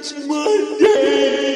[0.00, 1.47] It's Mondays.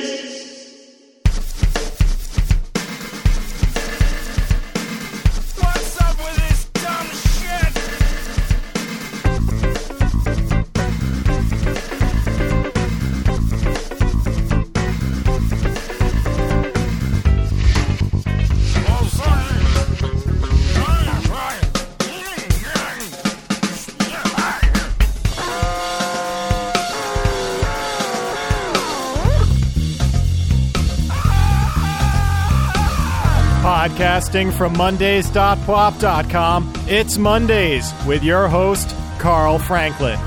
[34.33, 40.19] Podcasting from Mondays.pwop.com, it's Mondays with your host, Carl Franklin.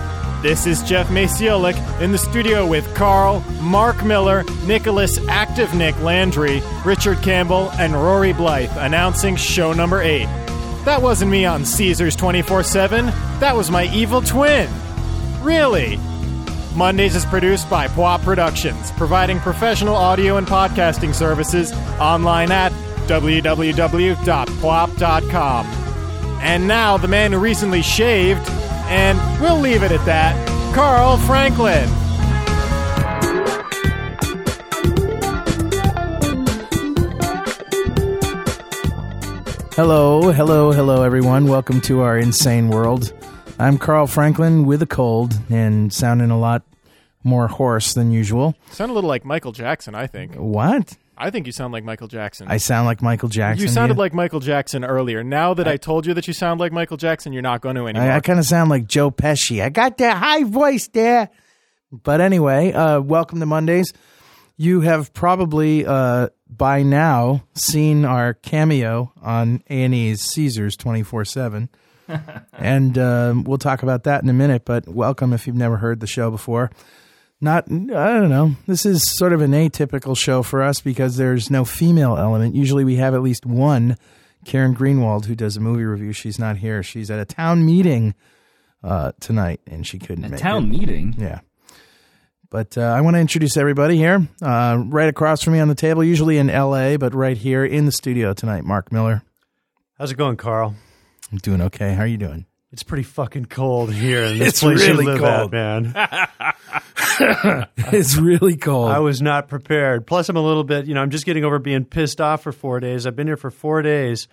[0.43, 6.61] This is Jeff Maciolik in the studio with Carl, Mark Miller, Nicholas Active Nick Landry,
[6.85, 10.25] Richard Campbell, and Rory Blyth announcing show number 8.
[10.85, 13.07] That wasn't me on Caesars 24 7,
[13.39, 14.69] that was my evil twin.
[15.41, 15.97] Really?
[16.75, 22.71] Mondays is produced by Pwop Productions, providing professional audio and podcasting services online at
[23.07, 24.15] www.pwop.com.
[26.41, 28.47] And now, the man who recently shaved,
[28.87, 30.35] and we'll leave it at that,
[30.75, 31.89] Carl Franklin.
[39.75, 41.47] Hello, hello, hello, everyone.
[41.47, 43.11] Welcome to our insane world.
[43.59, 46.63] I'm Carl Franklin with a cold and sounding a lot
[47.25, 48.55] more hoarse than usual.
[48.71, 50.35] Sound a little like Michael Jackson, I think.
[50.35, 50.95] What?
[51.17, 52.47] I think you sound like Michael Jackson.
[52.49, 53.61] I sound like Michael Jackson.
[53.61, 54.01] you sounded yeah?
[54.01, 55.23] like Michael Jackson earlier.
[55.23, 57.87] Now that I told you that you sound like Michael Jackson, you're not going to
[57.87, 58.11] anymore.
[58.11, 59.63] I, I kind of sound like Joe Pesci.
[59.63, 61.29] I got that high voice there.
[61.91, 63.93] But anyway, uh, welcome to Mondays.
[64.57, 71.69] You have probably uh, by now seen our cameo on A&E's Caesars 24-7.
[72.53, 75.99] and um, we'll talk about that in a minute, but welcome if you've never heard
[75.99, 76.71] the show before.
[77.41, 77.73] Not, I
[78.19, 78.55] don't know.
[78.65, 82.55] This is sort of an atypical show for us because there's no female element.
[82.55, 83.97] Usually we have at least one.
[84.45, 86.81] Karen Greenwald, who does a movie review, she's not here.
[86.83, 88.13] She's at a town meeting
[88.83, 90.67] uh, tonight, and she couldn't A make town it.
[90.79, 91.15] meeting.
[91.17, 91.39] Yeah.
[92.51, 94.27] But uh, I want to introduce everybody here.
[94.41, 97.85] Uh, right across from me on the table, usually in L.A., but right here in
[97.85, 99.23] the studio tonight, Mark Miller.
[99.97, 100.75] How's it going, Carl?
[101.31, 101.93] I'm doing okay.
[101.95, 102.45] How are you doing?
[102.75, 105.53] It's pretty fucking cold here in this It's place really you live cold.
[105.55, 107.67] at, man.
[107.93, 108.91] it's really cold.
[108.91, 110.05] I was not prepared.
[110.05, 112.51] Plus, I'm a little bit, you know, I'm just getting over being pissed off for
[112.51, 113.07] four days.
[113.07, 114.27] I've been here for four days.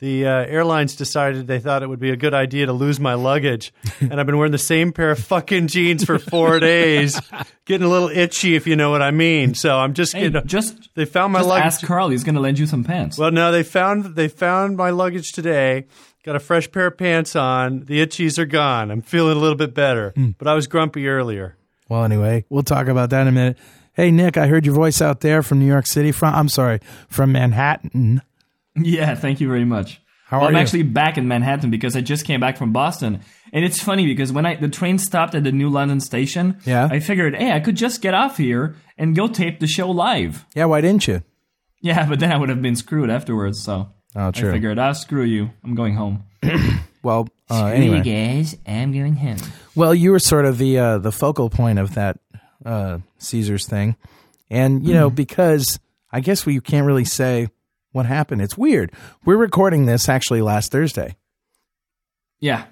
[0.00, 3.14] The uh, airlines decided they thought it would be a good idea to lose my
[3.14, 7.20] luggage, and I've been wearing the same pair of fucking jeans for four days,
[7.64, 9.54] getting a little itchy, if you know what I mean.
[9.54, 11.64] So I'm just, Hey, know, just they found my just luggage.
[11.66, 12.10] ask Carl.
[12.10, 13.18] He's going to lend you some pants.
[13.18, 15.86] Well, no, they found they found my luggage today.
[16.24, 17.80] Got a fresh pair of pants on.
[17.80, 18.90] The itchies are gone.
[18.92, 21.56] I'm feeling a little bit better, but I was grumpy earlier.
[21.88, 23.58] well, anyway, we'll talk about that in a minute.
[23.94, 26.12] Hey, Nick, I heard your voice out there from New York City.
[26.12, 28.22] From I'm sorry, from Manhattan.
[28.84, 30.00] Yeah, thank you very much.
[30.26, 30.60] How well, are I'm you?
[30.60, 33.20] actually back in Manhattan because I just came back from Boston,
[33.52, 36.88] and it's funny because when I the train stopped at the New London station, Yeah.
[36.90, 40.44] I figured, hey, I could just get off here and go tape the show live.
[40.54, 41.22] Yeah, why didn't you?
[41.80, 43.62] Yeah, but then I would have been screwed afterwards.
[43.62, 44.50] So Oh, true.
[44.50, 45.50] I figured, ah, screw you.
[45.64, 46.24] I'm going home.
[47.00, 48.02] Well, uh, anyway.
[48.02, 49.36] guys, I'm going home.
[49.76, 52.18] Well, you were sort of the uh, the focal point of that
[52.66, 53.94] uh, Caesars thing,
[54.50, 54.94] and you Mm-hmm.
[54.98, 55.78] know because
[56.12, 57.48] I guess we can't really say
[57.92, 58.42] what happened.
[58.42, 58.92] It's weird.
[59.24, 61.16] We're recording this actually last Thursday.
[62.40, 62.64] Yeah,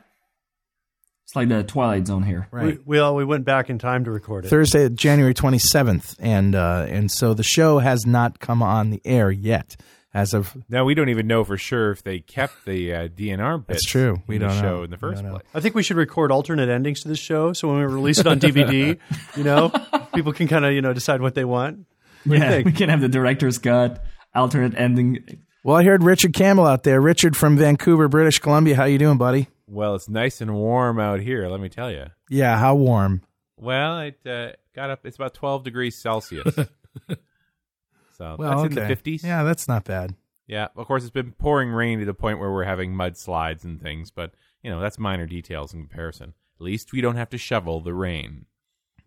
[1.24, 2.46] it's like the Twilight Zone here.
[2.52, 4.48] We, we all we went back in time to record it.
[4.48, 9.00] Thursday, January twenty seventh, and uh, and so the show has not come on the
[9.04, 9.76] air yet.
[10.14, 13.58] As of Now we don't even know for sure if they kept the uh, DNR
[13.66, 13.80] bits.
[13.82, 14.22] That's true.
[14.26, 14.60] We in don't know.
[14.62, 15.42] show in the first don't place.
[15.52, 18.26] I think we should record alternate endings to this show, so when we release it
[18.26, 18.98] on DVD,
[19.36, 19.70] you know,
[20.14, 21.84] people can kind of you know decide what they want.
[22.24, 22.66] What do you Yeah, think?
[22.66, 25.40] we can have the director's cut, alternate ending.
[25.64, 27.00] well, I heard Richard Campbell out there.
[27.00, 28.76] Richard from Vancouver, British Columbia.
[28.76, 29.48] How you doing, buddy?
[29.66, 31.48] Well, it's nice and warm out here.
[31.48, 32.06] Let me tell you.
[32.30, 33.22] Yeah, how warm?
[33.56, 35.04] Well, it uh, got up.
[35.04, 36.54] It's about twelve degrees Celsius.
[38.16, 39.24] so Well, that's in the fifties.
[39.24, 40.14] Yeah, that's not bad.
[40.46, 43.80] Yeah, of course, it's been pouring rain to the point where we're having mudslides and
[43.80, 44.32] things, but
[44.62, 46.34] you know that's minor details in comparison.
[46.60, 48.46] At least we don't have to shovel the rain.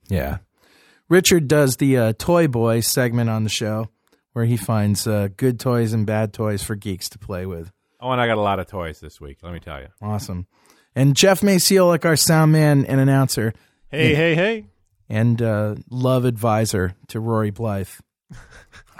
[0.09, 0.39] Yeah.
[1.07, 3.89] Richard does the uh, Toy Boy segment on the show
[4.33, 7.71] where he finds uh, good toys and bad toys for geeks to play with.
[7.99, 9.39] Oh, and I got a lot of toys this week.
[9.41, 9.87] Let me tell you.
[10.01, 10.47] Awesome.
[10.95, 13.53] And Jeff Maciolik, our sound man and announcer,
[13.89, 14.65] Hey, hey, hey.
[15.09, 17.99] and uh, love advisor to Rory Blyth.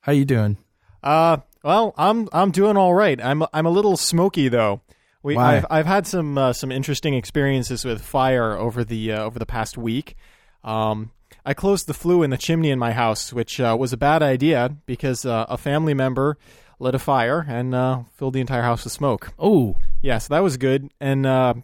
[0.00, 0.56] How you doing?
[1.02, 3.22] Uh, well, I'm I'm doing all right.
[3.22, 4.80] I'm I'm a little smoky though.
[5.22, 5.56] We Why?
[5.58, 9.46] I've I've had some uh, some interesting experiences with fire over the uh, over the
[9.46, 10.16] past week.
[10.64, 11.10] Um,
[11.44, 14.22] I closed the flue in the chimney in my house, which uh, was a bad
[14.22, 16.38] idea because uh, a family member
[16.78, 19.32] lit a fire and uh, filled the entire house with smoke.
[19.38, 20.90] Oh, Yeah, so that was good.
[21.00, 21.54] And uh,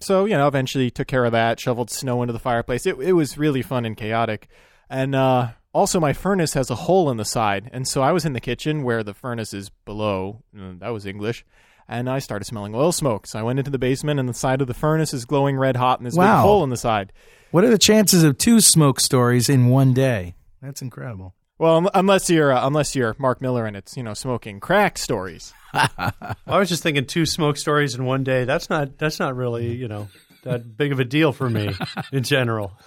[0.00, 2.86] so, you know, eventually took care of that, shoveled snow into the fireplace.
[2.86, 4.48] It, it was really fun and chaotic.
[4.88, 7.70] And uh, also, my furnace has a hole in the side.
[7.72, 10.42] And so I was in the kitchen where the furnace is below.
[10.58, 11.44] uh, That was English.
[11.90, 13.26] And I started smelling oil smoke.
[13.26, 15.76] So I went into the basement, and the side of the furnace is glowing red
[15.76, 16.42] hot, and there's a big Wow.
[16.42, 17.12] hole in the side.
[17.50, 20.36] what are the chances of two smoke stories in one day?
[20.62, 21.34] That's incredible.
[21.58, 24.96] Well, um, unless you're uh, unless you're Mark Miller and it's you know smoking crack
[24.98, 25.52] stories.
[25.74, 28.44] I was just thinking two smoke stories in one day.
[28.44, 30.08] That's not that's not really you know
[30.44, 31.74] that big of a deal for me
[32.12, 32.78] in general.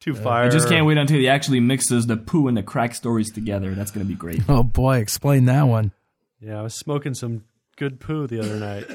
[0.00, 0.44] Two fire.
[0.44, 3.74] I just can't wait until he actually mixes the poo and the crack stories together.
[3.74, 4.42] That's gonna be great.
[4.48, 5.92] Oh boy, explain that one.
[6.40, 7.44] Yeah, I was smoking some
[7.76, 8.86] good poo the other night.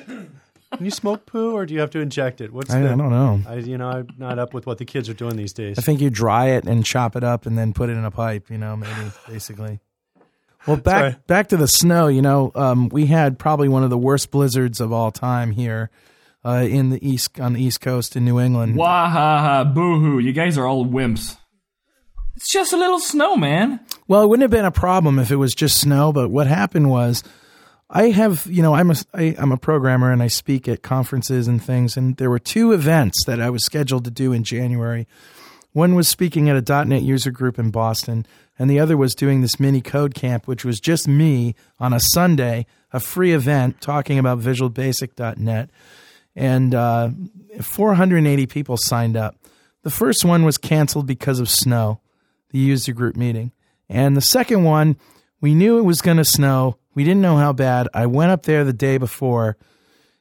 [0.75, 2.53] Can you smoke poo, or do you have to inject it?
[2.53, 2.91] What's I, the?
[2.91, 3.41] I don't know.
[3.47, 5.79] I you know I'm not up with what the kids are doing these days.
[5.79, 8.11] I think you dry it and chop it up and then put it in a
[8.11, 8.49] pipe.
[8.51, 9.79] You know, maybe basically.
[10.67, 11.27] Well, back right.
[11.27, 12.07] back to the snow.
[12.07, 15.89] You know, um, we had probably one of the worst blizzards of all time here
[16.45, 18.75] uh, in the east on the east coast in New England.
[18.75, 20.19] Wahaha, boo hoo.
[20.19, 21.37] You guys are all wimps.
[22.35, 23.79] It's just a little snow, man.
[24.07, 26.89] Well, it wouldn't have been a problem if it was just snow, but what happened
[26.89, 27.23] was
[27.89, 31.47] I have, you know, I'm a I, I'm a programmer and I speak at conferences
[31.47, 35.07] and things and there were two events that I was scheduled to do in January.
[35.71, 38.25] One was speaking at a .NET user group in Boston
[38.59, 41.99] and the other was doing this mini code camp which was just me on a
[41.99, 45.69] Sunday, a free event talking about visualbasic.net
[46.35, 47.09] and uh,
[47.59, 49.35] 480 people signed up.
[49.81, 52.01] The first one was canceled because of snow,
[52.51, 53.51] the user group meeting.
[53.87, 54.97] And the second one,
[55.41, 56.77] we knew it was going to snow.
[56.99, 57.87] We didn't know how bad.
[57.93, 59.55] I went up there the day before.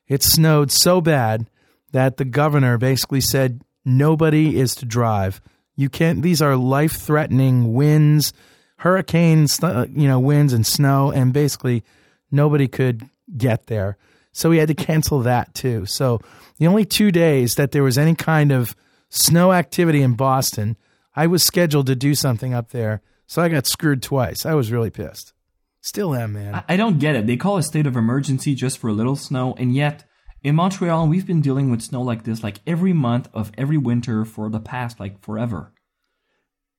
[0.07, 1.51] It snowed so bad
[1.91, 5.41] that the governor basically said nobody is to drive.
[5.75, 6.23] You can't.
[6.23, 8.33] These are life-threatening winds,
[8.77, 11.83] hurricanes, uh, you know, winds and snow, and basically
[12.31, 13.97] nobody could get there.
[14.31, 15.85] So we had to cancel that too.
[15.85, 16.21] So
[16.59, 18.77] the only two days that there was any kind of
[19.09, 20.77] snow activity in Boston,
[21.17, 23.03] I was scheduled to do something up there.
[23.27, 24.47] So I got screwed twice.
[24.47, 25.33] I was really pissed.
[25.81, 26.55] Still am, man.
[26.55, 27.27] I, I don't get it.
[27.27, 30.05] They call a state of emergency just for a little snow, and yet
[30.43, 34.25] in Montreal, we've been dealing with snow like this like every month of every winter
[34.25, 35.73] for the past like forever.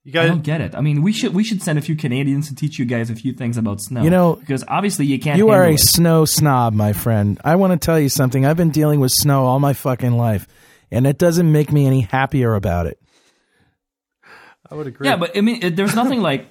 [0.03, 0.75] you I guys, don't get it.
[0.75, 3.15] I mean, we should we should send a few Canadians to teach you guys a
[3.15, 4.03] few things about snow.
[4.03, 5.37] You know, because obviously you can't.
[5.37, 5.79] You are a it.
[5.79, 7.39] snow snob, my friend.
[7.43, 8.45] I want to tell you something.
[8.45, 10.47] I've been dealing with snow all my fucking life,
[10.91, 12.99] and it doesn't make me any happier about it.
[14.71, 15.07] I would agree.
[15.07, 16.47] Yeah, but I mean, it, there's nothing like.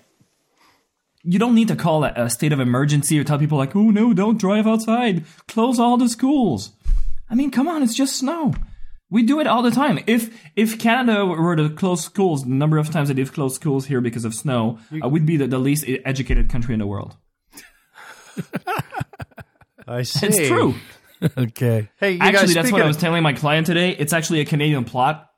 [1.25, 3.91] You don't need to call a, a state of emergency or tell people like, "Oh
[3.91, 5.25] no, don't drive outside.
[5.47, 6.73] Close all the schools."
[7.31, 8.55] I mean, come on, it's just snow.
[9.11, 9.99] We do it all the time.
[10.07, 13.87] If if Canada were to close schools, the number of times that they've closed schools
[13.87, 17.17] here because of snow, uh, we'd be the, the least educated country in the world.
[19.89, 20.27] I see.
[20.27, 20.75] It's true.
[21.37, 21.89] Okay.
[21.99, 23.91] Hey, you Actually, guys, that's speaking what I was telling my client today.
[23.91, 25.29] It's actually a Canadian plot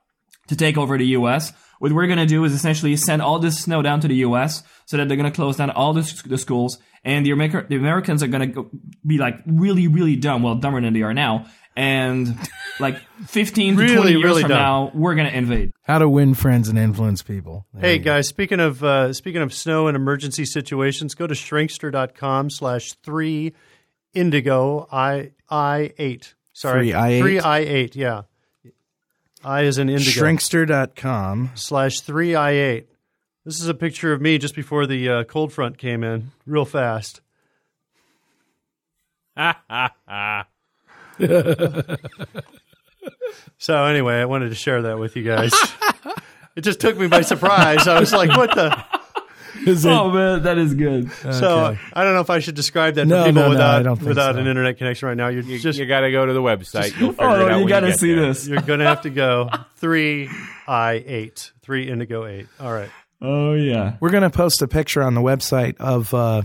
[0.49, 1.53] to take over the U.S.
[1.81, 4.61] What we're going to do is essentially send all this snow down to the U.S.
[4.85, 7.75] so that they're going to close down all the, the schools, and the, America, the
[7.75, 8.69] Americans are going to
[9.03, 10.43] be like really, really dumb.
[10.43, 11.47] Well, dumber than they are now.
[11.75, 12.37] And
[12.79, 12.97] like
[13.27, 14.59] 15 to Really, 20 years really from dumb.
[14.59, 15.71] now, we're going to invade.
[15.81, 17.65] How to win friends and influence people.
[17.73, 18.11] There Hey you go.
[18.11, 23.53] guys, speaking of uh, speaking of snow and emergency situations, go to shrinkster.com slash three
[24.13, 26.35] indigo I I eight.
[26.53, 26.87] Sorry.
[26.89, 27.21] Three I eight?
[27.21, 28.21] Three I eight, yeah.
[29.43, 30.21] I is an indigo.
[30.21, 31.51] Shrinkster.com.
[31.55, 32.87] slash three I eight.
[33.45, 36.65] This is a picture of me just before the uh, cold front came in, real
[36.65, 37.21] fast.
[43.57, 45.53] so anyway, I wanted to share that with you guys.
[46.55, 47.87] it just took me by surprise.
[47.87, 49.00] I was like, "What the?"
[49.85, 51.11] Oh, man, that is good.
[51.11, 53.83] So I don't know if I should describe that No, to people no, no, without
[53.83, 54.41] don't think without so.
[54.41, 55.27] an internet connection right now.
[55.27, 56.97] You're You, just you got to go to the website.
[56.99, 57.57] You'll figure Oh, it out.
[57.57, 58.27] you when got to get see there.
[58.27, 58.47] this.
[58.47, 60.29] you're gonna have to go three
[60.67, 62.47] I eight three indigo eight.
[62.59, 62.89] All right.
[63.21, 63.97] Oh, yeah.
[63.99, 66.41] We're going to post a picture on the website of uh,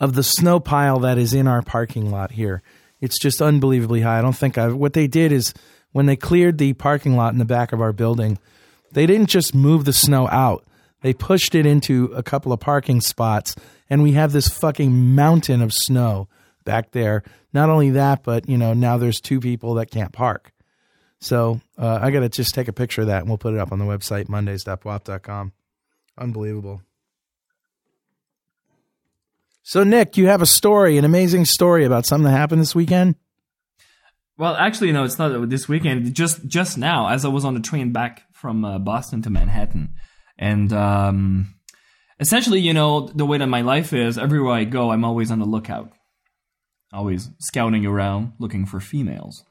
[0.00, 2.62] of the snow pile that is in our parking lot here.
[3.00, 4.18] It's just unbelievably high.
[4.18, 4.74] I don't think I've.
[4.74, 5.54] What they did is
[5.92, 8.38] when they cleared the parking lot in the back of our building,
[8.92, 10.64] they didn't just move the snow out.
[11.04, 13.54] They pushed it into a couple of parking spots,
[13.90, 16.28] and we have this fucking mountain of snow
[16.64, 17.22] back there.
[17.52, 20.50] Not only that, but you know now there's two people that can't park.
[21.20, 23.60] So uh, I got to just take a picture of that, and we'll put it
[23.60, 25.52] up on the website mondays.pwop.com.
[26.16, 26.80] Unbelievable.
[29.62, 33.16] So Nick, you have a story, an amazing story about something that happened this weekend.
[34.38, 36.14] Well, actually, no, it's not this weekend.
[36.14, 39.92] Just just now, as I was on the train back from uh, Boston to Manhattan,
[40.38, 41.54] and um,
[42.20, 45.38] essentially, you know, the way that my life is, everywhere I go, I'm always on
[45.38, 45.92] the lookout,
[46.92, 49.44] always scouting around looking for females.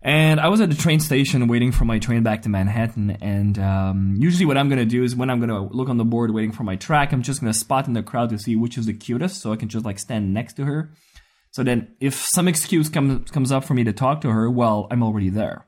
[0.00, 3.18] And I was at the train station waiting for my train back to Manhattan.
[3.20, 5.96] And um, usually, what I'm going to do is when I'm going to look on
[5.96, 8.38] the board waiting for my track, I'm just going to spot in the crowd to
[8.38, 10.92] see which is the cutest so I can just like stand next to her.
[11.50, 14.86] So then, if some excuse comes comes up for me to talk to her, well,
[14.90, 15.66] I'm already there.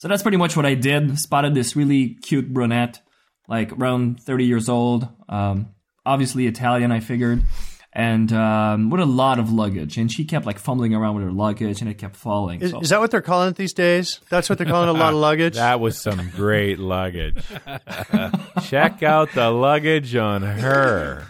[0.00, 1.18] So that's pretty much what I did.
[1.18, 3.00] Spotted this really cute brunette,
[3.48, 5.68] like around 30 years old, um,
[6.06, 7.42] obviously Italian, I figured,
[7.92, 9.98] and um, with a lot of luggage.
[9.98, 12.62] And she kept like fumbling around with her luggage, and it kept falling.
[12.62, 14.20] Is, So- is that what they're calling it these days?
[14.30, 15.54] That's what they're calling a lot of luggage.
[15.56, 17.44] That was some great luggage.
[18.68, 21.24] Check out the luggage on her.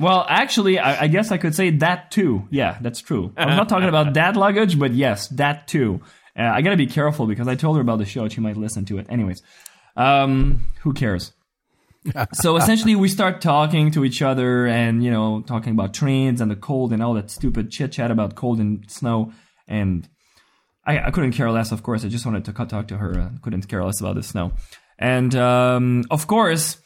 [0.00, 2.46] Well, actually, I, I guess I could say that too.
[2.50, 3.32] Yeah, that's true.
[3.36, 6.02] I'm not talking about that luggage, but yes, that too.
[6.38, 8.28] Uh, I gotta be careful because I told her about the show.
[8.28, 9.06] She might listen to it.
[9.10, 9.42] Anyways,
[9.96, 11.32] um, who cares?
[12.32, 16.50] so essentially, we start talking to each other and, you know, talking about trains and
[16.50, 19.32] the cold and all that stupid chit chat about cold and snow.
[19.66, 20.08] And
[20.86, 22.04] I, I couldn't care less, of course.
[22.04, 23.20] I just wanted to cut- talk to her.
[23.20, 24.52] I couldn't care less about the snow.
[24.98, 26.78] And, um, of course,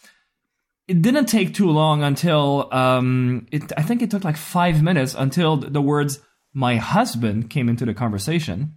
[0.89, 5.15] it didn't take too long until um, it, I think it took like five minutes
[5.17, 6.19] until the words
[6.53, 8.75] "my husband" came into the conversation.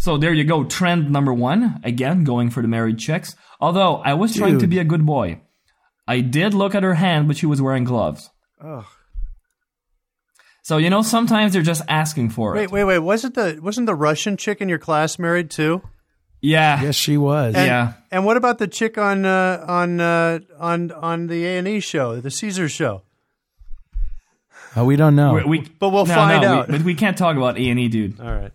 [0.00, 3.36] So there you go, trend number one again, going for the married chicks.
[3.60, 5.42] Although I was trying to be a good boy,
[6.08, 8.30] I did look at her hand, but she was wearing gloves.
[10.62, 12.70] So you know, sometimes they're just asking for Wait, it.
[12.70, 12.94] wait, wait.
[12.94, 12.98] Wait.
[13.00, 15.82] Wasn't the wasn't the Russian chick in your class married too?
[16.42, 17.54] Yeah, Yes, she was.
[17.54, 17.92] And, Yeah.
[18.10, 21.80] And what about the chick on uh, on uh, on on the A and E
[21.80, 23.02] show, the Caesar show?
[24.76, 25.34] Oh, we don't know.
[25.34, 26.68] we, we- But we'll no, find no, we- out.
[26.68, 28.18] but we can't talk about A and E, dude.
[28.20, 28.52] All right.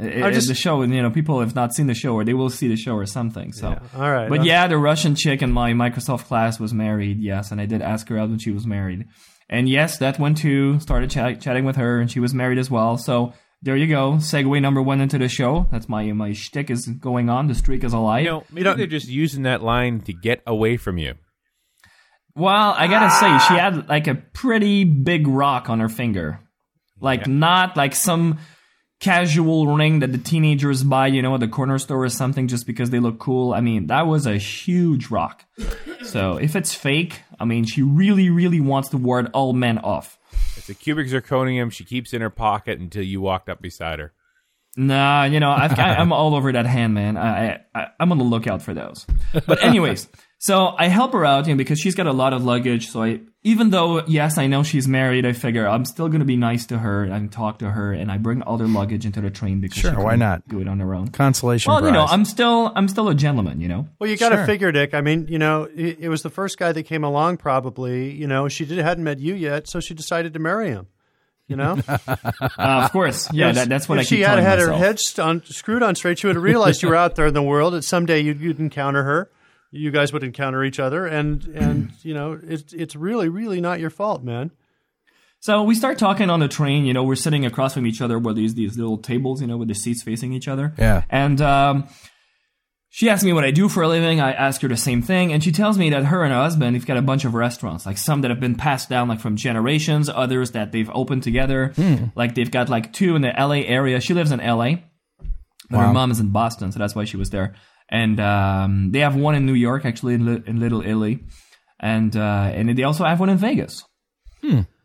[0.00, 2.68] Just- the show, you know, people have not seen the show, or they will see
[2.68, 3.52] the show or something.
[3.52, 4.28] So, All right.
[4.28, 7.20] but yeah, the Russian chick in my Microsoft class was married.
[7.20, 9.06] Yes, and I did ask her out when she was married.
[9.48, 10.78] And yes, that went too.
[10.80, 12.96] Started chat- chatting with her, and she was married as well.
[12.96, 14.12] So there you go.
[14.12, 15.68] Segue number one into the show.
[15.70, 17.48] That's my my shtick is going on.
[17.48, 18.24] The streak is alive.
[18.24, 21.14] You know, maybe they're just using that line to get away from you.
[22.34, 23.70] Well, I gotta say, she ah!
[23.70, 26.40] had like a pretty big rock on her finger.
[27.00, 28.38] Like, not like some
[29.00, 32.66] casual ring that the teenagers buy, you know, at the corner store or something just
[32.66, 33.52] because they look cool.
[33.52, 35.44] I mean, that was a huge rock.
[36.04, 40.18] So if it's fake, I mean, she really, really wants to ward all men off.
[40.56, 44.12] It's a cubic zirconium she keeps in her pocket until you walked up beside her.
[44.76, 47.16] Nah, you know, I've, I, I'm all over that hand, man.
[47.16, 49.04] I, I, I'm on the lookout for those.
[49.46, 52.44] But anyways, so I help her out, you know, because she's got a lot of
[52.44, 52.88] luggage.
[52.88, 56.36] So I, even though yes, I know she's married, I figure I'm still gonna be
[56.36, 59.30] nice to her and talk to her, and I bring all their luggage into the
[59.30, 61.08] train because Sure, she why couldn't do it on her own?
[61.08, 61.88] Consolation Well, prize.
[61.88, 63.88] you know, I'm still, I'm still a gentleman, you know.
[63.98, 64.46] Well, you got to Sure.
[64.46, 64.92] figure, Dick.
[64.94, 67.38] I mean, you know, it, it was the first guy that came along.
[67.38, 70.86] Probably, you know, she did, hadn't met you yet, so she decided to marry him.
[71.48, 74.60] You know, Uh, of course, yeah, that, that's what if I keep she had had
[74.60, 74.78] myself.
[74.78, 77.26] her head st- on, screwed on straight, she would have realized you were out there
[77.26, 77.72] in the world.
[77.74, 79.28] That someday you'd, you'd encounter her.
[79.72, 83.80] You guys would encounter each other, and and you know, it's it's really really not
[83.80, 84.50] your fault, man.
[85.42, 86.84] So we start talking on the train.
[86.84, 89.56] You know, we're sitting across from each other where these these little tables, you know,
[89.56, 90.74] with the seats facing each other.
[90.76, 91.02] Yeah.
[91.08, 91.88] And um,
[92.90, 94.20] she asked me what I do for a living.
[94.20, 96.76] I ask her the same thing, and she tells me that her and her husband
[96.76, 99.36] have got a bunch of restaurants, like some that have been passed down like from
[99.36, 101.72] generations, others that they've opened together.
[102.16, 103.64] Like they've got like two in the L.A.
[103.64, 104.00] area.
[104.00, 104.84] She lives in L.A.,
[105.70, 107.54] but her mom is in Boston, so that's why she was there.
[107.90, 111.24] And um, they have one in New York, actually in, in Little Italy,
[111.80, 113.84] and uh, and they also have one in Vegas.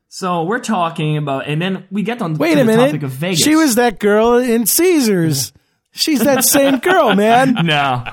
[0.07, 2.85] So we're talking about, and then we get on Wait a the minute.
[2.85, 3.43] topic of Vegas.
[3.43, 5.51] She was that girl in Caesars.
[5.91, 7.53] She's that same girl, man.
[7.65, 8.05] no,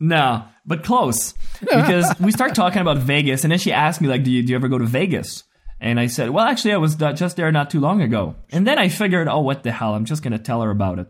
[0.00, 4.24] no, but close because we start talking about Vegas, and then she asked me like,
[4.24, 5.44] "Do you do you ever go to Vegas?"
[5.80, 8.78] And I said, "Well, actually, I was just there not too long ago." And then
[8.78, 9.94] I figured, "Oh, what the hell?
[9.94, 11.06] I'm just gonna tell her about it."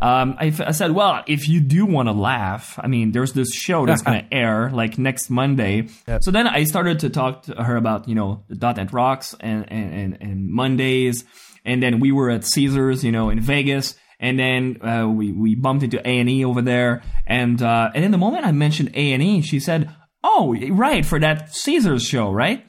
[0.00, 3.52] Um, I, I said, "Well, if you do want to laugh, I mean, there's this
[3.54, 5.88] show that's gonna air like next Monday."
[6.20, 9.34] So then I started to talk to her about you know the dot net rocks
[9.40, 11.24] and and, and Mondays,
[11.64, 15.54] and then we were at Caesars, you know, in Vegas and then uh, we we
[15.54, 18.90] bumped into A and E over there, and uh, and in the moment I mentioned
[18.94, 19.90] A and E, she said,
[20.22, 22.64] "Oh, right, for that Caesars show, right?"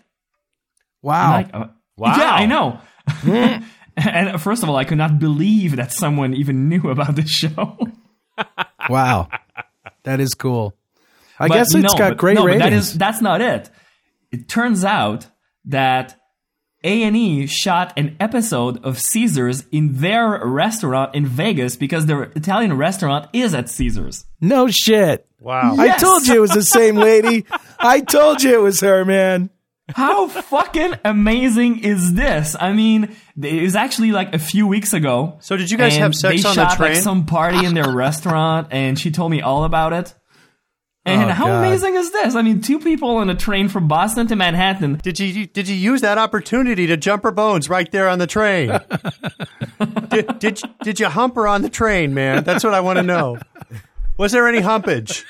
[1.02, 1.32] Wow.
[1.32, 1.66] Like, uh,
[1.98, 2.16] Wow.
[2.18, 2.80] Yeah, I know.
[3.98, 7.78] and first of all, I could not believe that someone even knew about this show.
[8.90, 9.28] wow.
[10.04, 10.76] That is cool.
[11.40, 12.64] I But guess it's no, got but- great no, but ratings.
[12.64, 13.70] that is that's not it.
[14.32, 15.28] It turns out
[15.66, 16.16] that
[16.84, 23.28] A&E shot an episode of Caesars in their restaurant in Vegas because their Italian restaurant
[23.34, 24.26] is at Caesars.
[24.40, 25.28] No shit.
[25.40, 25.76] Wow.
[25.78, 27.46] I told you it was the same lady.
[27.80, 29.50] I told you it was her, man.
[29.90, 32.56] How fucking amazing is this?
[32.60, 35.38] I mean, it was actually like a few weeks ago.
[35.42, 36.94] So did you guys have sex they on the train?
[36.94, 40.14] Like some party in their restaurant, and she told me all about it.
[41.04, 41.66] And Oh, how God.
[41.66, 42.36] amazing is this?
[42.36, 45.00] I mean, two people on a train from Boston to Manhattan.
[45.04, 48.28] Did you did you use that opportunity to jump her bones right there on the
[48.28, 48.70] train?
[50.10, 52.44] did, did you- did you hump her on the train, man?
[52.44, 53.40] That's what I want to know.
[54.22, 55.26] Was there any humpage?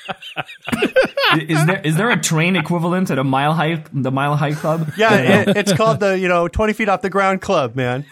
[1.48, 4.92] is there is there a train equivalent at the Mile High the Mile High Club?
[4.98, 8.04] Yeah, it, it's called the you know twenty feet off the ground club, man.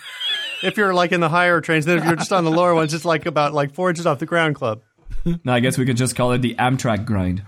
[0.63, 2.95] If you're like in the higher trains, then if you're just on the lower ones,
[2.95, 4.81] it's like about like four inches off the ground club.
[5.45, 7.43] No, I guess we could just call it the Amtrak grind.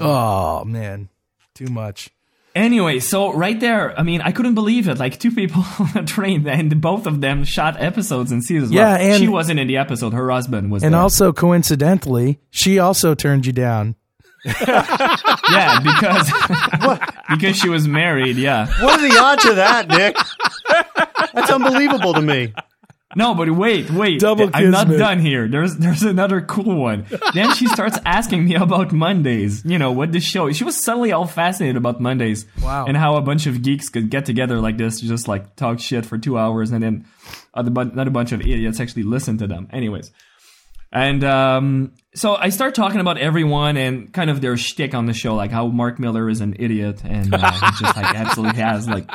[0.00, 1.08] Oh man,
[1.56, 2.10] too much.
[2.54, 4.98] Anyway, so right there, I mean, I couldn't believe it.
[4.98, 8.72] Like two people on a train, and both of them shot episodes and seasons.
[8.72, 10.12] Yeah, Well, and- she wasn't in the episode.
[10.12, 10.82] Her husband was.
[10.82, 11.00] And there.
[11.00, 13.94] also, coincidentally, she also turned you down.
[14.44, 16.32] yeah, because
[17.28, 18.36] because she was married.
[18.36, 18.66] Yeah.
[18.82, 20.16] What are the odds of that, Nick?
[21.34, 22.54] That's unbelievable to me.
[23.16, 24.20] No, but wait, wait.
[24.20, 25.48] Double I'm not done here.
[25.48, 27.06] There's there's another cool one.
[27.34, 29.64] then she starts asking me about Mondays.
[29.64, 30.52] You know, what the show.
[30.52, 32.46] She was suddenly all fascinated about Mondays.
[32.62, 32.86] Wow.
[32.86, 35.80] And how a bunch of geeks could get together like this, to just like talk
[35.80, 37.06] shit for two hours, and then
[37.52, 39.68] another bunch of idiots actually listen to them.
[39.72, 40.12] Anyways.
[40.92, 45.12] And um, so I start talking about everyone and kind of their shtick on the
[45.12, 48.88] show, like how Mark Miller is an idiot and uh, he just like absolutely has
[48.88, 49.08] like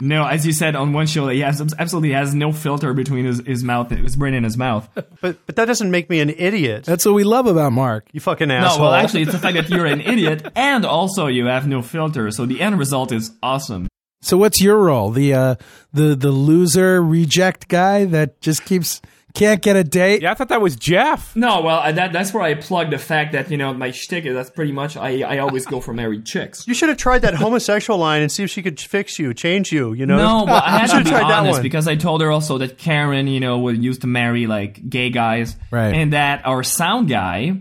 [0.00, 3.26] no, as you said on one show, that he has absolutely has no filter between
[3.26, 4.88] his, his mouth, his brain and his mouth.
[5.20, 6.84] But but that doesn't make me an idiot.
[6.84, 8.08] That's what we love about Mark.
[8.12, 8.78] You fucking asshole.
[8.78, 11.82] No, well, actually, it's the fact that you're an idiot and also you have no
[11.82, 12.30] filter.
[12.30, 13.88] So the end result is awesome.
[14.22, 15.10] So, what's your role?
[15.10, 15.54] The uh,
[15.92, 19.00] the the loser reject guy that just keeps
[19.34, 20.22] can't get a date.
[20.22, 21.34] Yeah, I thought that was Jeff.
[21.36, 24.24] No, well, I- that, that's where I plug the fact that you know my shtick
[24.26, 26.66] is that's pretty much I, I always go for married chicks.
[26.66, 29.72] you should have tried that homosexual line and see if she could fix you, change
[29.72, 29.92] you.
[29.92, 30.16] You know?
[30.16, 31.62] No, but I had to be tried that honest one.
[31.62, 35.10] because I told her also that Karen, you know, would used to marry like gay
[35.10, 35.94] guys, Right.
[35.94, 37.60] And that our sound guy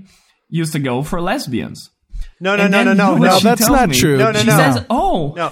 [0.49, 1.89] used to go for lesbians.
[2.39, 3.39] no, no, no, no, no, no.
[3.39, 4.17] that's not me- true.
[4.17, 4.58] No, no, She no.
[4.58, 5.51] says, "Oh, No.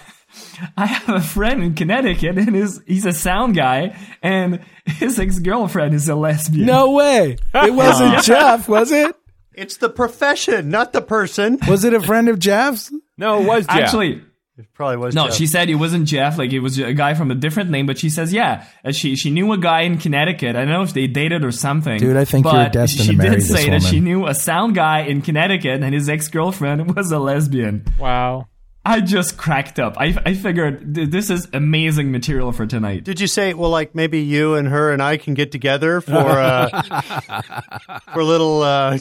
[0.76, 5.40] I have a friend in Connecticut, and his he's a sound guy, and his ex
[5.40, 7.38] girlfriend is a lesbian." No way.
[7.54, 9.16] It wasn't Jeff, was it?
[9.54, 11.58] It's the profession, not the person.
[11.68, 12.92] Was it a friend of Jeff's?
[13.18, 13.76] No, it was Jeff.
[13.76, 14.22] actually,
[14.56, 15.16] It probably was.
[15.16, 15.26] no.
[15.26, 15.36] Jeff.
[15.36, 16.38] She said it wasn't Jeff.
[16.38, 19.16] Like it was a guy from a different name, but she says, yeah, uh, she
[19.16, 20.56] she knew a guy in Connecticut.
[20.56, 21.98] I don't know if they dated or something.
[22.00, 23.92] Dude, I think you're destined she to marry did this say that woman.
[23.92, 27.84] she knew a sound guy in Connecticut, and his ex girlfriend was a lesbian.
[28.00, 28.48] wow.
[28.90, 29.96] I just cracked up.
[29.98, 33.04] I I figured th- this is amazing material for tonight.
[33.04, 36.14] Did you say, well, like maybe you and her and I can get together for
[36.14, 36.70] uh,
[38.14, 38.98] for a little uh,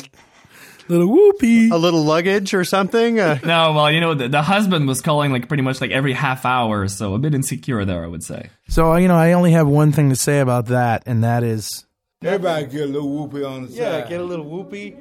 [0.89, 1.71] Little whoopee.
[1.71, 3.19] a little luggage or something?
[3.21, 6.13] Uh, No, well, you know, the, the husband was calling like pretty much like every
[6.13, 8.51] half hour, so a bit insecure there, I would say.
[8.69, 11.85] So, you know, I only have one thing to say about that, and that is
[12.23, 13.99] Everybody get a little whoopee on the yeah, side.
[14.05, 14.97] Yeah, get a little whoopee.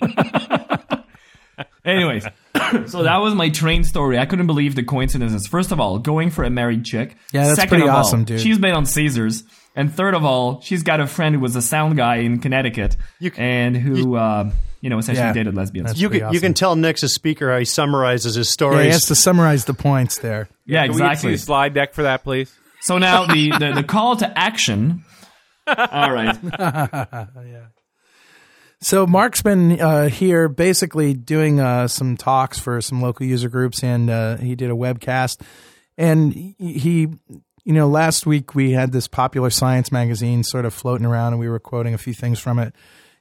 [1.84, 2.26] Anyways,
[2.86, 4.18] so that was my train story.
[4.18, 5.46] I couldn't believe the coincidences.
[5.46, 7.16] First of all, going for a married chick.
[7.32, 8.40] Yeah, that's Second pretty of all, awesome, dude.
[8.40, 9.44] She's been on Caesars.
[9.74, 12.94] And third of all, she's got a friend who was a sound guy in Connecticut
[13.20, 14.50] You c- and who, uh,
[14.82, 15.98] you know, essentially Yeah, dated lesbians.
[16.00, 16.34] You can, awesome.
[16.34, 18.84] you can tell Nick's a speaker how he summarizes his Yeah, stories.
[18.84, 20.48] he has to summarize the points there.
[20.66, 21.36] yeah, Can we get to exactly.
[21.38, 22.52] slide deck for that, please?
[22.82, 25.04] So now the, the, the call to action.
[25.66, 26.36] All right.
[28.82, 33.82] So Mark's been uh, here basically doing uh, some talks for some local user groups,
[33.84, 35.40] and uh, he did a webcast.
[35.96, 37.08] And he-
[37.64, 41.38] you know, last week we had this popular science magazine sort of floating around, and
[41.38, 42.74] we were quoting a few things from it.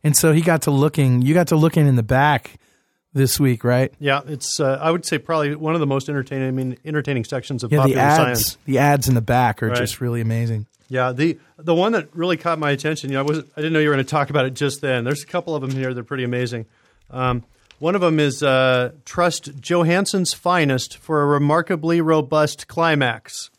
[0.04, 1.22] And so he got to looking.
[1.22, 2.56] You got to looking in the back
[3.14, 3.94] this week, right?
[4.00, 7.24] yeah, it's uh, I would say probably one of the most entertaining I mean, entertaining
[7.26, 8.58] sections of Yeah, the popular ads, science.
[8.66, 9.78] the ads in the back are Right.
[9.78, 10.66] just really amazing.
[10.92, 13.72] Yeah, the the one that really caught my attention, you know, I was I didn't
[13.72, 15.06] know you were going to talk about it just then.
[15.06, 16.66] There's a couple of them here they're pretty amazing.
[17.10, 17.46] Um,
[17.80, 23.52] one of them is uh, trust Johansson's finest for a remarkably robust climax,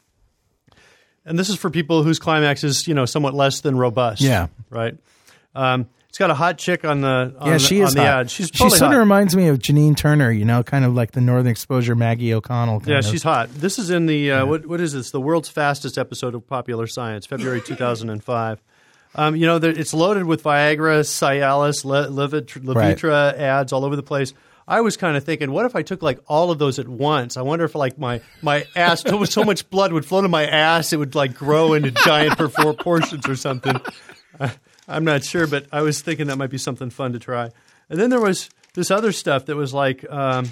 [1.24, 4.20] and this is for people whose climax is you know somewhat less than robust.
[4.20, 4.48] Yeah.
[4.68, 4.94] right.
[5.54, 8.00] Um, it's got a hot chick on the on yeah, the, she on is the
[8.02, 8.06] hot.
[8.20, 8.30] ad.
[8.30, 11.22] She's she sort of reminds me of Janine Turner, you know, kind of like the
[11.22, 12.80] Northern Exposure Maggie O'Connell.
[12.80, 13.06] Kind Yeah, of.
[13.06, 13.48] she's hot.
[13.54, 14.66] This is in the uh, what?
[14.66, 15.10] What is this?
[15.10, 18.60] The world's fastest episode of Popular Science, February two thousand and five.
[19.14, 23.96] Um, you know, there, it's loaded with Viagra, Cialis, Le, Levit- Levitra ads all over
[23.96, 24.34] the place.
[24.68, 27.38] I was kind of thinking, what if I took like all of those at once?
[27.38, 30.44] I wonder if like my my ass, so, so much blood would flow to my
[30.46, 33.80] ass, it would like grow into giant por- portions or something.
[34.38, 34.52] I,
[34.92, 37.50] I'm not sure, but I was thinking that might be something fun to try.
[37.88, 40.08] And then there was this other stuff that was like.
[40.10, 40.48] Um,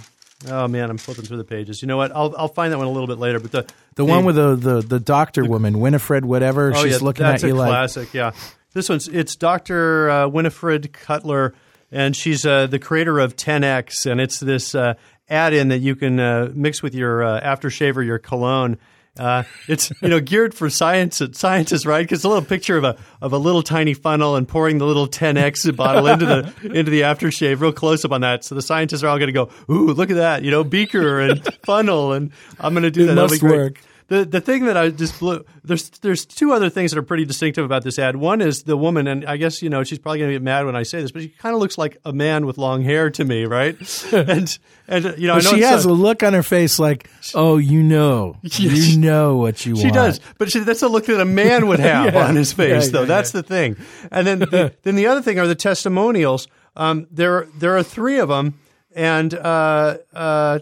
[0.49, 1.83] Oh man, I'm flipping through the pages.
[1.83, 2.13] You know what?
[2.17, 3.39] I'll I'll find that one a little bit later.
[3.41, 7.05] But the The one with the, the, the doctor woman, Winifred, whatever, oh she's yeah,
[7.05, 7.69] looking at you a like.
[7.69, 8.15] classic.
[8.15, 8.33] Yeah,
[8.73, 10.09] this one's it's Dr.
[10.09, 11.55] Uh, Winifred Cutler,
[11.93, 14.95] and she's uh, the creator of 10x, and it's this uh,
[15.29, 18.79] add-in that you can uh, mix with your uh, aftershave or your cologne.
[19.21, 22.03] Uh, it's you know geared for science scientists, right?
[22.03, 24.87] Because it's a little picture of a of a little tiny funnel and pouring the
[24.87, 28.45] little 10x bottle into the into the aftershave, real close up on that.
[28.45, 31.21] So the scientists are all going to go, "Ooh, look at that!" You know, beaker
[31.21, 33.15] and funnel, and I'm going to do that.
[33.15, 33.81] That'll must work.
[34.11, 37.25] The the thing that I just blew there's there's two other things that are pretty
[37.25, 38.17] distinctive about this ad.
[38.17, 40.67] One is the woman, and I guess you know she's probably going to get mad
[40.67, 43.09] when I say this, but she kind of looks like a man with long hair
[43.11, 43.77] to me, right?
[44.13, 47.09] and and you know I know she has a- a look on her face like,
[47.37, 49.87] oh, you know, you know what you want.
[49.87, 52.27] She does, but she, that's a look that a man would have Yeah.
[52.27, 53.01] on his face, Yeah, though.
[53.03, 53.77] yeah, that's the thing.
[54.11, 56.49] And then, the, then the other thing are the testimonials.
[56.75, 58.59] Um, there, there are three of them,
[58.93, 60.59] and uh, uh,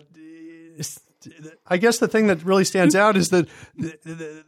[1.66, 4.44] I guess the thing that really stands out is that the, the,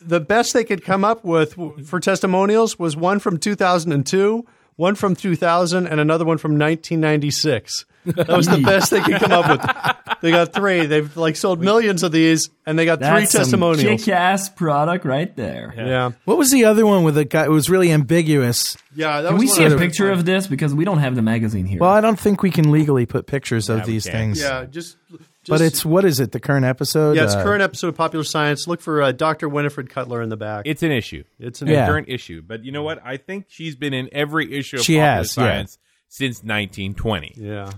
[0.00, 1.54] the best they could come up with
[1.86, 7.84] for testimonials was one from 2002, one from 2000, and another one from 1996.
[8.06, 10.20] That was the best they could come up with.
[10.20, 10.86] They got three.
[10.86, 13.82] They've like sold millions of these, and they got That's three testimonials.
[13.82, 15.72] some kick-ass product right there.
[15.76, 16.12] Yeah.
[16.24, 17.44] What was the other one with the guy?
[17.44, 18.76] It was really ambiguous.
[18.94, 21.22] Yeah, that Can was we see a picture of this because we don't have the
[21.22, 21.78] magazine here?
[21.78, 24.40] Well, I don't think we can legally put pictures of we these things.
[24.40, 24.96] Yeah, just,
[25.44, 26.32] just But it's what is it?
[26.32, 27.16] The current episode?
[27.16, 28.66] yeah, it's Uh, current episode of Popular Science.
[28.66, 29.48] Look for uh, Dr.
[29.48, 30.62] Winifred Cutler in the back.
[30.66, 31.24] It's an issue.
[31.38, 31.86] It's an Yeah.
[31.86, 32.42] current issue.
[32.42, 33.00] But you know what?
[33.04, 35.64] I think she's been in every issue of She Popular has, yeah.
[36.08, 37.34] Since 1920.
[37.36, 37.70] yeah.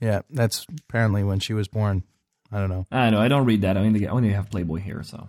[0.00, 2.02] Yeah, that's apparently when she was born.
[2.50, 2.86] I don't know.
[2.90, 3.20] I know.
[3.20, 3.76] I don't read that.
[3.76, 5.28] I only, I only have Playboy here, so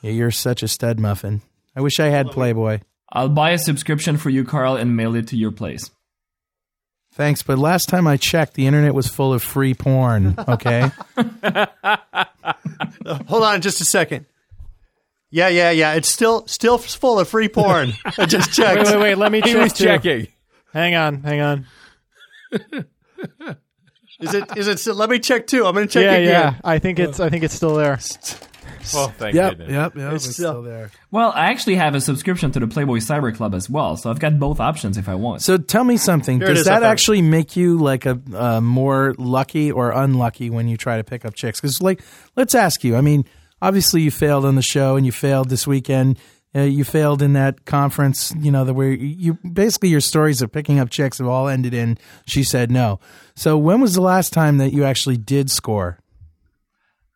[0.00, 1.42] Yeah, you're such a stud muffin.
[1.74, 2.80] I wish I had Playboy.
[3.10, 5.90] I'll buy a subscription for you, Carl, and mail it to your place.
[7.14, 10.34] Thanks, but last time I checked, the internet was full of free porn.
[10.48, 11.66] Okay, uh,
[13.28, 14.26] Hold on just a second.
[15.30, 15.94] Yeah, yeah, yeah.
[15.94, 17.92] It's still still full of free porn.
[18.18, 18.76] I just checked.
[18.86, 19.14] Wait, wait, wait.
[19.18, 19.62] Let me He check.
[19.62, 19.84] was too.
[19.84, 20.28] checking.
[20.72, 21.66] Hang on, hang on.
[24.20, 25.66] Is it is it still, let me check too.
[25.66, 26.28] I'm going to check yeah, again.
[26.28, 26.54] yeah.
[26.64, 27.18] I think it's.
[27.20, 27.98] I think it's still there.
[28.94, 29.70] Well, thank yep, goodness.
[29.70, 30.12] yep, yep.
[30.14, 30.90] It's, It's still, still- there.
[31.10, 34.18] Well, I actually have a subscription to the Playboy Cyber Club as well, so I've
[34.18, 35.42] got both options if I want.
[35.42, 36.40] So tell me something.
[36.40, 40.50] Here Does that I found actually make you like a uh, more lucky or unlucky
[40.50, 41.60] when you try to pick up chicks?
[41.60, 42.02] Because like,
[42.36, 42.96] let's ask you.
[42.96, 43.24] I mean,
[43.62, 46.18] obviously you failed on the show and you failed this weekend.
[46.54, 48.34] Uh, you failed in that conference.
[48.38, 51.72] You know, the where you basically your stories of picking up chicks have all ended
[51.72, 51.96] in
[52.26, 53.00] she said no.
[53.36, 55.98] So when was the last time that you actually did score?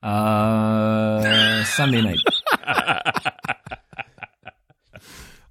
[0.02, 2.20] Uh, Sunday night.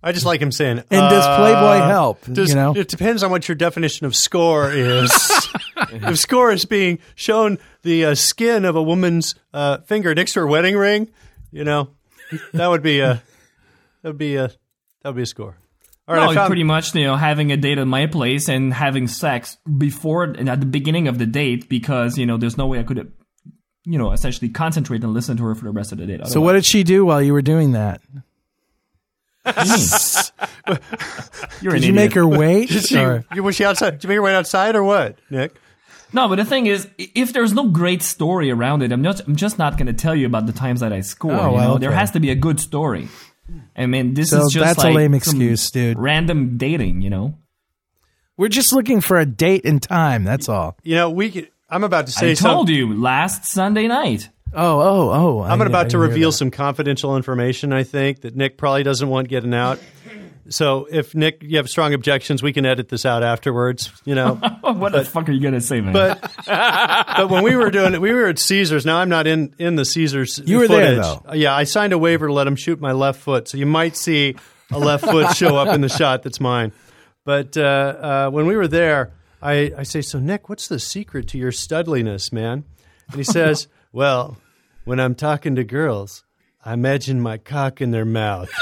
[0.05, 0.77] I just like him saying.
[0.77, 2.21] And does Playboy uh, help?
[2.31, 5.12] Does, you know, It depends on what your definition of score is.
[5.91, 10.41] if score is being shown the uh, skin of a woman's uh, finger next to
[10.41, 11.10] her wedding ring,
[11.51, 11.89] you know,
[12.53, 13.23] that would be a
[14.03, 15.58] that would be a that would be a score.
[16.08, 18.71] All right, no, found, pretty much, you know, having a date at my place and
[18.71, 22.67] having sex before and at the beginning of the date because you know there's no
[22.67, 23.12] way I could,
[23.86, 26.26] you know, essentially concentrate and listen to her for the rest of the date.
[26.28, 28.02] so what did she do while you were doing that?
[31.62, 31.93] You're an Did you idiot.
[31.95, 32.69] make her wait?
[32.69, 33.91] Did she, or- was she outside?
[33.91, 35.56] Did you make her wait outside or what, Nick?
[36.13, 39.36] No, but the thing is, if there's no great story around it, I'm just I'm
[39.36, 41.34] just not going to tell you about the times that I score.
[41.34, 41.78] Oh, you well, know?
[41.78, 43.08] There has to be a good story.
[43.76, 46.00] I mean, this So is just that's a lame excuse, dude.
[46.00, 47.38] Random dating, you know.
[48.38, 50.24] We're just looking for a date and time.
[50.24, 50.78] That's all.
[50.84, 51.32] You know, we.
[51.32, 52.56] Could, I'm about to say I something.
[52.56, 54.30] told you last Sunday night.
[54.54, 55.42] Oh, oh, oh!
[55.42, 57.74] I'm I- about I to hear reveal some confidential information.
[57.74, 59.80] I think that Nick probably doesn't want getting out.
[60.48, 63.92] So if Nick, you have strong objections, we can edit this out afterwards.
[64.06, 65.92] You know, what the fuck are you going to say, man?
[65.92, 68.86] but but when we were doing it, we were at Caesars.
[68.86, 70.40] Now I'm not in in the Caesars.
[70.46, 71.02] You were there, footage.
[71.24, 71.30] though.
[71.32, 73.66] Uh, Yeah, I signed a waiver to let him shoot my left foot, so you
[73.66, 74.36] might see
[74.72, 76.72] a left foot show up in the shot that's mine.
[77.26, 79.12] But uh, uh, when we were there,
[79.45, 82.63] I, I say, "So Nick, what's the secret to your studliness, man?"
[83.10, 84.38] And he says, "Well,
[84.86, 86.23] when I'm talking to girls,
[86.63, 88.49] I imagine my cock in their mouth."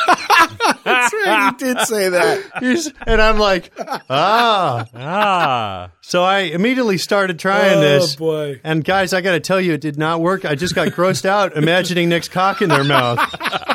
[0.83, 1.51] That's right.
[1.51, 2.43] You did say that.
[2.59, 3.71] He's- and I'm like,
[4.09, 4.85] ah.
[4.93, 5.91] Ah.
[6.01, 8.15] So I immediately started trying this.
[8.15, 8.61] Oh, boy.
[8.65, 10.43] And guys, I got to tell you, it did not work.
[10.43, 13.17] I just got grossed out imagining Nick's cock in their mouth.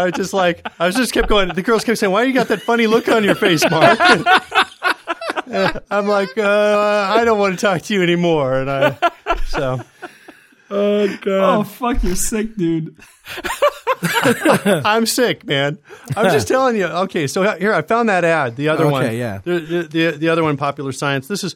[0.00, 1.48] I was just like, I was just kept going.
[1.48, 3.98] The girls kept saying, "Why you got that funny look on your face, Mark?"
[5.90, 8.60] I'm like, uh, I don't want to talk to you anymore.
[8.60, 9.10] And I,
[9.46, 9.80] so
[10.70, 11.58] Oh god!
[11.58, 12.96] Oh fuck, you're sick, dude.
[14.02, 15.78] I'm sick, man.
[16.16, 16.86] I'm just telling you.
[16.86, 18.56] Okay, so here I found that ad.
[18.56, 19.38] The other Okay, one, yeah.
[19.44, 21.28] The, the, the, the other one, Popular Science.
[21.28, 21.54] This is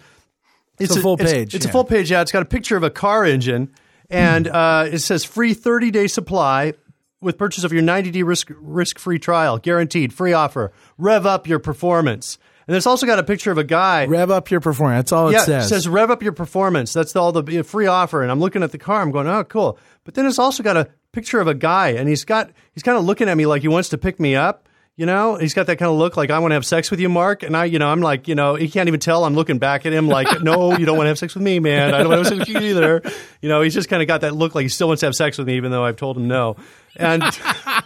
[0.78, 1.72] it's, a full page, It's, a yeah.
[1.72, 2.22] full page ad.
[2.22, 3.72] It's got a picture of a car engine,
[4.08, 6.74] and uh, it says free 30 day supply
[7.20, 10.72] with purchase of your 90 day risk risk free trial, guaranteed free offer.
[10.98, 12.38] Rev up your performance.
[12.66, 14.06] And it's also got a picture of a guy.
[14.06, 14.98] Rev up your performance.
[14.98, 15.66] That's all it yeah, says.
[15.66, 16.92] it says rev up your performance.
[16.92, 18.22] That's all the uh, free offer.
[18.22, 19.02] And I'm looking at the car.
[19.02, 19.76] I'm going, oh, cool.
[20.04, 22.96] But then it's also got a picture of a guy, and he's got he's kind
[22.96, 24.68] of looking at me like he wants to pick me up.
[25.00, 27.00] You know, he's got that kind of look like I want to have sex with
[27.00, 27.42] you, Mark.
[27.42, 29.24] And I, you know, I'm like, you know, he can't even tell.
[29.24, 31.58] I'm looking back at him like, no, you don't want to have sex with me,
[31.58, 31.94] man.
[31.94, 33.00] I don't want to have sex with you either.
[33.40, 35.14] You know, he's just kind of got that look like he still wants to have
[35.14, 36.56] sex with me, even though I've told him no.
[36.96, 37.22] And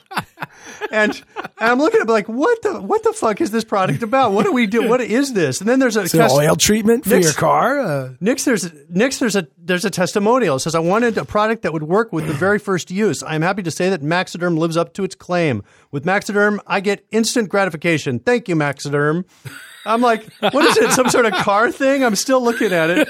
[0.94, 4.02] and, and I'm looking at him like, what the what the fuck is this product
[4.02, 4.32] about?
[4.32, 4.88] What do we do?
[4.88, 5.60] What is this?
[5.60, 7.80] And then there's a an oil treatment for Next- your car.
[7.80, 10.56] Uh, Next, there's next there's a there's a testimonial.
[10.56, 13.22] It says I wanted a product that would work with the very first use.
[13.22, 15.62] I am happy to say that Maxiderm lives up to its claim.
[15.90, 18.18] With Maxiderm, I get instant gratification.
[18.18, 19.24] Thank you, Maxiderm.
[19.86, 20.90] I'm like, what is it?
[20.92, 22.04] Some sort of car thing?
[22.04, 23.08] I'm still looking at it,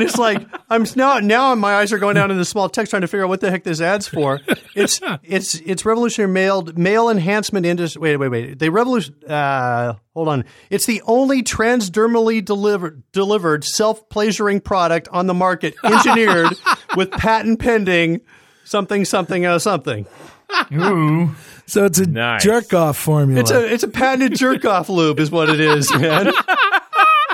[0.00, 2.90] and it's like I'm now now my eyes are going down in the small text
[2.90, 4.40] trying to figure out what the heck this ad's for.
[4.74, 8.00] It's it's it's revolutionary male male enhancement industry.
[8.00, 8.58] Wait wait wait.
[8.58, 9.14] They revolution.
[9.28, 10.44] Uh, hold on.
[10.70, 16.48] It's the only transdermally delivered delivered self pleasuring product on the market, engineered
[16.96, 18.22] with patent pending.
[18.64, 20.06] Something something uh, something.
[20.72, 21.34] Ooh.
[21.66, 22.42] so it's a Nice.
[22.42, 23.40] jerk off formula.
[23.40, 26.32] It's a it's a patented jerk off lube, is what it is, man.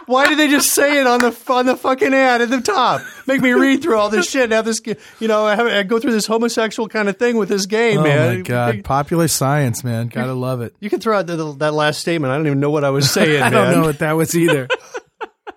[0.06, 3.02] Why did they just say it on the on the fucking ad at the top?
[3.26, 4.44] Make me read through all this shit.
[4.44, 4.80] and Have this,
[5.18, 7.96] you know, I, have, I go through this homosexual kind of thing with this gay
[7.96, 8.36] oh man.
[8.36, 10.06] my god, popular science, man.
[10.06, 10.74] Gotta love it.
[10.78, 12.32] You can throw out the, that last statement.
[12.32, 13.52] I don't even know what I was saying, I man.
[13.52, 14.68] don't know what that was either.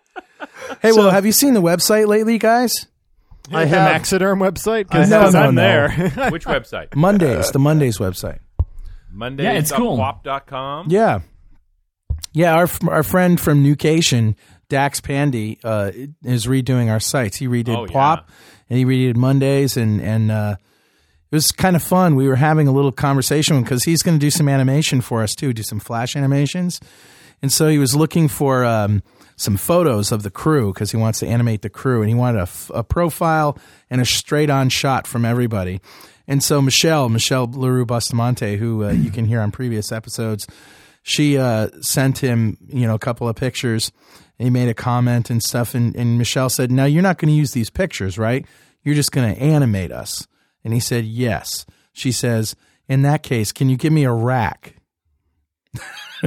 [0.82, 2.88] hey, well, have you seen the website lately, guys?
[3.52, 4.02] I the have.
[4.02, 5.62] Maxiderm website I because know, no, I'm no.
[5.62, 6.30] there.
[6.32, 6.96] Which website?
[6.96, 8.40] Mondays, the Mondays website.
[9.12, 9.44] Monday.
[9.44, 9.98] Yeah, it's cool.
[9.98, 10.88] Wop.com.
[10.90, 11.20] Yeah,
[12.34, 12.54] yeah.
[12.56, 14.36] Our our friend from Nukeation,
[14.70, 15.92] Dax Pandhi, uh,
[16.24, 17.38] is redoing our sites.
[17.38, 17.92] He redid Oh, yeah.
[17.92, 18.30] Pop,
[18.70, 20.56] and he redid Mondays, and and uh,
[21.32, 22.16] it was kind of fun.
[22.16, 25.36] We were having a little conversation because he's going to do some animation for us
[25.36, 26.80] too, do some flash animations,
[27.42, 29.04] and so he was looking for um,
[29.36, 32.40] some photos of the crew because he wants to animate the crew, and he wanted
[32.40, 33.58] a, f- a profile
[33.90, 35.80] and a straight on shot from everybody.
[36.28, 40.46] And so Michelle, Michele Leroux Bustamante, who uh, you can hear on previous episodes,
[41.10, 43.92] she uh, sent him, you know, a couple of pictures.
[44.38, 47.36] He made a comment and stuff, and, and Michelle said, "Now you're not going to
[47.36, 48.46] use these pictures, right?
[48.84, 50.28] You're just going to animate us."
[50.64, 52.56] And he said, "Yes." She says,
[52.88, 54.76] "In that case, can you give me a rack?"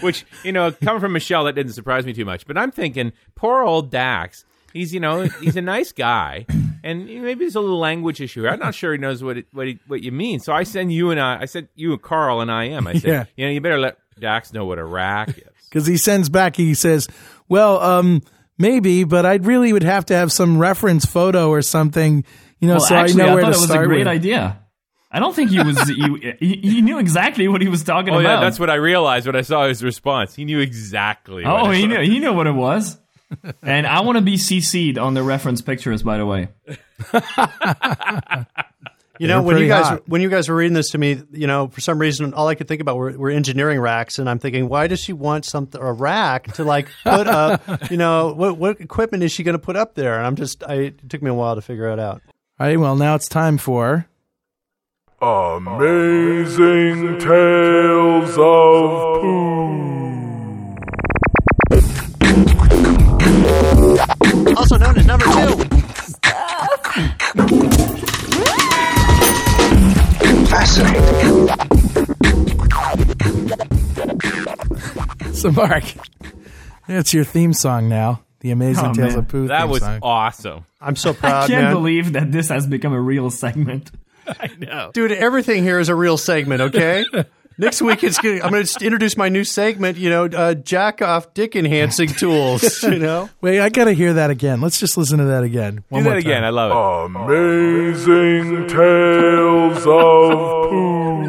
[0.00, 2.46] Which you know, coming from Michelle, that didn't surprise me too much.
[2.46, 4.44] But I'm thinking, poor old Dax.
[4.76, 6.46] He's you know he's a nice guy,
[6.84, 8.42] and maybe there's a little language issue.
[8.42, 8.50] here.
[8.50, 10.40] I'm not sure he knows what it, what he, what you mean.
[10.40, 11.40] So I send you and I.
[11.42, 12.86] I said you and Carl and I am.
[12.86, 13.24] I said, Yeah.
[13.36, 15.42] you know, you better let Dax know what a rack is.
[15.68, 17.06] because he sends back he says
[17.48, 18.22] well um
[18.56, 22.24] maybe but i really would have to have some reference photo or something
[22.58, 23.98] you know Well, so actually, i I, know where thought to it was a great
[23.98, 24.06] with.
[24.06, 24.62] idea.
[25.10, 25.78] I don't think he was.
[25.88, 28.36] he, he, he knew exactly what he was talking Oh about.
[28.36, 30.34] yeah, that's what I realized when I saw his response.
[30.34, 31.44] He knew exactly.
[31.44, 32.00] Oh, it he knew.
[32.00, 32.98] He knew what it was.
[33.62, 36.48] And I want to be CC'd on the reference pictures, by the way.
[39.18, 40.08] You know, when you guys hot.
[40.08, 42.54] when you guys were reading this to me, you know, for some reason, all I
[42.54, 45.80] could think about were, were engineering racks, and I'm thinking, why does she want something
[45.80, 47.62] a rack to like put up?
[47.90, 50.16] You know, what what equipment is she going to put up there?
[50.16, 52.20] And I'm just, I it took me a while to figure it out.
[52.58, 54.06] all right well now it's time for
[55.20, 59.95] Amazing Tales of Pooh.
[64.96, 65.76] Also known number two.
[75.32, 75.84] so mark
[76.88, 79.18] that's your theme song now the amazing Oh, tales man.
[79.18, 79.98] of poo That was song.
[80.02, 80.64] awesome.
[80.80, 81.44] I'm so proud.
[81.44, 81.72] I can't man.
[81.74, 83.90] believe that this has become a real segment.
[84.28, 86.60] I know, dude, everything here is a real segment.
[86.60, 87.04] Okay.
[87.58, 89.96] Next week, it's gonna, I'm going to introduce my new segment.
[89.96, 92.82] You know, uh, jack off dick enhancing tools.
[92.82, 93.30] You know.
[93.40, 96.14] wait i gotta hear that again let's just listen to that again one Do more
[96.14, 96.44] that again.
[96.44, 97.16] I love it.
[97.16, 101.26] Amazing Tales of poo.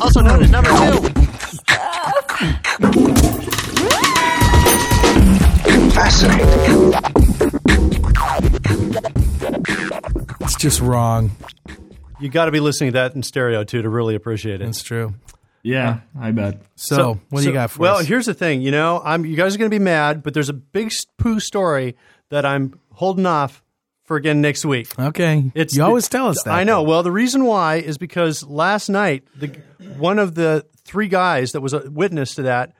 [0.00, 1.12] Also known as number two.
[6.04, 6.71] it's
[10.62, 11.30] just wrong
[12.20, 14.64] you got to be listening to that in stereo too to really appreciate it.
[14.64, 15.14] That's true.
[15.64, 16.62] Yeah, I bet.
[16.76, 18.06] So, what do so- you got for well, us?
[18.06, 18.62] here's the thing.
[18.62, 21.40] You know, I'm you guys are going to be mad, but there's a big poo
[21.40, 21.96] story
[22.30, 23.62] that I'm holding off
[24.04, 24.88] for again next week.
[24.98, 25.50] okay.
[25.54, 26.54] It's you always tell us that.
[26.54, 26.82] I know.
[26.82, 29.48] Well, the reason why is because last night the
[29.98, 32.72] one of the three guys that was a witness to that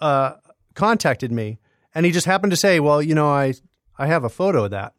[0.00, 0.34] uh,
[0.74, 1.58] contacted me,
[1.94, 3.54] and he just happened to say, "Well, you know, I
[3.98, 4.94] I have a photo of that,"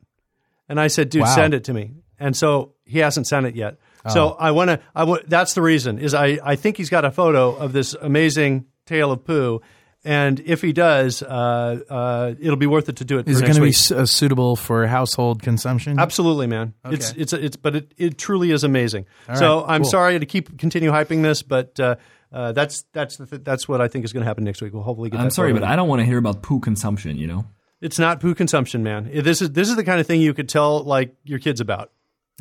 [0.69, 1.35] and I said, "Dude, Wow.
[1.35, 3.77] send it to me." And so he hasn't sent it yet.
[4.09, 4.37] So Oh.
[4.39, 4.79] I want to.
[4.95, 7.93] I w- that's the reason is I I think he's got a photo of this
[7.99, 9.61] amazing tale of poo.
[10.07, 13.27] And if he does, uh, uh, it'll be worth it to do it.
[13.27, 13.73] Is for it going to be week.
[13.75, 15.97] s- uh, suitable for household consumption?
[15.99, 16.75] Absolutely, man.
[16.85, 17.21] It's Okay.
[17.21, 19.07] it's it's but it, it truly is amazing.
[19.33, 19.89] so right, I'm cool.
[19.89, 21.95] sorry to keep continue hyping this, but uh,
[22.31, 24.73] uh, that's that's the th- that's what I think is going to happen next week.
[24.73, 25.19] We'll hopefully get.
[25.19, 25.61] I'm that sorry, photo.
[25.61, 27.17] but I don't want to hear about poo consumption.
[27.17, 27.45] You know.
[27.81, 29.09] it's not poo consumption, man.
[29.11, 31.89] This is this is the kind of thing you could tell like your kids about.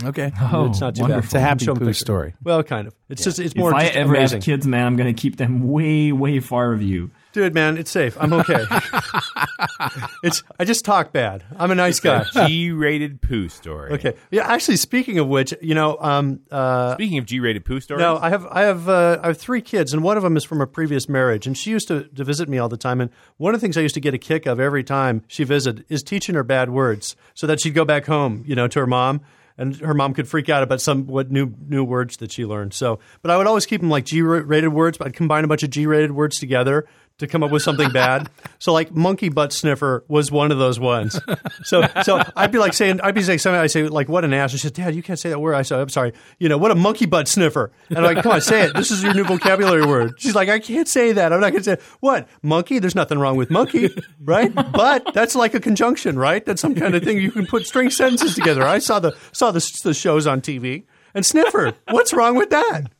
[0.02, 0.32] Okay.
[0.52, 1.20] Oh, it's not too wonderful.
[1.20, 1.24] bad.
[1.24, 2.00] It's a happy Show 'em poo pictures.
[2.00, 2.34] story.
[2.42, 2.94] Well, kind of.
[3.08, 5.36] It's just it's more if I just ever amazing, have kids, man, I'm gonna keep
[5.36, 7.10] them way, way far of you.
[7.32, 7.54] dude.
[7.54, 8.16] Man, it's safe.
[8.20, 8.64] I'm okay.
[10.22, 11.44] it's I just talk bad.
[11.58, 12.24] I'm a nice guy.
[12.46, 13.92] G-rated poo story.
[13.92, 14.14] Okay.
[14.30, 14.46] Yeah.
[14.46, 18.30] Actually, speaking of which, you know, um, uh, Speaking of G-rated poo stories, No, I
[18.30, 20.66] have I have uh, I have three kids, and one of them is from a
[20.66, 23.00] previous marriage, and she used to, to visit me all the time.
[23.00, 25.44] And one of the things I used to get a kick of every time she
[25.44, 28.80] visited is teaching her bad words, so that she'd go back home, you know, to
[28.80, 29.20] her mom,
[29.56, 32.74] and her mom could freak out about some what new new words that she learned.
[32.74, 34.98] So, but I would always keep them like G-rated words.
[34.98, 36.86] But I'd combine a bunch of G-rated words together
[37.18, 38.28] to come up with something bad.
[38.58, 41.20] So, like monkey butt sniffer was one of those ones.
[41.64, 43.60] So, so I'd be like saying, I'd be saying something.
[43.60, 45.62] I say like, "What an ass!" She says, "Dad, you can't say that word." I
[45.62, 47.72] said, "I'm sorry." You know, what a monkey butt sniffer.
[47.88, 48.74] And I'm like, "Come on, say it.
[48.74, 51.32] This is your new vocabulary word." She's like, "I can't say that.
[51.32, 52.78] I'm not going to say what monkey.
[52.78, 54.52] There's nothing wrong with monkey, right?
[54.54, 56.44] But that's like a conjunction, right?
[56.44, 58.64] That's some kind of thing you can put string sentences together.
[58.64, 61.72] I saw the saw the, the shows on TV and sniffer.
[61.90, 62.90] What's wrong with that?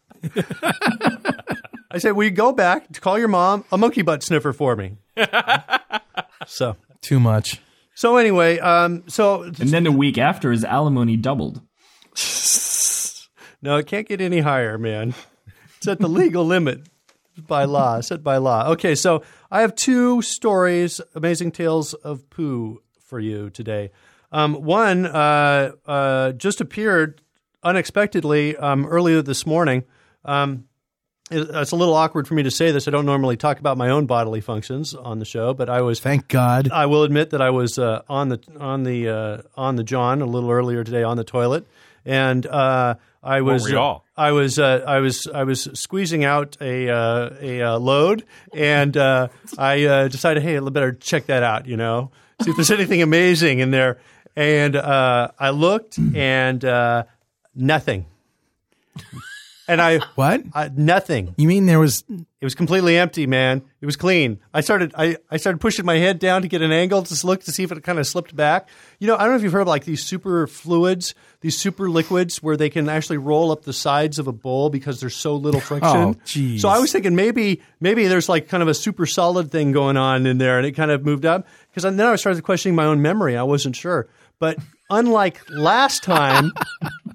[1.94, 4.74] I said, "Will you go back to call your mom a monkey butt sniffer for
[4.76, 4.96] me?"
[6.46, 7.60] so, Too much.
[7.94, 11.60] so anyway, um, so And then the week after, his alimony doubled.
[13.62, 15.14] no, it can't get any higher, man.
[15.78, 16.80] It's at the legal limit
[17.46, 18.70] by law, set by law.
[18.72, 23.90] Okay, so I have two stories, amazing tales of poo for you today.
[24.32, 27.20] Um, one uh, uh, just appeared
[27.62, 29.84] unexpectedly um, earlier this morning.
[30.24, 30.73] Um, it-
[31.30, 32.86] it's a little awkward for me to say this.
[32.86, 36.00] I don't normally talk about my own bodily functions on the show, but I was
[36.00, 36.70] Thank God.
[36.70, 40.20] I will admit that I was uh, on the on the uh, on the John
[40.20, 41.66] a little earlier today on the toilet,
[42.04, 43.70] and uh, I was were?
[44.16, 48.94] I was uh, I was I was squeezing out a uh, a uh, load, and
[48.96, 51.66] uh, I uh, decided, hey, I better check that out.
[51.66, 52.10] You know,
[52.42, 53.98] see if there's anything amazing in there.
[54.36, 57.04] And uh, I looked, and uh,
[57.54, 58.06] nothing.
[59.66, 60.42] And I What?
[60.52, 61.34] I, nothing.
[61.38, 62.04] You mean there was?
[62.08, 63.62] It was completely empty, man.
[63.80, 64.38] It was clean.
[64.52, 67.42] I started I, I started pushing my head down to get an angle to look
[67.44, 68.68] to see if it kind of slipped back.
[68.98, 71.88] You know, I don't know if you've heard of like these super fluids, these super
[71.88, 75.36] liquids where they can actually roll up the sides of a bowl because there's so
[75.36, 75.90] little oh, friction.
[75.90, 76.60] Oh, jeez.
[76.60, 79.96] So I was thinking maybe maybe there's like kind of a super solid thing going
[79.96, 82.84] on in there and it kind of moved up because then I started questioning my
[82.84, 83.36] own memory.
[83.38, 84.08] I wasn't sure.
[84.38, 84.58] But
[84.90, 86.52] unlike last time,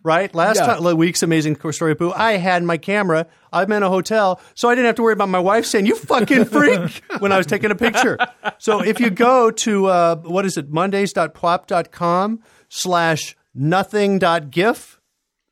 [0.03, 0.33] right?
[0.33, 2.11] Last time, week's amazing story poo.
[2.11, 3.27] I had my camera.
[3.51, 5.95] I'm in a hotel, so I didn't have to worry about my wife saying "you
[5.95, 8.17] fucking freak" when I was taking a picture.
[8.57, 14.99] So if you go to uh, what is it, Mondays.pwop.com slash nothing.gif,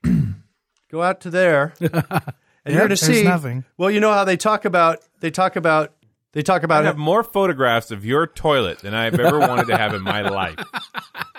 [0.92, 1.94] go out to there, and
[2.66, 3.66] you're going to see nothing.
[3.78, 5.94] Well, you know how they talk about they talk about
[6.34, 9.68] they talk about I about have more photographs of your toilet than I've ever wanted
[9.68, 10.60] to have in my life.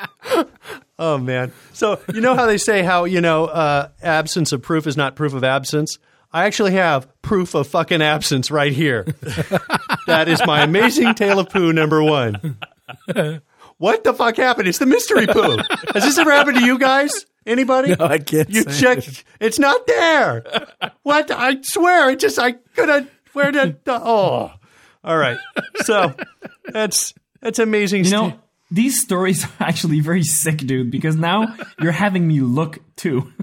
[0.99, 1.53] Oh man!
[1.73, 5.15] So you know how they say how you know uh, absence of proof is not
[5.17, 5.99] proof of absence.
[6.33, 9.05] I actually have proof of fucking absence right here.
[10.07, 12.59] that is my amazing tale of poo number one.
[13.79, 14.69] What the fuck happened?
[14.69, 15.59] It's the mystery poo.
[15.95, 17.27] Has this ever happened to you guys?
[17.47, 17.95] Anybody?
[17.95, 19.25] No, I can't You say check.
[19.41, 20.45] It's not there.
[21.03, 21.31] What?
[21.31, 22.11] I swear.
[22.11, 22.39] It just.
[22.39, 23.11] I could have.
[23.33, 23.85] Where did?
[23.85, 24.53] The, oh.
[25.05, 25.39] All right.
[25.85, 26.12] So
[26.66, 28.05] that's that's amazing.
[28.05, 28.41] You know,
[28.71, 33.33] these stories are actually very sick, dude, because now you're having me look too.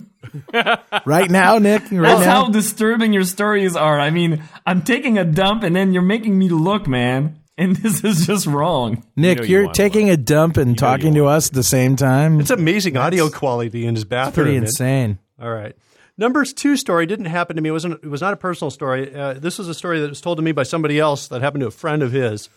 [1.05, 1.83] Right now, Nick.
[1.83, 2.45] Right That's now.
[2.45, 3.99] how disturbing your stories are.
[3.99, 7.39] I mean, I'm taking a dump and then you're making me look, man.
[7.57, 9.03] And this is just wrong.
[9.15, 11.53] Nick, know you you are want to taking a dump and talking to us at
[11.53, 12.39] the same time.
[12.39, 14.45] It's amazing audio quality in his bathroom.
[14.45, 15.19] pretty insane.
[15.39, 15.75] All right.
[16.17, 17.69] Numbers two story didn't happen to me.
[17.69, 18.03] It wasn't.
[18.03, 19.13] It was not a personal story.
[19.13, 21.61] Uh, this was a story that was told to me by somebody else that happened
[21.61, 22.49] to a friend of his.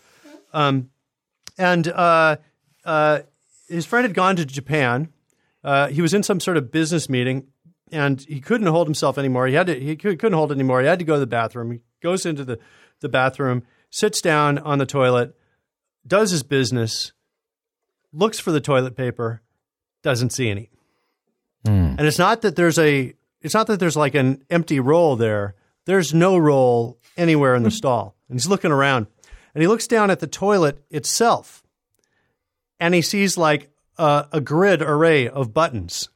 [0.53, 0.89] Um,
[1.57, 2.37] and uh,
[2.89, 3.21] uh,
[3.67, 5.09] his friend had gone to Japan.
[5.63, 7.47] Uh, he was in some sort of business meeting.
[7.91, 9.47] and he couldn't hold himself anymore.
[9.47, 9.79] He had to.
[9.79, 10.81] He couldn't hold it anymore.
[10.81, 11.71] He had to go to the bathroom.
[11.71, 12.57] He goes into the
[13.01, 15.35] the bathroom, sits down on the toilet,
[16.05, 17.13] does his business,
[18.11, 19.41] looks for the toilet paper,
[20.03, 20.69] doesn't see any.
[21.97, 23.13] And it's not that there's a.
[23.41, 25.55] It's not that there's like an empty roll there.
[25.85, 28.15] There's no roll anywhere in the stall.
[28.29, 29.07] And he's looking around,
[29.53, 31.63] and he looks down at the toilet itself,
[32.79, 36.09] and he sees like a, a grid array of buttons.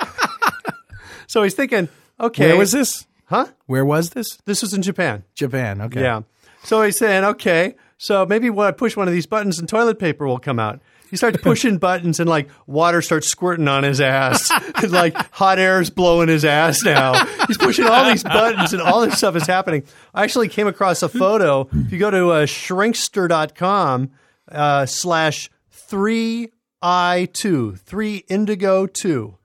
[1.26, 1.88] so he's thinking,
[2.18, 3.06] okay, Where was this?
[3.26, 3.46] Huh?
[3.66, 4.38] Where was this?
[4.44, 5.24] This was in Japan.
[5.34, 5.80] Japan.
[5.82, 6.02] Okay.
[6.02, 6.22] Yeah.
[6.64, 9.98] So he's saying, okay, so maybe when I push one of these buttons and toilet
[9.98, 10.80] paper will come out.
[11.10, 14.50] He starts pushing buttons and like water starts squirting on his ass.
[14.82, 17.24] and like hot air is blowing his ass now.
[17.46, 19.84] He's pushing all these buttons and all this stuff is happening.
[20.14, 21.68] I actually came across a photo.
[21.72, 24.10] If you go to uh, shrinkster.com
[24.50, 25.50] uh, slash
[25.92, 29.36] 3i2, 3 indigo 2,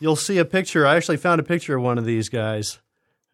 [0.00, 0.86] you'll see a picture.
[0.86, 2.78] I actually found a picture of one of these guys.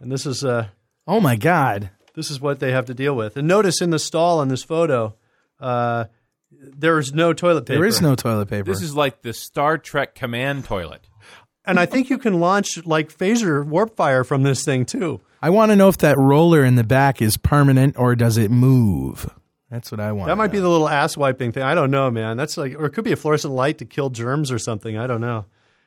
[0.01, 0.69] And this is uh,
[1.07, 1.91] Oh my God.
[2.15, 3.37] this is what they have to deal with.
[3.37, 5.15] And notice in the stall in this photo,
[5.61, 6.05] uh,
[6.51, 7.79] there is no toilet paper.
[7.81, 8.71] There is no toilet paper.
[8.71, 11.03] This is like the Star Trek command toilet.
[11.65, 15.21] and I think you can launch like phaser warp fire from this thing too.
[15.43, 18.51] I want to know if that roller in the back is permanent or does it
[18.51, 19.31] move?
[19.71, 20.29] That's what I want.
[20.29, 21.63] That might be the little ass wiping thing.
[21.63, 22.37] I don't know, man.
[22.37, 24.97] That's like, or it could be a fluorescent light to kill germs or something.
[24.97, 25.47] I don't know.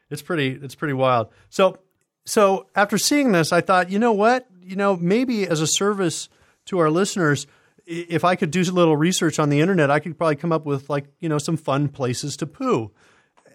[0.10, 0.60] It's pretty.
[0.62, 1.30] It's pretty wild.
[1.50, 1.78] So,
[2.26, 4.48] so after seeing this, I thought, you know what?
[4.62, 6.30] You know, maybe as a service
[6.66, 7.48] to our listeners,
[7.86, 10.66] if I could do a little research on the internet, I could probably come up
[10.66, 12.92] with like you know some fun places to poo.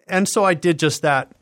[0.08, 1.32] And so I did just that.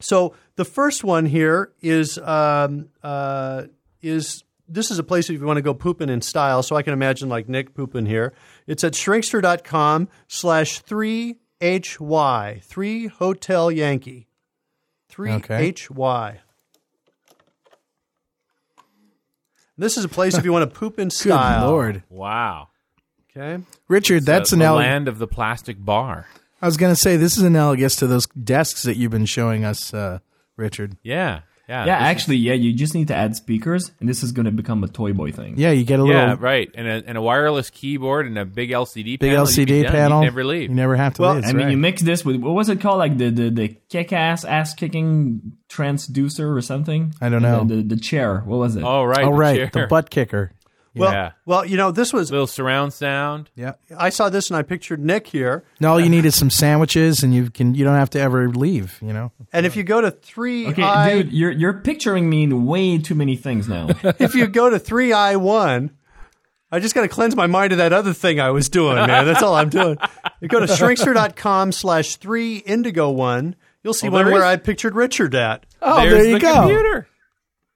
[0.00, 3.64] So the first one here is um, uh,
[4.00, 6.62] is this is a place if you want to go pooping in style.
[6.62, 8.32] So I can imagine like Nick pooping here.
[8.66, 14.28] It's at shrinkster.com slash three HY three Hotel Yankee
[15.08, 15.72] three Okay.
[15.76, 16.40] HY.
[19.78, 21.60] This is a place if you want to poop in style.
[21.62, 21.66] Good.
[21.68, 22.02] Lord.
[22.10, 22.68] Wow.
[23.36, 23.62] Okay.
[23.88, 26.26] Richard, that's the, an the al- land of the plastic bar.
[26.60, 29.64] I was going to say, this is analogous to those desks that you've been showing
[29.64, 30.20] us, uh,
[30.56, 30.96] Richard.
[31.02, 31.40] Yeah.
[31.68, 31.86] Yeah.
[31.86, 34.46] Yeah, this is- actually, yeah, you just need to add speakers, and this is going
[34.46, 35.54] to become a toy boy thing.
[35.56, 36.68] Yeah, you get a little Yeah, right.
[36.74, 39.48] And a, and a wireless keyboard and a big LCD big panel.
[39.50, 39.92] you'd be LCD done.
[39.92, 40.20] panel.
[40.20, 40.70] You'd never leave.
[40.70, 41.44] You never have to Well, leave.
[41.44, 41.70] I That's mean, right.
[41.72, 44.74] you mix this with what was it called, like the the, the kick ass ass
[44.74, 47.14] kicking transducer or something?
[47.20, 47.64] I don't know.
[47.64, 48.40] The, the, the chair.
[48.40, 48.82] What was it?
[48.84, 49.24] oh, right.
[49.24, 49.56] oh, the right.
[49.56, 49.70] chair.
[49.72, 50.52] The butt kicker.
[50.94, 51.30] Well, Yeah.
[51.46, 53.48] well, you know, this was Little surround sound.
[53.54, 53.72] Yeah.
[53.96, 55.64] I saw this and I pictured Nick here.
[55.78, 58.48] And all you need is some sandwiches, and you can you don't have to ever
[58.50, 58.98] leave.
[59.00, 59.32] You know.
[59.52, 62.98] And if you go to three Okay, I, dude, you're you're picturing me in way
[62.98, 63.88] too many things now.
[64.18, 65.92] if you go to three I one,
[66.70, 69.24] I just got to cleanse my mind of that other thing I was doing, man.
[69.26, 69.98] That's all I'm doing.
[70.40, 73.56] You go to shrinkster.com slash three indigo one.
[73.82, 75.66] You'll see Oh, one there where is- I pictured Richard at.
[75.80, 76.54] Oh, There's there you the go.
[76.54, 77.08] computer.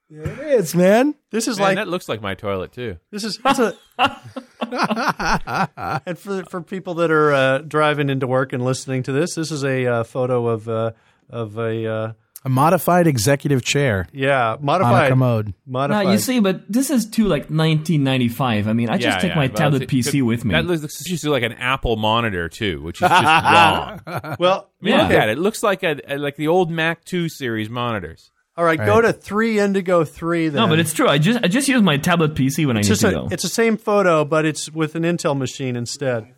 [0.09, 1.15] There it is, man.
[1.31, 2.97] This is Man, like that looks like my toilet too.
[3.11, 3.75] This is it's a,
[6.05, 9.51] and for for people that are uh, driving into work and listening to this, this
[9.51, 10.91] is a uh, photo of uh,
[11.29, 12.13] of a uh,
[12.45, 15.47] A modified executive chair yeah on a modified commode.
[15.47, 16.07] now modified.
[16.13, 18.67] you see, but this is too like 1995.
[18.67, 20.53] I mean, I just Yeah, take yeah, my but tablet it PC could- with me.
[20.53, 24.01] That looks just like an Apple monitor too, which is just wrong.
[24.39, 25.01] well, I mean, Yeah.
[25.03, 25.37] Look at it.
[25.37, 28.31] It looks like a, a- like the old Mac Two series monitors.
[28.57, 29.01] All right, go Right.
[29.01, 30.49] to three Indigo three.
[30.49, 31.07] Then no, but it's true.
[31.07, 33.11] I just I just use my tablet PC when I it's need just to a,
[33.11, 33.27] go.
[33.31, 36.33] it's the same photo, but it's with an Intel machine instead.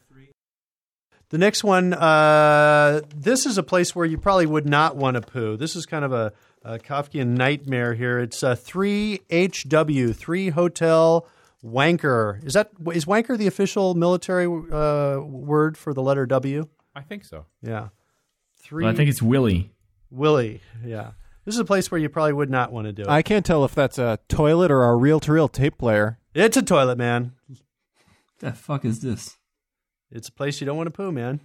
[1.30, 5.22] The next one, uh, this is a place where you probably would not want to
[5.22, 5.58] poo.
[5.58, 8.18] This is kind of a, a Kafkian nightmare here.
[8.18, 11.28] It's uh, three HW, three Hotel
[11.64, 12.44] Wanker.
[12.44, 16.68] Is that is Wanker the official military uh, word for the letter W?
[16.96, 17.46] I think so.
[17.62, 17.90] Yeah,
[18.64, 18.86] three.
[18.86, 19.70] Well, I think it's Willie.
[20.10, 20.62] Willie.
[20.84, 21.12] Yeah,
[21.50, 23.08] this is a place where you probably would not want to do it.
[23.08, 26.20] I can't tell if that's a toilet or a reel-to-reel tape player.
[26.36, 27.32] it's a toilet, man.
[28.38, 29.36] The fuck is this?
[30.12, 31.39] It's a place you don't want to poo, man.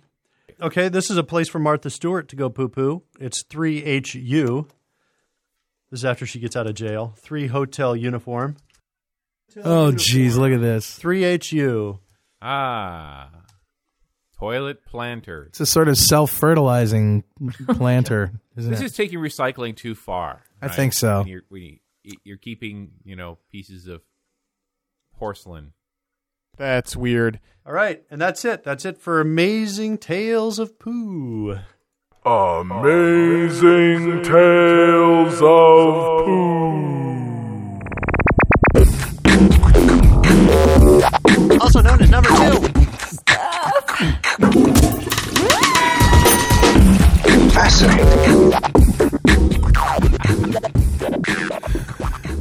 [0.61, 3.03] Okay, this is a place for Martha Stewart to go poo poo.
[3.19, 4.69] It's 3HU.
[5.91, 7.15] This is after she gets out of jail.
[7.21, 8.59] 3 Hotel Uniform.
[9.65, 10.99] Oh, jeez, look at this.
[10.99, 11.99] 3HU.
[12.43, 13.31] Ah,
[14.45, 15.45] toilet planter.
[15.49, 17.25] It's a sort of self-fertilizing
[17.69, 18.85] planter, isn't This it?
[18.87, 20.43] is taking recycling too far.
[20.61, 20.75] I right?
[20.75, 21.21] think so.
[21.21, 21.79] When you're, when you,
[22.25, 24.03] you're keeping, you know, pieces of
[25.19, 25.73] porcelain.
[26.57, 27.41] That's weird.
[27.67, 28.63] All right, and that's it.
[28.65, 31.59] That's it for Amazing Tales of Poo.
[32.27, 36.75] Amazing Tales of poo.
[41.61, 42.74] Also known as number two.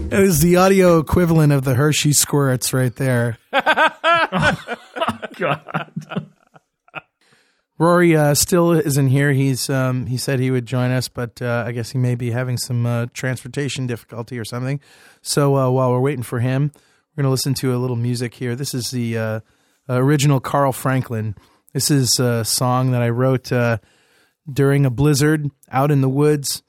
[0.09, 3.39] That is the audio equivalent of the Hershey squirts right there.
[3.51, 4.27] God.
[7.79, 9.31] Rory uh, still isn't here.
[9.31, 12.29] He's um, he said he would join us, but uh, I guess he may be
[12.29, 14.79] having some uh, transportation difficulty or something.
[15.23, 18.35] So uh, while we're waiting for him, we're going to listen to a little music
[18.35, 18.55] here.
[18.55, 19.39] This is the uh,
[19.89, 21.33] original Carl Franklin.
[21.73, 23.79] This is a song that I wrote uh,
[24.51, 26.63] during a blizzard out in the woods,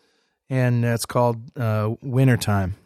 [0.49, 2.77] and it's called uh, "Wintertime."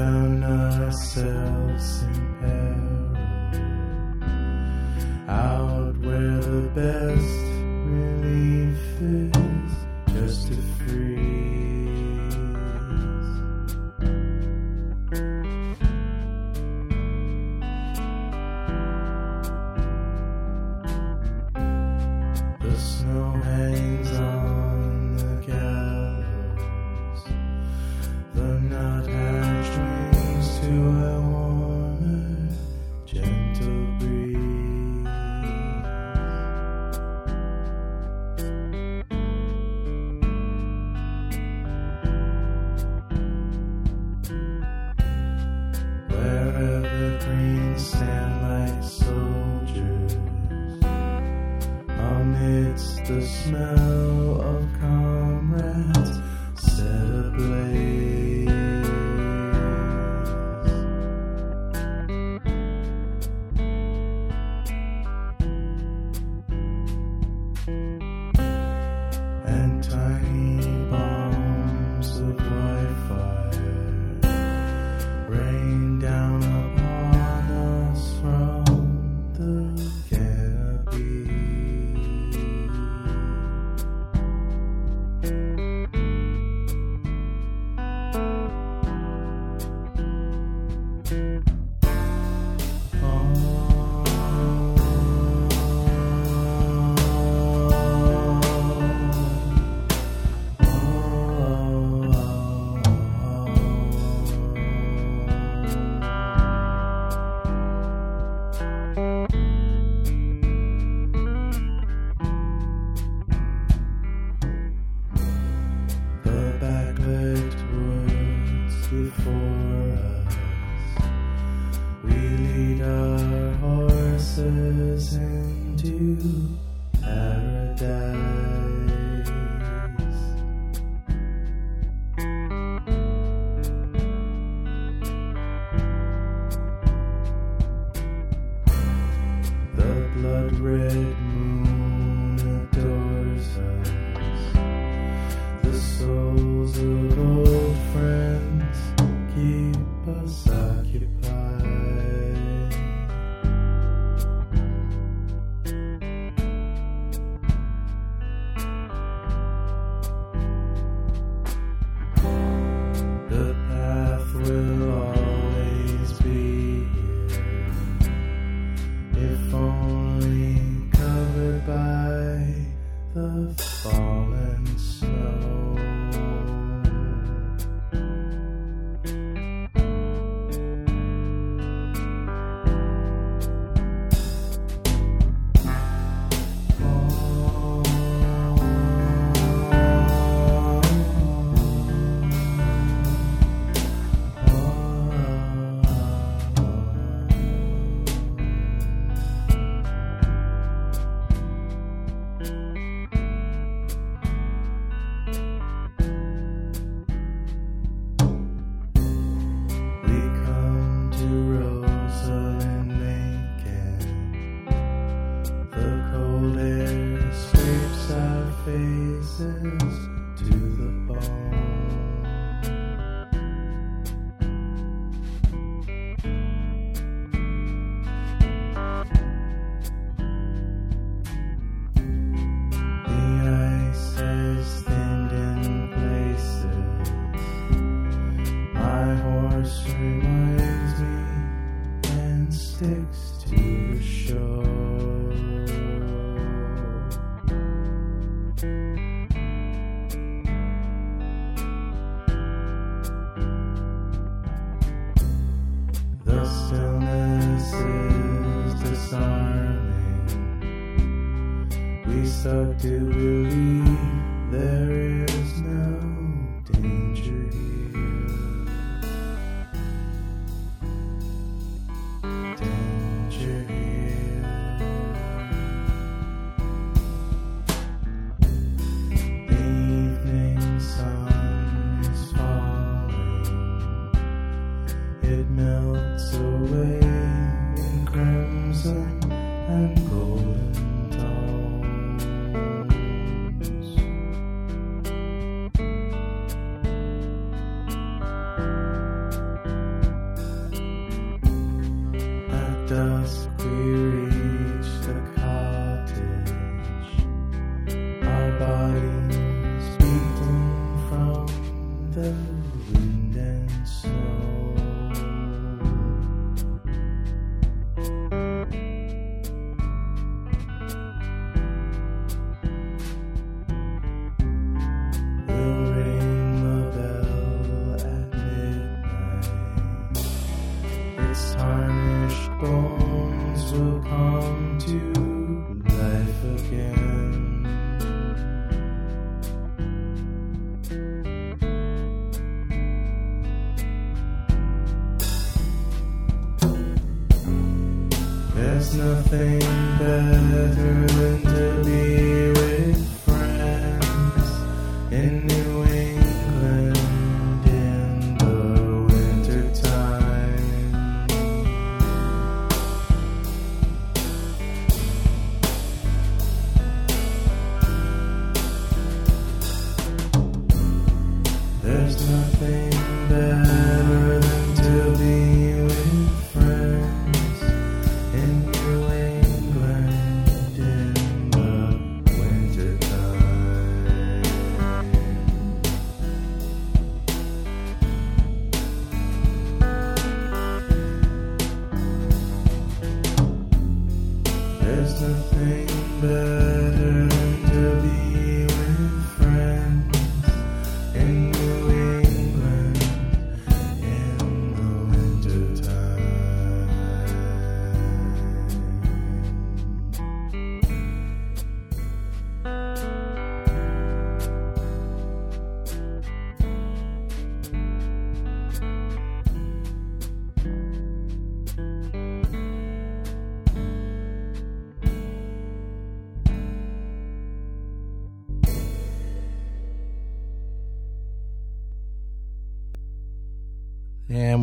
[0.00, 3.16] Found ourselves in peril,
[5.28, 7.49] out where the best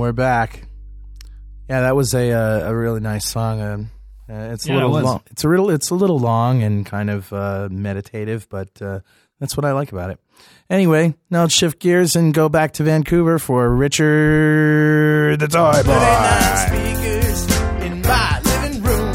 [0.07, 0.65] we're back.
[1.69, 3.59] Yeah, that was a uh, a really nice song.
[3.61, 3.89] Um,
[4.29, 5.03] uh, it's a Yeah, it little was.
[5.03, 5.21] long.
[5.31, 9.01] It's a little it's a little long and kind of uh, meditative, but uh,
[9.41, 10.19] that's what I like about it.
[10.69, 15.99] Anyway, now let's shift gears and go back to Vancouver for Richard the Toy Boy.
[16.67, 19.13] speakers in my living room.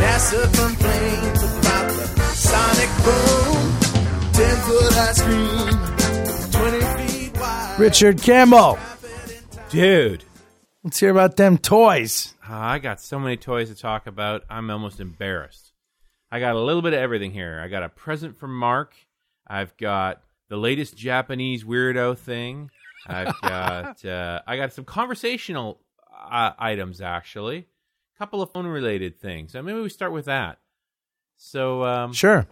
[0.00, 4.32] NASA complains about the sonic boom.
[4.32, 7.76] Ten foot ice cream, twenty feet wide.
[7.78, 8.78] Richard Campbell.
[9.74, 10.22] Dude.
[10.84, 12.34] Let's hear about them toys.
[12.46, 14.44] Ah, I got so many toys to talk about.
[14.48, 15.72] I'm almost embarrassed.
[16.30, 17.60] I got a little bit of everything here.
[17.60, 18.94] I got a present from Mark.
[19.48, 22.70] I've got the latest Japanese weirdo thing.
[23.08, 25.80] I've got uh, I got some conversational
[26.30, 27.66] uh, items actually.
[28.14, 29.50] A couple of phone related things.
[29.50, 30.58] So maybe we start with that.
[31.36, 32.46] So um, Sure.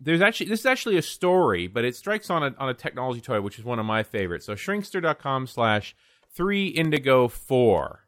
[0.00, 3.20] there's actually this is actually a story, but it strikes on a on a technology
[3.20, 4.44] toy, which is one of my favorites.
[4.44, 5.94] So shrinkster.com slash
[6.34, 8.00] three indigo four.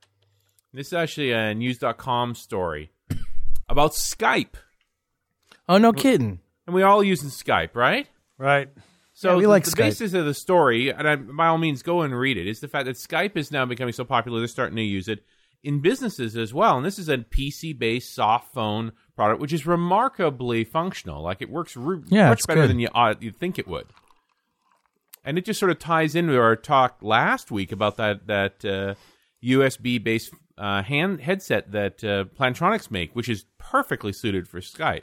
[0.73, 2.91] This is actually a news.com story
[3.69, 4.55] about Skype.
[5.69, 6.41] Oh no, kidding.
[6.67, 8.07] And we all using Skype, right?
[8.39, 8.69] Right.
[9.15, 9.77] So Yeah, we the, like the Skype.
[9.77, 12.47] basis of the story, and I, by all means, go and read it.
[12.47, 15.25] Is the fact that Skype is now becoming so popular, they're starting to use it
[15.65, 16.77] in businesses as well.
[16.77, 21.23] And this is a PC-based soft phone product, which is remarkably functional.
[21.23, 22.71] Like it works re- Yeah, much it's better good.
[22.71, 23.87] than you uh, you'd think it would.
[25.27, 28.95] And it just sort of ties into our talk last week about that that uh,
[29.45, 35.03] USB-based uh, hand headset that uh, Plantronics make, which is perfectly suited for Skype.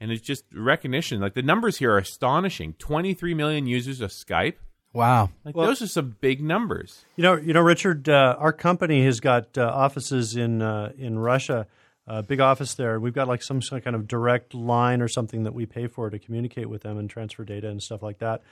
[0.00, 1.20] And it's just recognition.
[1.20, 2.74] Like the numbers here are astonishing.
[2.78, 4.54] 23 million users of Skype.
[4.94, 5.30] Wow.
[5.44, 7.04] Like those are some big numbers.
[7.16, 8.08] You know, you know, Richard.
[8.08, 11.66] Uh, our company has got uh, offices in uh, in Russia,
[12.06, 12.98] a big office there.
[13.00, 15.88] We've got like some sort of kind of direct line or something that we pay
[15.88, 18.42] for to communicate with them and transfer data and stuff like that.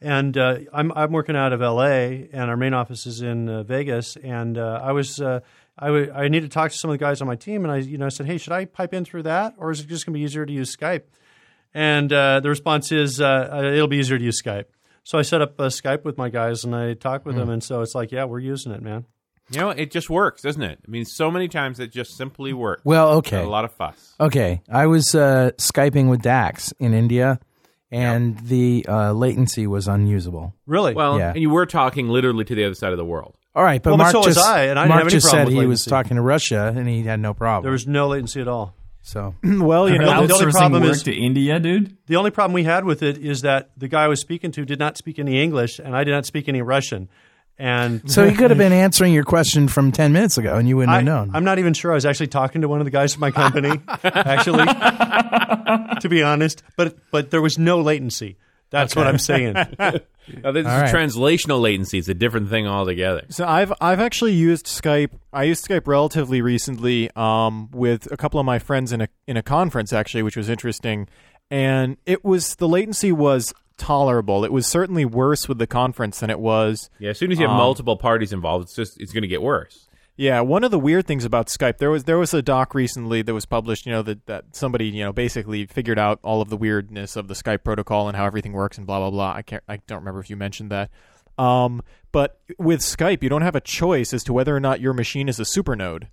[0.00, 2.28] And uh, I'm I'm working out of L.A.
[2.32, 4.16] and our main office is in uh, Vegas.
[4.16, 5.40] And uh, I was uh,
[5.78, 7.72] I w- I need to talk to some of the guys on my team, and
[7.72, 9.88] I you know I said, hey, should I pipe in through that, or is it
[9.88, 11.02] just going to be easier to use Skype?
[11.74, 14.64] And uh, the response is, uh, uh, it'll be easier to use Skype.
[15.04, 17.62] So I set up uh, Skype with my guys, and I talked with them, and
[17.62, 19.04] so it's like, yeah, we're using it, man.
[19.50, 20.80] You know, it just works, doesn't it?
[20.86, 22.82] I mean, so many times it just simply works.
[22.84, 23.40] Well, okay.
[23.42, 24.14] a lot of fuss.
[24.20, 27.40] Okay, I was uh, skyping with Dax in India,
[27.90, 30.54] and the uh, latency was unusable.
[30.66, 30.94] Really?
[30.94, 31.30] Well, Yeah.
[31.32, 33.34] and you were talking literally to the other side of the world.
[33.54, 35.06] All right, but Well, but Mark so was just I, and I didn't Mark have
[35.08, 37.62] any just problem said with he was talking to Russia, and he had no problem.
[37.64, 38.74] there was no latency at all.
[39.02, 41.96] so well, you know, the only problem work is- to India, dude.
[42.06, 44.64] The only problem we had with it is that the guy I was speaking to
[44.64, 47.08] did not speak any English, and I did not speak any Russian.
[47.58, 50.76] And so he could have been answering your question from ten minutes ago, and you
[50.76, 51.30] wouldn't I, have known.
[51.34, 53.32] I'm not even sure I was actually talking to one of the guys from my
[53.32, 54.64] company, actually,
[56.00, 56.62] to be honest.
[56.76, 58.36] But but there was no latency.
[58.70, 59.56] That's what I'm saying.
[60.42, 60.94] Now, this is right.
[60.94, 61.98] translational latency.
[61.98, 63.24] It's a different thing altogether.
[63.30, 65.10] So I've I've actually used Skype.
[65.32, 69.38] I used Skype relatively recently um, with a couple of my friends in a in
[69.38, 71.08] a conference actually, which was interesting.
[71.50, 74.44] And it was the latency was tolerable.
[74.44, 76.90] It was certainly worse with the conference than it was.
[76.98, 79.28] Yeah, as soon as you have Um, multiple parties involved, it's just it's going to
[79.28, 79.86] get worse.
[80.20, 83.22] Yeah, one of the weird things about Skype, there was there was a doc recently
[83.22, 86.48] that was published, you know, that, that somebody, you know, basically figured out all of
[86.48, 89.32] the weirdness of the Skype protocol and how everything works and blah blah blah.
[89.34, 90.90] I can't I don't remember if you mentioned that.
[91.38, 94.92] Um, but with Skype, you don't have a choice as to whether or not your
[94.92, 96.08] machine is a supernode.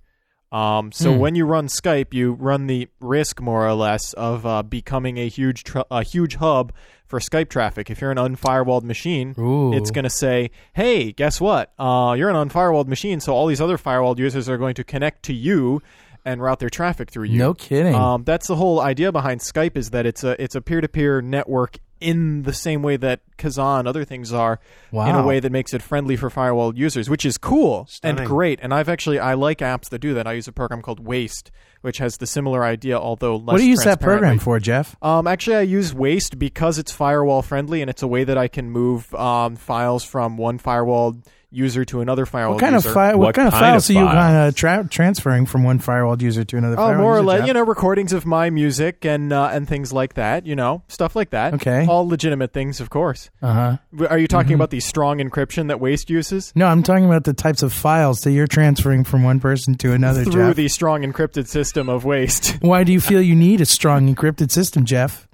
[0.51, 1.19] Um, so Hmm.
[1.19, 5.27] when you run Skype, you run the risk more or less of uh, becoming a
[5.27, 6.71] huge tr- a huge hub
[7.07, 7.89] for Skype traffic.
[7.89, 9.73] If you're an unfirewalled machine, Ooh.
[9.73, 11.73] it's going to say, "Hey, guess what?
[11.79, 15.23] Uh, you're an unfirewalled machine, so all these other firewalled users are going to connect
[15.23, 15.81] to you
[16.25, 17.95] and route their traffic through you." No kidding.
[17.95, 20.87] Um, that's the whole idea behind Skype is that it's a it's a peer to
[20.87, 24.59] peer network in the same way that Kazaa and other things are,
[24.91, 28.19] in a way that makes it friendly for firewall users, which is cool Stunning.
[28.19, 28.59] and great.
[28.61, 30.27] And I've actually I like apps that do that.
[30.27, 33.53] I use a program called Waste, which has the similar idea, although less.
[33.53, 34.95] what do you use that program for, Jeff?
[35.01, 38.47] Um, actually, I use Waste because it's firewall friendly, and it's a way that I
[38.47, 41.17] can move um, files from one firewall
[41.55, 42.93] user to another firewall What kind of user.
[42.93, 45.79] fi- what, What kind of files of are you kind of tra- transferring from one
[45.79, 46.75] firewall user to another?
[46.75, 49.93] Oh, firewall more or less, you know, recordings of my music and uh, and things
[49.93, 50.45] like that.
[50.45, 51.53] You know, stuff like that.
[51.55, 51.85] Okay.
[51.87, 53.29] all legitimate things, of course.
[53.41, 53.77] Uh-huh.
[54.09, 56.51] Are you talking about the strong encryption that Waste uses?
[56.55, 59.93] No, I'm talking about the types of files that you're transferring from one person to
[59.93, 60.55] another, Through Jeff.
[60.55, 62.57] the strong encrypted system of Waste.
[62.61, 65.27] Why do you feel you need a strong encrypted system, Jeff?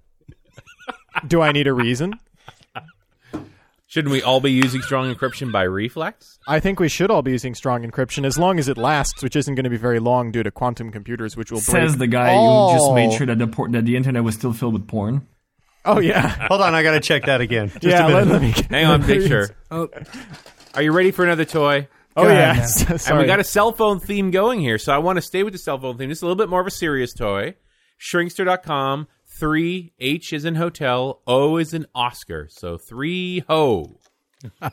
[1.27, 2.13] Do I need a reason?
[3.91, 6.39] Shouldn't we all be using strong encryption by reflex?
[6.47, 9.35] I think we should all be using strong encryption as long as it lasts, which
[9.35, 11.89] isn't going to be very long due to quantum computers, which will break.
[11.89, 14.35] Says the guy all- who just made sure that the por- that the internet was
[14.35, 15.27] still filled with porn.
[15.83, 17.67] Oh yeah, Hold on, I got to check that again.
[17.81, 18.05] Just yeah.
[18.05, 18.27] a minute.
[18.27, 19.47] Let, let me Hang on, picture.
[19.47, 19.55] sure.
[19.71, 19.89] Oh.
[20.73, 21.89] Are you ready for another toy?
[22.15, 22.63] Oh Go yeah.
[22.65, 22.99] Sorry.
[23.07, 25.51] And we got a cell phone theme going here, so I want to stay with
[25.51, 26.07] the cell phone theme.
[26.07, 27.55] This is a little bit more of a serious toy.
[27.99, 29.07] Shrinkster.com.
[29.31, 31.21] Three H is in hotel.
[31.25, 32.47] O is in Oscar.
[32.49, 33.97] So three ho.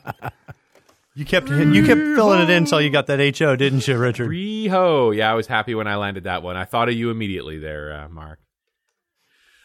[1.15, 4.27] You kept you kept filling it in until you got that HO, didn't you, Richard?
[4.27, 5.11] Three ho.
[5.11, 6.55] Yeah, I was happy when I landed that one.
[6.55, 8.39] I thought of you immediately there, uh, Mark.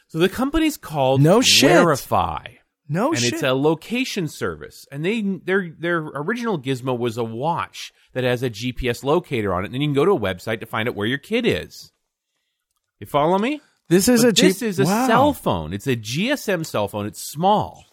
[0.08, 1.70] So the company's called No shit.
[1.70, 2.56] Wherify.
[2.88, 4.88] No and it's a location service.
[4.90, 9.62] And they their their original gizmo was a watch that has a GPS locator on
[9.62, 11.46] it, and then you can go to a website to find out where your kid
[11.46, 11.92] is.
[12.98, 13.60] You follow me?
[13.88, 15.06] This is But a this cheap- is a wow.
[15.06, 15.72] cell phone.
[15.72, 17.06] It's a GSM cell phone.
[17.06, 17.84] It's small,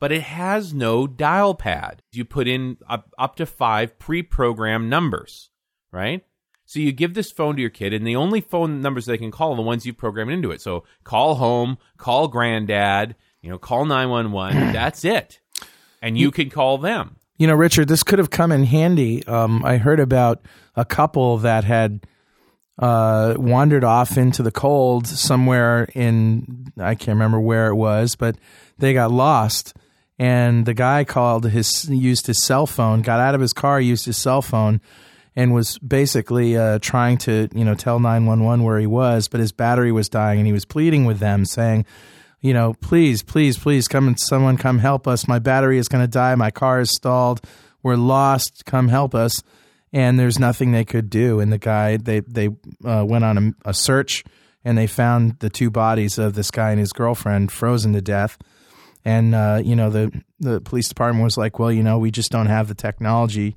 [0.00, 2.02] but it has no dial pad.
[2.12, 5.50] You put in up, up to five pre-programmed numbers,
[5.92, 6.24] right?
[6.68, 9.30] So you give this phone to your kid, and the only phone numbers they can
[9.30, 10.60] call are the ones you programmed into it.
[10.60, 14.54] So call home, call granddad, you know, call nine one one.
[14.72, 15.40] That's it,
[16.02, 17.16] and you can call them.
[17.38, 19.24] You know, Richard, this could have come in handy.
[19.26, 20.40] Um, I heard about
[20.74, 22.06] a couple that had
[22.78, 28.36] uh, wandered off into the cold somewhere in, I can't remember where it was, but
[28.78, 29.74] they got lost.
[30.18, 34.06] And the guy called his, used his cell phone, got out of his car, used
[34.06, 34.80] his cell phone,
[35.34, 39.52] and was basically uh, trying to, you know, tell 911 where he was, but his
[39.52, 41.84] battery was dying and he was pleading with them saying,
[42.40, 45.28] you know, please, please, please come and someone come help us.
[45.28, 46.34] My battery is going to die.
[46.34, 47.40] My car is stalled.
[47.82, 48.64] We're lost.
[48.64, 49.42] Come help us.
[49.92, 51.40] And there's nothing they could do.
[51.40, 52.48] And the guy, they they
[52.84, 54.24] uh, went on a, a search
[54.64, 58.36] and they found the two bodies of this guy and his girlfriend frozen to death.
[59.04, 62.32] And uh, you know, the the police department was like, well, you know, we just
[62.32, 63.56] don't have the technology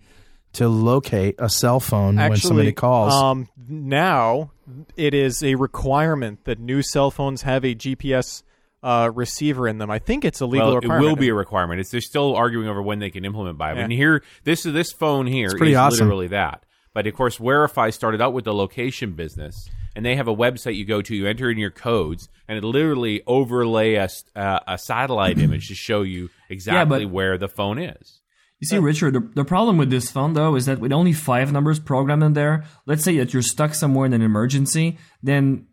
[0.53, 3.13] to locate a cell phone when somebody calls.
[3.13, 4.51] Um, now
[4.95, 8.43] it is a requirement that new cell phones have a GPS
[8.83, 9.89] uh, receiver in them.
[9.91, 11.05] I think it's a legal well, requirement.
[11.05, 11.79] it will be a requirement.
[11.79, 13.73] It's they're still arguing over when they can implement by.
[13.73, 13.81] Yeah.
[13.81, 16.07] And here, this this phone here is pretty awesome.
[16.07, 16.65] literally that.
[16.93, 20.75] But of course, Wherify started out with the location business, and they have a website
[20.75, 21.15] you go to.
[21.15, 25.67] You enter in your codes, and it literally overlay a, s- uh, a satellite image
[25.67, 28.21] to show you exactly but- where the phone is.
[28.61, 31.53] You see, Richard, the, the problem with this phone though is that with only five
[31.53, 35.67] numbers programmed in there, let's say that you're stuck somewhere in an emergency, then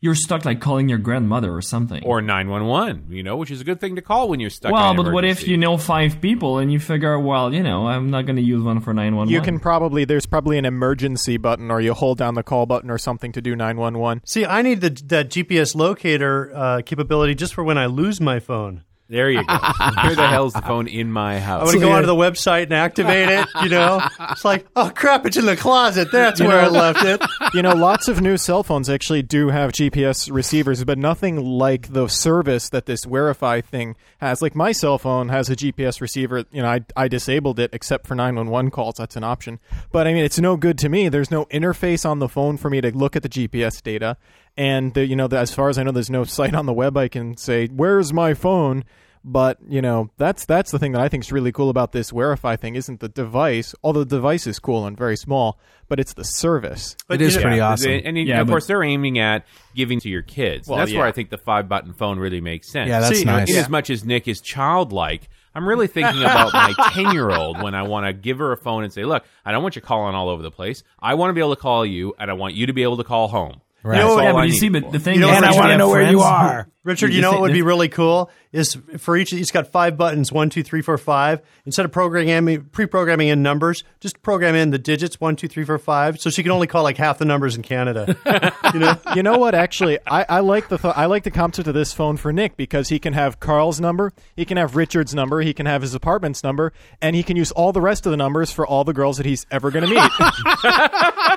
[0.00, 2.02] you're stuck like calling your grandmother or something.
[2.04, 4.50] Or nine one one, you know, which is a good thing to call when you're
[4.50, 4.72] stuck.
[4.72, 7.62] well, in an but what if you know five people and you figure, well, you
[7.62, 9.28] know, I'm not going to use one for nine one one.
[9.28, 12.90] You can probably there's probably an emergency button, or you hold down the call button
[12.90, 14.22] or something to do nine one one.
[14.24, 18.40] See, I need the, that GPS locator uh, capability just for when I lose my
[18.40, 18.84] phone.
[19.10, 19.52] There you go.
[20.04, 21.62] Where the hell's the phone in my house?
[21.62, 21.66] I house?
[21.66, 23.48] want to go onto the website and activate it.
[23.60, 24.00] You know,
[24.30, 26.12] it's like, oh crap, it's in the closet.
[26.12, 27.20] That's where I left it.
[27.54, 31.92] you know, lots of new cell phones actually do have GPS receivers, but nothing like
[31.92, 34.40] the service that this Wherify thing has.
[34.42, 36.44] Like my cell phone has a GPS receiver.
[36.52, 38.94] You know, I, I disabled it except for 911 calls.
[38.94, 39.58] That's an option.
[39.90, 41.08] But I mean, it's no good to me.
[41.08, 44.16] There's no interface on the phone for me to look at the GPS data.
[44.56, 46.72] And, the, you know, the, as far as I know, there's no site on the
[46.72, 48.84] web I can say, where's my phone?
[49.22, 52.10] But you know that's that's the thing that I think is really cool about this
[52.10, 55.58] Wherify thing isn't the device, although the device is cool and very small,
[55.90, 56.96] but it's the service.
[57.10, 57.90] it is you know- pretty Yeah, awesome.
[57.92, 59.44] And, and Yeah, of but- course, they're aiming at
[59.76, 60.66] giving to your kids.
[60.66, 61.04] Well, that's where.
[61.04, 62.88] I think the five button phone really makes sense.
[62.88, 63.50] Yeah, that's See, nice.
[63.50, 67.62] In as much as Nick is childlike, I'm really thinking about my 10 year old
[67.62, 69.82] when I want to give her a phone and say, look, I don't want you
[69.82, 70.82] calling all over the place.
[70.98, 72.96] I want to be able to call you, and I want you to be able
[72.96, 73.60] to call home.
[73.82, 73.98] Right.
[73.98, 74.58] That's all yeah, but you need.
[74.58, 76.68] see, but the thing You is, And I wanna have know where you are.
[76.82, 79.32] Who- Richard, you the know what would be really cool is for each.
[79.32, 81.40] It's got five buttons: one, two, three, four, five.
[81.66, 85.78] Instead of programming, pre-programming in numbers, just program in the digits: one, two, three, four,
[85.78, 86.18] five.
[86.20, 88.16] So she can only call like half the numbers in Canada.
[88.72, 89.54] you know, you know what?
[89.54, 92.56] Actually, I, I like the th- I like the concept of this phone for Nick
[92.56, 95.94] because he can have Carl's number, he can have Richard's number, he can have his
[95.94, 96.72] apartment's number,
[97.02, 99.26] and he can use all the rest of the numbers for all the girls that
[99.26, 99.96] he's ever going to meet.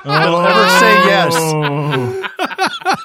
[0.04, 1.34] don't ever say yes.
[1.36, 2.30] Oh.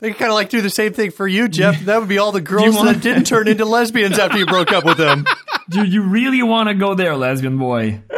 [0.00, 1.80] They kind of like do the same thing for you, Jeff.
[1.84, 4.72] That would be all the girls want- that didn't turn into lesbians after you broke
[4.72, 5.24] up with them.
[5.68, 8.02] Do you really want to go there, lesbian boy?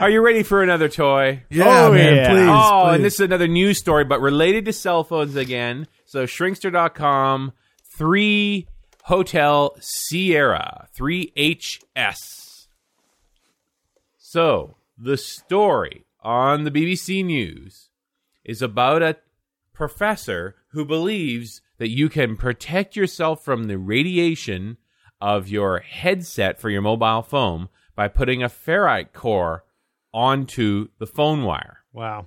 [0.00, 1.42] Are you ready for another toy?
[1.50, 2.28] yeah, Oh, man, yeah.
[2.30, 2.48] please.
[2.48, 2.94] oh, please.
[2.94, 5.88] and this is another news story, but related to cell phones again.
[6.04, 7.52] So, Shrinkster.com,
[7.96, 8.68] 3
[9.04, 12.66] Hotel Sierra, 3HS.
[14.16, 17.88] So, the story on the BBC News
[18.44, 19.16] is about a
[19.78, 24.76] professor who believes that you can protect yourself from the radiation
[25.20, 29.64] of your headset for your mobile phone by putting a ferrite core
[30.12, 31.78] onto the phone wire.
[31.92, 32.26] Wow.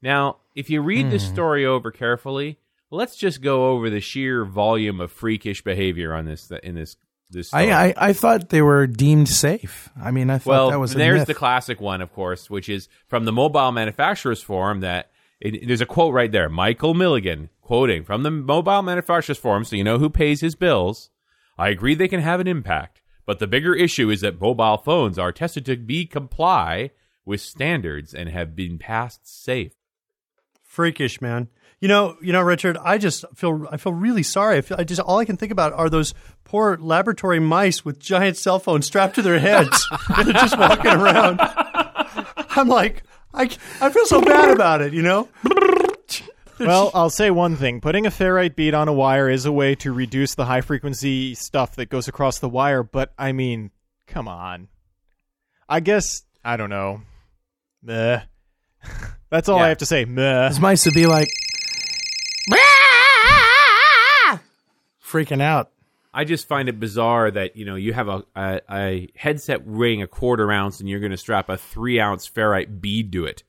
[0.00, 1.34] Now, if you read this hmm.
[1.34, 2.60] story over carefully,
[2.90, 6.96] let's just go over the sheer volume of freakish behavior on this in this
[7.30, 7.72] this story.
[7.72, 9.90] I, I I thought they were deemed safe.
[10.00, 11.28] I mean, I thought well, that was a there's myth.
[11.28, 14.80] the classic one, of course, which is from the Mobile Manufacturers Forum.
[14.80, 15.10] That
[15.40, 19.76] it, there's a quote right there, Michael Milligan quoting from the Mobile Manufacturers Forum, so
[19.76, 21.10] you know who pays his bills.
[21.56, 25.18] I agree they can have an impact, but the bigger issue is that mobile phones
[25.18, 26.90] are tested to be comply
[27.24, 29.72] with standards and have been passed safe.
[30.62, 31.48] freakish, man.
[31.80, 32.76] You know, you know, Richard.
[32.76, 34.58] I just feel I feel really sorry.
[34.58, 36.12] I, feel, I just all I can think about are those
[36.44, 39.88] poor laboratory mice with giant cell phones strapped to their heads,
[40.24, 41.40] just walking around.
[41.40, 43.02] I'm like,
[43.32, 43.50] I,
[43.80, 44.92] I feel so bad about it.
[44.92, 45.28] You know,
[46.60, 49.74] well, I'll say one thing: putting a ferrite bead on a wire is a way
[49.76, 52.82] to reduce the high frequency stuff that goes across the wire.
[52.82, 53.70] But I mean,
[54.06, 54.68] come on.
[55.68, 57.02] I guess I don't know.
[57.82, 58.22] Meh.
[59.30, 59.64] That's all Yeah.
[59.64, 60.04] I have to say.
[60.04, 60.48] Meh.
[60.48, 61.28] Those mice would be like
[65.04, 65.70] freaking out.
[66.12, 70.02] I just find it bizarre that you know you have a a, a headset weighing
[70.02, 73.44] a quarter ounce and you're going to strap a three ounce ferrite bead to it.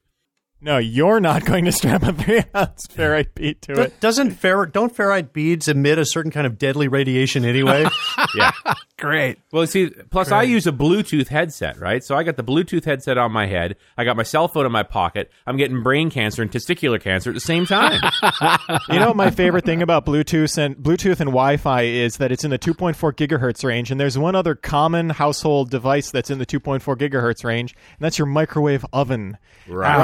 [0.64, 4.00] No, you're not going to strap a three ounce ferrite bead to it.
[4.00, 7.86] doesn't ferrite don't ferrite beads emit a certain kind of deadly radiation anyway?
[8.36, 8.52] Yeah.
[8.98, 9.40] Great.
[9.52, 12.02] Well, see, plus I use a Bluetooth headset, right?
[12.04, 13.76] So I got the Bluetooth headset on my head.
[13.98, 15.32] I got my cell phone in my pocket.
[15.46, 18.00] I'm getting brain cancer and testicular cancer at the same time.
[18.90, 22.52] You know my favorite thing about Bluetooth and Bluetooth and Wi-Fi is that it's in
[22.52, 26.82] the 2.4 gigahertz range, and there's one other common household device that's in the 2.4
[26.96, 29.38] gigahertz range, and that's your microwave oven.
[29.68, 29.98] Right.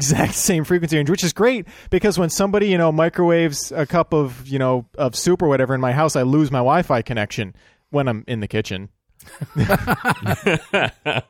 [0.00, 2.78] It runs in the exact same frequency range, which is great because when somebody you
[2.78, 6.22] know microwaves a cup of you know of soup or whatever in my house, I
[6.22, 7.54] lose my Wi-Fi connection
[7.90, 8.88] when I'm in the kitchen.
[9.56, 11.24] that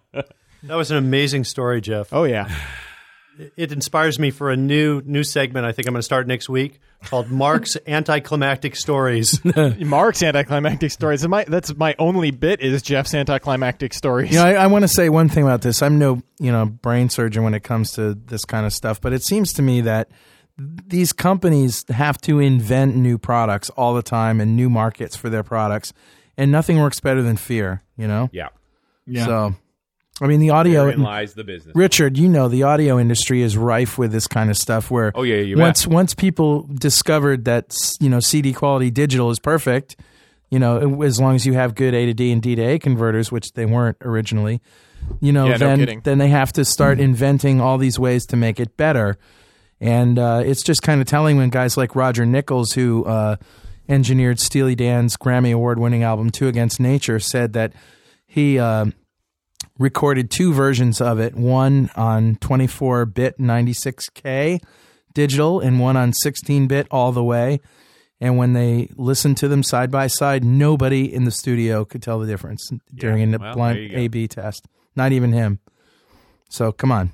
[0.63, 2.13] was an amazing story, Jeff.
[2.13, 2.49] Oh yeah,
[3.57, 5.67] it inspires me for a new new segment.
[5.67, 9.41] I think I'm going to start next week called Mark's Anticlimactic Stories.
[9.79, 11.27] Mark's anticlimactic stories.
[11.27, 14.31] My, that's my only bit is Jeff's anticlimactic stories.
[14.31, 15.83] You know, I, I want to say one thing about this.
[15.83, 19.13] I'm no, you know, brain surgeon when it comes to this kind of stuff, but
[19.13, 20.11] it seems to me that
[20.59, 25.43] these companies have to invent new products all the time and new markets for their
[25.43, 25.93] products,
[26.37, 27.83] and nothing works better than fear.
[27.97, 28.29] You know.
[28.33, 28.49] Yeah.
[29.07, 29.27] Yeah.
[29.27, 29.55] So,
[30.21, 30.83] I mean, the audio.
[30.85, 31.75] Therein lies the business.
[31.75, 34.91] Richard, you know the audio industry is rife with this kind of stuff.
[34.91, 39.39] Where Oh, yeah, you once once people discovered that you know CD quality digital is
[39.39, 39.97] perfect,
[40.51, 42.79] you know as long as you have good A to D and D to A
[42.79, 44.61] converters, which they weren't originally,
[45.21, 46.01] you know Yeah, then kidding.
[46.03, 49.17] then they have to start inventing all these ways to make it better,
[49.81, 53.37] and uh, it's just kind of telling when guys like Roger Nichols, who uh,
[53.89, 57.73] engineered Steely Dan's Grammy Award winning album Two Against Nature, said that
[58.27, 58.59] he.
[58.59, 58.87] Uh,
[59.81, 64.61] recorded two versions of it one on 24 bit 96K
[65.15, 67.61] digital and one on 16 bit all the way.
[68.21, 72.19] And when they listened to them side by side, nobody in the studio could tell
[72.21, 73.97] the difference during a well, blind there you go.
[73.97, 74.67] A B test.
[74.95, 75.59] Not even him.
[76.51, 77.13] So come on.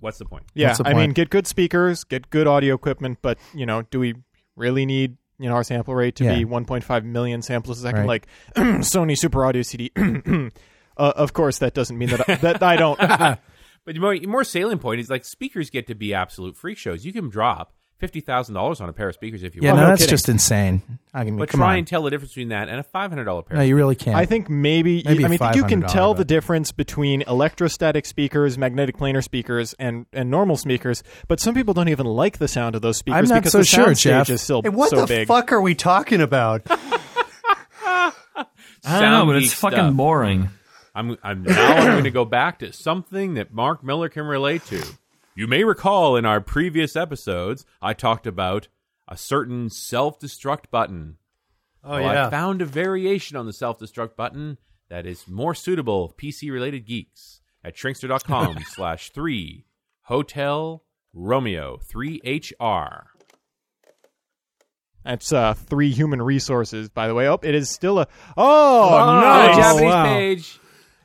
[0.00, 0.42] What's the point?
[0.54, 3.82] yeah, What's the I mean, get good speakers, get good audio equipment, but you know,
[3.82, 4.16] do we
[4.56, 6.38] really need you know our sample rate to Yeah.
[6.38, 8.08] be 1.5 million samples a second, Right.
[8.08, 9.92] like Sony Super Audio CD?
[10.96, 12.98] uh, of course, that doesn't mean that I, that I don't.
[13.84, 17.04] But more, more salient point is like speakers get to be absolute freak shows.
[17.04, 19.76] You can drop fifty thousand dollars on a pair of speakers if you Yeah, want,
[19.78, 20.12] no, no that's kidding.
[20.12, 20.82] just insane.
[21.12, 21.78] I mean, but come try on.
[21.78, 23.56] and tell the difference between that and a five hundred dollar pair.
[23.56, 24.16] no, you really can't.
[24.16, 27.22] I think maybe, Maybe I mean, I think you can $500, tell the difference between
[27.22, 31.02] electrostatic speakers, magnetic planar speakers, and and normal speakers.
[31.26, 33.58] But some people don't even like the sound of those speakers I'm not because so
[33.58, 34.30] the sure, sound stage Jeff.
[34.30, 35.26] is still Hey, what so the big.
[35.26, 36.62] fuck are we talking about?
[37.84, 38.12] I
[38.84, 39.94] don't know, but geek it's fucking stuff.
[39.94, 40.48] boring.
[40.94, 44.64] I'm, I'm now I'm going to go back to something that Mark Miller can relate
[44.66, 44.84] to.
[45.34, 48.68] You may recall in our previous episodes, I talked about
[49.08, 51.16] a certain self-destruct button.
[51.82, 52.26] Oh Well, yeah.
[52.26, 54.58] I found a variation on the self-destruct button
[54.90, 59.64] that is more suitable for PC-related geeks at shrinkster.com slash three
[60.02, 60.84] hotel
[61.14, 63.06] Romeo three HR.
[65.04, 67.28] That's uh, three human resources, by the way.
[67.28, 68.06] Oh, it is still a.
[68.36, 69.56] Oh, Oh, nice!
[69.56, 70.04] Japanese wow.
[70.04, 70.58] page.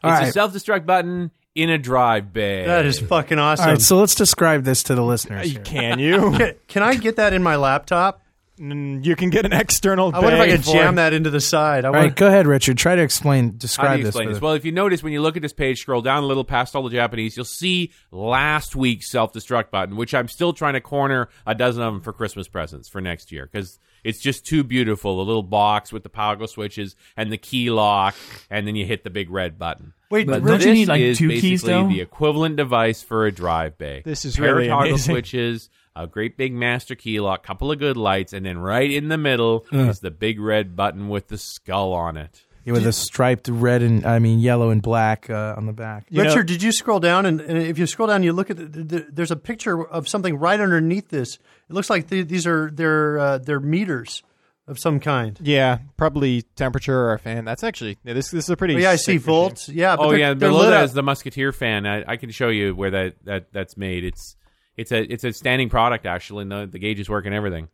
[0.04, 2.66] It's All a self-destruct button in a drive bay.
[2.66, 3.66] that is fucking awesome.
[3.66, 5.48] All right, so let's describe this to the listeners.
[5.48, 5.62] Uh, here.
[5.64, 6.32] Can you?
[6.38, 8.22] can, can I get that in my laptop?
[8.60, 10.14] You can get an external.
[10.16, 10.98] I wonder if I bay could for jam it.
[10.98, 11.86] that into the side.
[11.86, 12.78] I All want right, go ahead, Richard.
[12.78, 14.10] Try to explain, How do describe you this.
[14.10, 14.40] explain for this?
[14.40, 16.44] the- Well, if you notice when you look at this page, scroll down a little
[16.44, 20.82] past all the Japanese, you'll see last week's self-destruct button, which I'm still trying to
[20.82, 24.64] corner a dozen of them for Christmas presents for next year because it's just too
[24.64, 25.18] beautiful.
[25.18, 28.16] The little box with the power switches and the key lock,
[28.50, 29.94] and then you hit the big red button.
[30.10, 31.88] Wait, But Rich- don't you this need, like, is two keys, basically though?
[31.90, 34.02] the equivalent device for a drive bay.
[34.06, 35.14] This is Pair of really toggle amazing.
[35.16, 39.08] switches, a great big master key lock, couple of good lights, and then right in
[39.10, 42.44] the middle is the big red button with the skull on it.
[42.66, 46.06] Yeah, with a striped red and I mean yellow and black uh, on the back.
[46.10, 47.26] You know- Richard, did you scroll down?
[47.26, 50.10] And, and if you scroll down, you look at the, the, there's a picture of
[50.10, 51.36] something right underneath this.
[51.70, 54.22] It looks like the, these are they're uh, they're meters
[54.68, 55.40] of some kind.
[55.42, 57.46] Yeah, probably temperature or a fan.
[57.46, 58.32] That's actually yeah, this.
[58.32, 58.76] This is a pretty.
[58.76, 59.70] Oh, yeah, I see volts.
[59.70, 60.86] Yeah, but oh they're, yeah, they're below lit that up.
[60.86, 61.86] is the Musketeer fan.
[61.86, 64.04] I, I can show you where that, that that's made.
[64.04, 64.36] It's
[64.78, 66.44] it's a it's a standing product actually.
[66.44, 67.68] And the the gauges work and everything.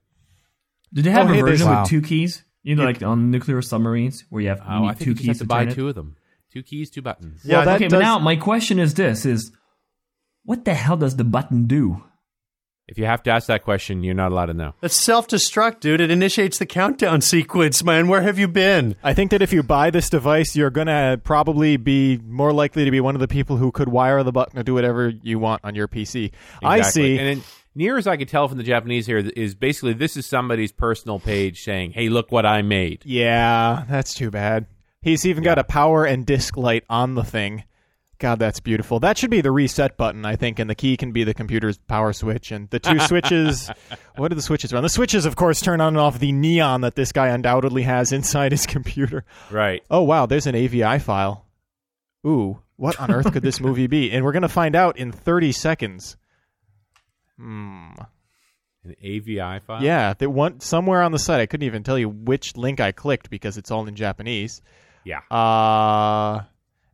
[0.94, 1.82] Did they have Oh, a there's- version Wow.
[1.82, 2.44] with two keys?
[2.64, 5.28] You know, like on nuclear submarines where you have Oh, need two think just keys
[5.28, 5.76] have to buy turn it?
[5.76, 6.16] two of them.
[6.52, 7.42] Two keys, two buttons.
[7.44, 9.52] Yeah, Well, that okay, does- but now my question is this: is
[10.44, 12.04] what the hell does the button do?
[12.88, 14.74] If you have to ask that question, you're not allowed to know.
[14.82, 16.02] That's self destruct, dude.
[16.02, 18.10] It initiates the countdown sequence, man.
[18.10, 18.96] Where have you been?
[19.04, 22.92] I think that if you buy this device, you're gonna probably be more likely to
[22.92, 25.62] be one of the people who could wire the button to do whatever you want
[25.64, 26.32] on your PC.
[26.62, 27.18] I see.
[27.18, 30.26] And then, near as I could tell from the Japanese here, is basically this is
[30.26, 34.66] somebody's personal page saying, "Hey, look what I made." yeah, that's too bad.
[35.02, 37.64] He's even got a power and disk light on the thing.
[38.24, 39.02] God, that's beautiful.
[39.02, 41.78] That should be the reset button, I think, and the key can be the computer's
[41.78, 42.54] power switch.
[42.54, 43.70] And the two switches,
[44.16, 44.82] what do the switches run?
[44.82, 48.14] The switches, of course, turn on and off the neon that this guy undoubtedly has
[48.14, 49.26] inside his computer.
[49.52, 49.84] Right.
[49.92, 51.46] Oh, wow, there's an AVI file.
[52.26, 54.10] Ooh, what on earth could this movie be?
[54.10, 56.16] And we're going to find out in 30 seconds.
[57.38, 57.90] Hmm.
[58.86, 59.84] An AVI file.
[59.84, 61.42] Yeah, that one somewhere on the site.
[61.42, 64.62] I couldn't even tell you which link I clicked because it's all in Japanese.
[65.04, 65.20] Yeah.
[65.30, 66.44] Uh,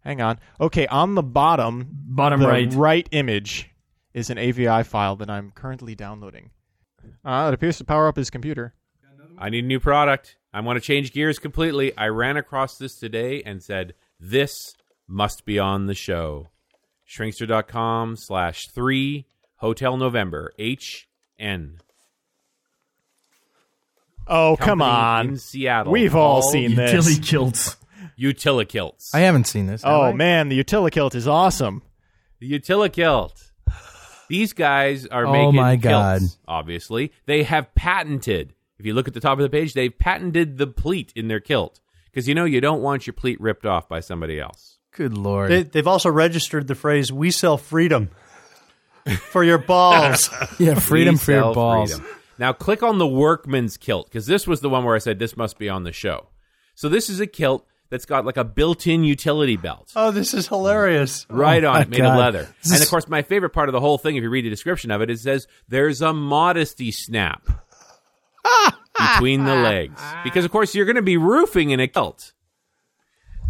[0.03, 0.39] hang on.
[0.59, 2.47] Okay, on the bottom, Bottom the
[2.77, 3.07] right.
[3.11, 3.69] image
[4.13, 6.51] is an AVI file that I'm currently downloading.
[7.23, 8.73] Uh, it appears to power up his computer.
[9.37, 10.35] I need a new product.
[10.53, 11.95] I want to change gears completely.
[11.97, 14.53] I ran across this today and said, this
[15.07, 16.49] must be on the show.
[17.07, 19.25] Shrinkster.com slash three
[19.57, 21.79] Hotel November, HN.
[24.27, 25.29] Oh, come on.
[25.29, 25.91] In Seattle.
[25.91, 26.93] We've all seen this.
[26.93, 27.75] Utility kilts.
[28.19, 29.13] Utilikilts.
[29.13, 29.81] I haven't seen this.
[29.83, 30.13] Oh, have Oh I?
[30.13, 31.81] man, the Utilikilt is awesome.
[32.39, 33.51] The Utilikilt.
[34.27, 36.21] These guys are Oh making my kilts, God.
[36.47, 37.11] obviously.
[37.25, 40.67] They have patented, if you look at the top of the page, they've patented the
[40.67, 41.79] pleat in their kilt.
[42.05, 44.77] Because you know you don't want your pleat ripped off by somebody else.
[44.91, 45.51] Good lord.
[45.51, 48.09] They, they've also registered the phrase "We sell freedom"
[49.31, 50.29] for your balls.
[50.59, 51.91] yeah, freedom We for your sell balls.
[51.93, 52.07] freedom.
[52.39, 55.37] Now click on the workman's kilt because this was the one where I said this
[55.37, 56.27] must be on the show.
[56.75, 60.47] So this is a kilt that's got like a built-in utility belt oh, this is
[60.47, 61.25] hilarious.
[61.29, 62.11] right oh on it, made God.
[62.11, 62.55] of leather.
[62.63, 64.49] This And of course, my favorite part of the whole thing, if you read the
[64.49, 67.47] description of it, it says there's a modesty snap
[68.97, 72.33] between the legs because, of course, you're going to be roofing in a kilt.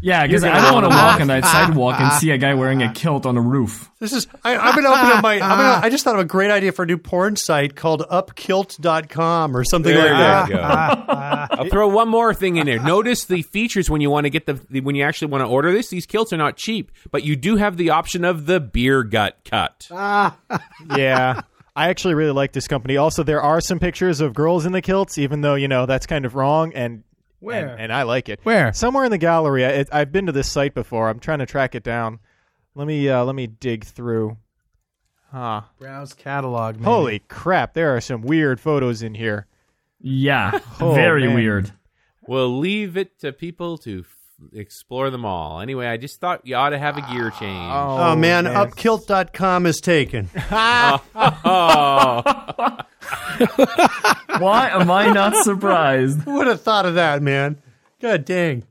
[0.02, 2.32] Yeah, because I don't want to ah, walk ah, on that ah, sidewalk and see
[2.32, 3.92] a guy wearing a kilt on a roof.
[4.00, 4.28] This is.
[4.44, 5.34] I, I'm gonna open up my.
[5.34, 8.02] I'm gonna, I just thought of a great idea for a new porn site called
[8.10, 10.50] UpKilt.com or something There like that.
[10.50, 10.62] you go.
[11.64, 12.80] I'll throw one more thing in there.
[12.80, 15.48] Notice the features when you want to get the, the when you actually want to
[15.48, 15.90] order this.
[15.90, 19.38] These kilts are not cheap, but you do have the option of the beer gut
[19.44, 19.88] cut.
[20.96, 21.42] yeah.
[21.76, 22.98] I actually really like this company.
[22.98, 26.06] Also, there are some pictures of girls in the kilts, even though you know that's
[26.06, 26.74] kind of wrong.
[26.74, 27.04] And
[27.40, 27.70] Where?
[27.70, 28.40] And, and I like it.
[28.44, 28.74] Where?
[28.74, 29.66] Somewhere in the gallery.
[29.66, 31.10] I, it, I've been to this site before.
[31.10, 32.20] I'm trying to track it down.
[32.76, 34.38] Let me uh, let me dig through.
[35.32, 35.62] Huh.
[35.80, 36.76] Browse catalog.
[36.76, 36.84] Man.
[36.86, 37.74] Holy crap!
[37.74, 39.48] There are some weird photos in here.
[40.02, 41.36] Yeah, Oh, very man.
[41.36, 41.72] weird.
[42.28, 44.18] We'll leave it to people to f-
[44.54, 45.60] explore them all.
[45.62, 47.72] Anyway, I just thought you ought to have a gear change.
[47.74, 50.30] Oh, man, UpKilt.com is taken.
[50.52, 51.02] Oh,
[54.40, 56.22] Why am I not surprised?
[56.22, 57.62] Who would have thought of that, man?
[58.02, 58.64] God dang.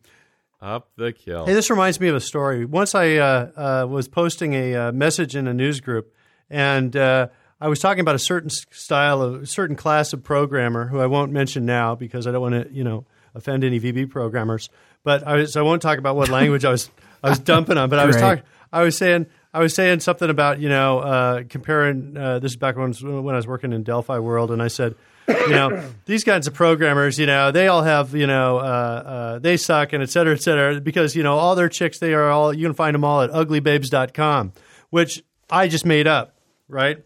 [0.60, 1.46] Up the kill.
[1.46, 2.64] Hey, this reminds me of a story.
[2.64, 3.50] Once I uh,
[3.84, 6.12] uh, was posting a uh, message in a news group,
[6.50, 7.28] and uh,
[7.60, 11.06] I was talking about a certain style of, a certain class of programmer who I
[11.06, 14.68] won't mention now because I don't want to, you know, offend any VB programmers.
[15.08, 16.90] But I was, I won't talk about what language I was,
[17.22, 17.88] I was dumping on.
[17.88, 18.22] But I was Great.
[18.22, 22.14] talking, I was saying, I was saying something about, you know, uh, comparing.
[22.14, 24.96] Uh, this is back when when I was working in Delphi World, and I said
[25.28, 29.38] you know, these kinds of programmers, you know, they all have, you know, uh, uh,
[29.38, 32.30] they suck and et cetera, et cetera, because, you know, all their chicks, they are
[32.30, 34.52] all, you can find them all at uglybabes.com,
[34.90, 36.34] which I just made up,
[36.68, 37.04] right?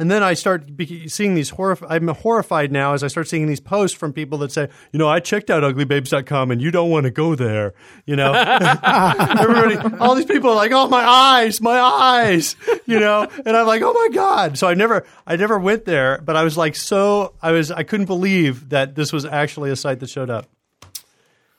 [0.00, 0.64] And then I start
[1.08, 4.50] seeing these horrif- I'm horrified now as I start seeing these posts from people that
[4.50, 7.74] say, you know, I checked out uglybabes.com and you don't want to go there.
[8.06, 8.32] You know,
[8.82, 13.66] everybody, all these people are like, oh, my eyes, my eyes, you know, and I'm
[13.66, 14.56] like, oh my God.
[14.56, 17.82] So I never, I never went there, but I was like, so I was, I
[17.82, 20.46] couldn't believe that this was actually a site that showed up.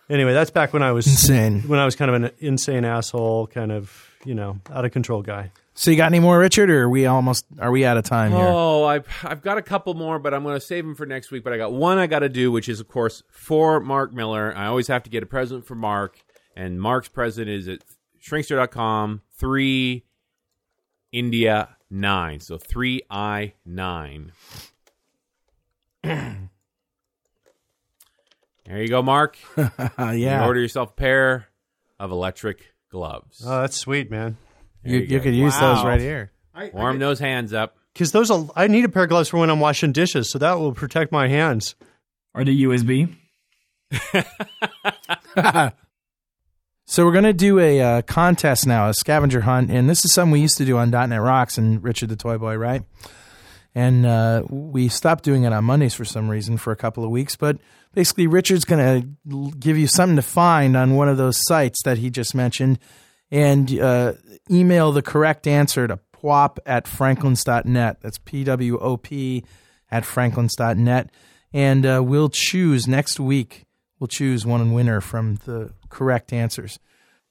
[0.10, 1.62] Anyway, that's back when I was Insane.
[1.68, 5.22] when I was kind of an insane asshole, kind of, you know, out of control
[5.22, 5.52] guy.
[5.74, 8.32] So you got any more, Richard, or are we almost are we out of time
[8.34, 8.42] here?
[8.46, 11.32] Oh, I've, I've got a couple more, but I'm going to save them for next
[11.32, 11.44] week.
[11.46, 14.54] But I got one I got to do, which is, of course, for Mark Miller.
[14.56, 16.20] I always have to get a present for Mark,
[16.58, 17.80] and Mark's present is at
[18.22, 20.04] shrinkster.com, 3
[21.14, 22.40] India 9.
[22.42, 24.32] So 3I 9.
[26.04, 26.38] there
[28.68, 29.38] you go, Mark.
[29.58, 31.48] Uh, You yeah, order yourself a pair
[32.00, 33.42] of electric gloves.
[33.46, 34.38] Oh, that's sweet, man.
[34.84, 36.32] You, you you could use those right here.
[36.54, 37.78] I, Warm those hands up.
[37.94, 40.40] Because those, are, I need a pair of gloves for when I'm washing dishes, so
[40.40, 41.76] that will protect my hands.
[42.34, 43.14] Or the USB.
[46.92, 50.34] So we're gonna do a uh, contest now, a scavenger hunt, and this is something
[50.34, 52.84] we used to do on .NET Rocks and Richard the Toy Boy, right?
[53.74, 57.10] And uh, we stopped doing it on Mondays for some reason for a couple of
[57.10, 57.60] weeks, but
[57.94, 59.04] basically Richard's gonna
[59.58, 62.78] give you something to find on one of those sites that he just mentioned,
[63.32, 64.14] and uh,
[64.50, 68.02] email the correct answer to pwop at franklins.net.
[68.02, 69.44] That's P W O P
[69.90, 71.10] at franklins.net,
[71.52, 73.66] and uh, we'll choose next week
[74.02, 76.80] we'll choose one winner from the correct answers.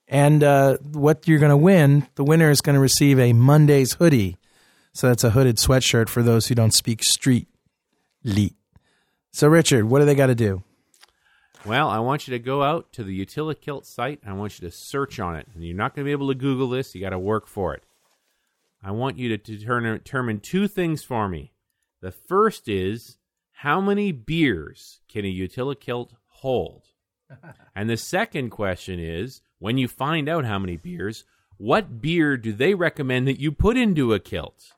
[0.06, 3.94] And uh, what you're going to win, the winner is going to receive a Mondays
[3.94, 4.38] hoodie.
[4.94, 7.48] So that's a hooded sweatshirt for those who don't speak street
[8.24, 8.54] leet.
[9.32, 10.62] So, Richard, what do they got to do?
[11.66, 14.20] Well, I want you to go out to the Utilikilt site.
[14.26, 15.46] I want you to search on it.
[15.54, 16.94] And you're not going to be able to Google this.
[16.94, 17.82] You got to work for it.
[18.82, 21.52] I want you to determine, two things for me.
[22.00, 23.18] The first is
[23.52, 26.84] how many beers can a Utilikilt hold?
[27.76, 31.24] and the second question is when you find out how many beers,
[31.58, 34.72] what beer do they recommend that you put into a kilt?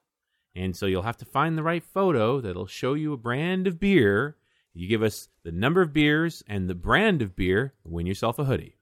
[0.56, 3.78] And so you'll have to find the right photo that'll show you a brand of
[3.78, 4.36] beer.
[4.74, 8.44] You give us the number of beers and the brand of beer, win yourself a
[8.44, 8.76] hoodie.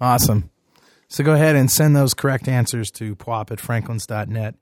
[0.00, 0.50] Awesome.
[1.08, 4.54] So go ahead and send those correct answers to pwop at franklins.net,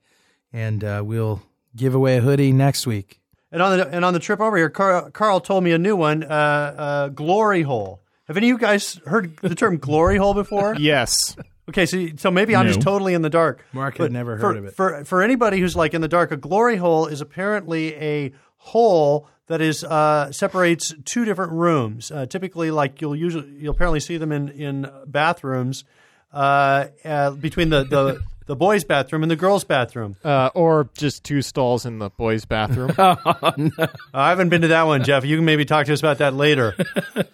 [0.53, 1.43] and uh, we'll
[1.75, 3.21] give away a hoodie next week.
[3.51, 5.95] And on the and on the trip over here, Carl, Carl told me a new
[5.97, 8.03] one, uh, uh, glory hole.
[8.27, 10.75] Have any of you guys heard the term glory hole before?
[10.79, 11.37] Yes.
[11.69, 13.65] Okay, so so maybe I'm just totally in the dark.
[13.73, 14.75] Mark had But never for, heard of it.
[14.75, 18.33] For for anybody who's like in the dark, a glory hole is apparently a
[18.65, 22.11] hole that is uh, separates two different rooms.
[22.11, 25.85] Uh, typically, like you'll usually you'll apparently see them in in bathrooms
[26.33, 30.17] uh, uh, between the, the the boys' bathroom and the girls' bathroom.
[30.25, 32.93] Uh, or just two stalls in the boys' bathroom.
[32.99, 35.25] I haven't been to that one, Jeff.
[35.25, 36.75] You can maybe talk to us about that later.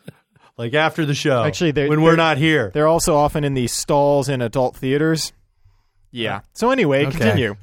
[0.57, 2.73] Like after the show, Actually, they're- when we're they're- not here.
[2.75, 5.33] They're also often in these stalls in adult theaters.
[6.11, 6.41] Yeah.
[6.53, 7.17] So anyway, Okay.
[7.17, 7.55] continue.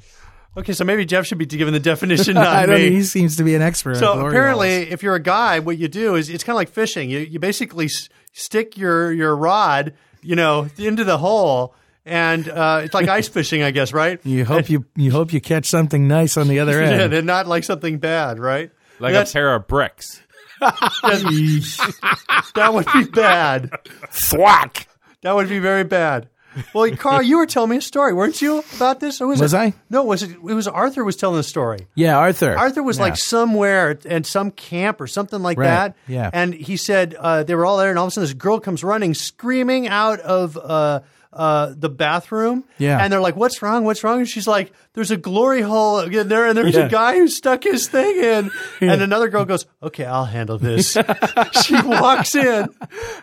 [0.56, 2.76] Okay, so maybe Jeff should be given the definition, not I don't.
[2.76, 2.90] me.
[2.90, 3.96] He seems to be an expert.
[3.96, 4.92] So apparently, holes.
[4.92, 7.10] if you're a guy, what you do is it's kind of like fishing.
[7.10, 11.74] You you basically s- stick your your rod, you know, into the hole,
[12.06, 14.18] and uh, it's like ice fishing, I guess, right?
[14.24, 17.12] you hope you you hope you catch something nice on the other Yeah, end.
[17.12, 18.70] and not like something bad, right?
[18.98, 20.22] Like That's- a pair of bricks.
[20.60, 23.70] that would be bad.
[24.10, 24.86] Thwack.
[25.22, 26.30] That would be very bad.
[26.74, 29.20] Well, Carl, you were telling me a story, weren't you, about this?
[29.20, 29.58] Or was, Was it?
[29.58, 29.74] I?
[29.90, 30.30] No, was it?
[30.32, 31.86] It was Arthur was telling the story.
[31.94, 32.56] Yeah, Arthur.
[32.56, 33.02] Arthur was Yeah.
[33.04, 35.96] like somewhere at some camp or something like Right, that.
[36.08, 36.30] yeah.
[36.32, 38.60] And he said uh, they were all there, and all of a sudden this girl
[38.60, 41.00] comes running, screaming out of uh,
[41.36, 42.64] uh, the bathroom.
[42.78, 42.98] Yeah.
[43.02, 43.84] And they're like, "What's wrong?
[43.84, 46.86] What's wrong?" And she's like, "There's a glory hole in there, and there's Yeah.
[46.86, 48.50] a guy who stuck his thing in."
[48.80, 50.96] And another girl goes, "Okay, I'll handle this."
[51.64, 52.68] she walks in,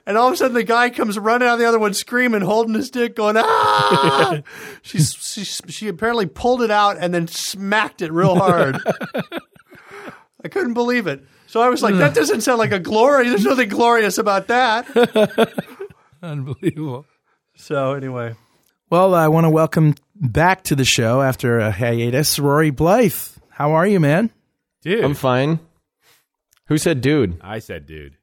[0.05, 2.41] and all of a sudden the guy comes running out of the other one, screaming,
[2.41, 4.41] holding his dick, going, "Ah!"
[4.83, 8.77] She's, she she apparently pulled it out and then smacked it real hard.
[10.43, 11.23] I couldn't believe it.
[11.47, 13.29] So I was like, that doesn't sound like a glory.
[13.29, 14.87] There's nothing glorious about that.
[16.21, 17.05] unbelievable.
[17.55, 18.35] So anyway,
[18.89, 23.37] Well, I want to welcome back to the show after a hiatus, Rory Blyth.
[23.49, 24.31] How are you, man?
[24.81, 25.03] Dude.
[25.03, 25.59] I'm fine.
[26.67, 27.39] Who said dude?
[27.41, 28.17] I said, dude.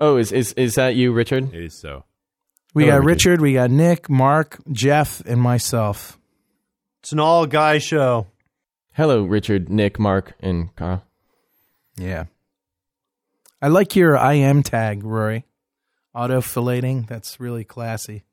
[0.00, 1.52] Oh, is is is that you, Richard?
[1.54, 2.04] It is so.
[2.74, 3.30] We Hello, got Richard.
[3.30, 6.18] Richard, we got Nick, Mark, Jeff, and myself.
[7.00, 8.26] it's an all guy show.
[8.94, 11.04] Hello, Richard, Nick, Mark, and Carl.
[11.96, 12.24] Yeah.
[13.62, 15.44] I like your I am tag, Rory.
[16.14, 17.06] Auto filleting.
[17.06, 18.24] That's really classy.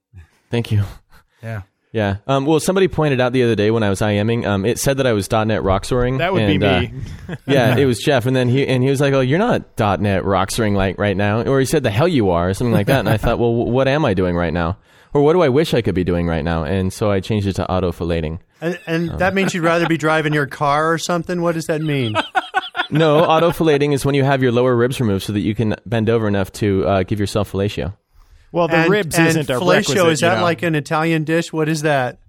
[0.49, 0.83] Thank you.
[1.41, 1.63] Yeah.
[1.91, 2.17] Yeah.
[2.27, 4.97] Um, well, somebody pointed out the other day when I was IMing, um, it said
[4.97, 6.19] that I was .NET Rocksoring.
[6.19, 6.93] That would and, be uh, me.
[7.47, 10.23] yeah, it was Jeff, and then he and he was like, "Oh, you're not .NET
[10.23, 12.99] Rocksoring like right now," or he said, "The hell you are," or something like that.
[12.99, 14.77] And I thought, well, what am I doing right now,
[15.13, 16.63] or what do I wish I could be doing right now?
[16.65, 18.39] And so I changed it to auto filleting.
[18.59, 21.41] And, and that means you'd rather be driving your car or something?
[21.41, 22.15] What does that mean?
[22.89, 25.75] No, auto filleting is when you have your lower ribs removed so that you can
[25.85, 27.95] bend over enough to uh, give yourself fellatio.
[28.51, 30.07] Well, the and, ribs and isn't a fellatio, requisite.
[30.07, 30.43] is that you know.
[30.43, 31.51] like an Italian dish?
[31.51, 32.19] What is that?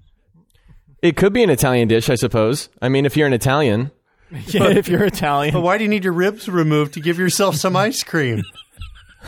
[1.00, 2.68] It could be an Italian dish, I suppose.
[2.82, 3.92] I mean, if you're an Italian,
[4.46, 5.54] yeah, if you're Italian?
[5.54, 8.42] But why do you need your ribs removed to give yourself some ice cream?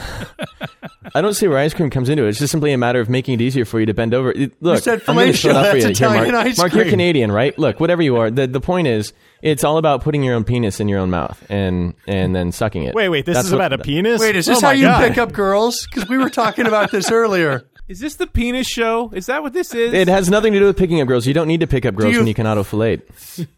[1.14, 2.28] I don't see where ice cream comes into it.
[2.28, 4.30] It's just simply a matter of making it easier for you to bend over.
[4.32, 6.20] It- Look, said I'm going to fellatio, shut for you that's here, Mark.
[6.28, 6.84] Italian ice Mark, you're.
[6.84, 7.58] Canadian, right?
[7.58, 9.12] Look, whatever you are, the the point is,
[9.42, 12.84] it's all about putting your own penis in your own mouth and and then sucking
[12.84, 12.94] it.
[12.94, 13.26] Wait, wait.
[13.26, 14.20] This That's is what- about a penis.
[14.20, 15.08] Wait, is this Oh how you God.
[15.08, 15.86] pick up girls?
[15.86, 17.66] Because we were talking about this earlier.
[17.88, 19.10] Is this the penis show?
[19.12, 19.92] Is that what this is?
[19.92, 21.26] It has nothing to do with picking up girls.
[21.26, 23.02] You don't need to pick up girls you- when you can auto fillet.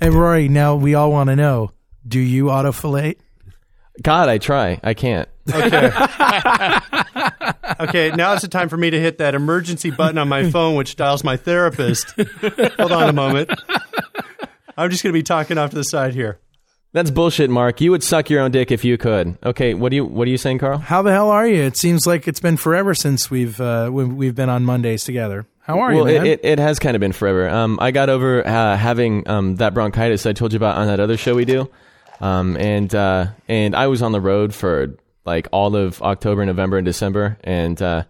[0.00, 1.72] Hey, Rory, now we all want to know
[2.06, 3.16] do you auto fillet?
[4.00, 4.80] God, I try.
[4.82, 5.28] I can't.
[5.50, 5.90] Okay,
[7.80, 10.76] okay, now it's the time for me to hit that emergency button on my phone,
[10.76, 12.14] which dials my therapist.
[12.78, 13.50] Hold on a moment.
[14.76, 16.38] I'm just going to be talking off to the side here.
[16.92, 17.80] That's bullshit, Mark.
[17.80, 19.38] You would suck your own dick if you could.
[19.44, 20.76] Okay, what do you what are you saying, Carl?
[20.76, 21.62] How the hell are you?
[21.62, 25.46] It seems like it's been forever since we've uh, we- we've been on Mondays together.
[25.60, 26.26] How are well, you, man?
[26.26, 27.48] It, it, it has kind of been forever.
[27.48, 31.00] Um, I got over uh, having um, that bronchitis I told you about on that
[31.00, 31.70] other show we do,
[32.20, 34.94] um, and uh, and I was on the road for
[35.24, 38.04] like all of October, November, and December, and uh,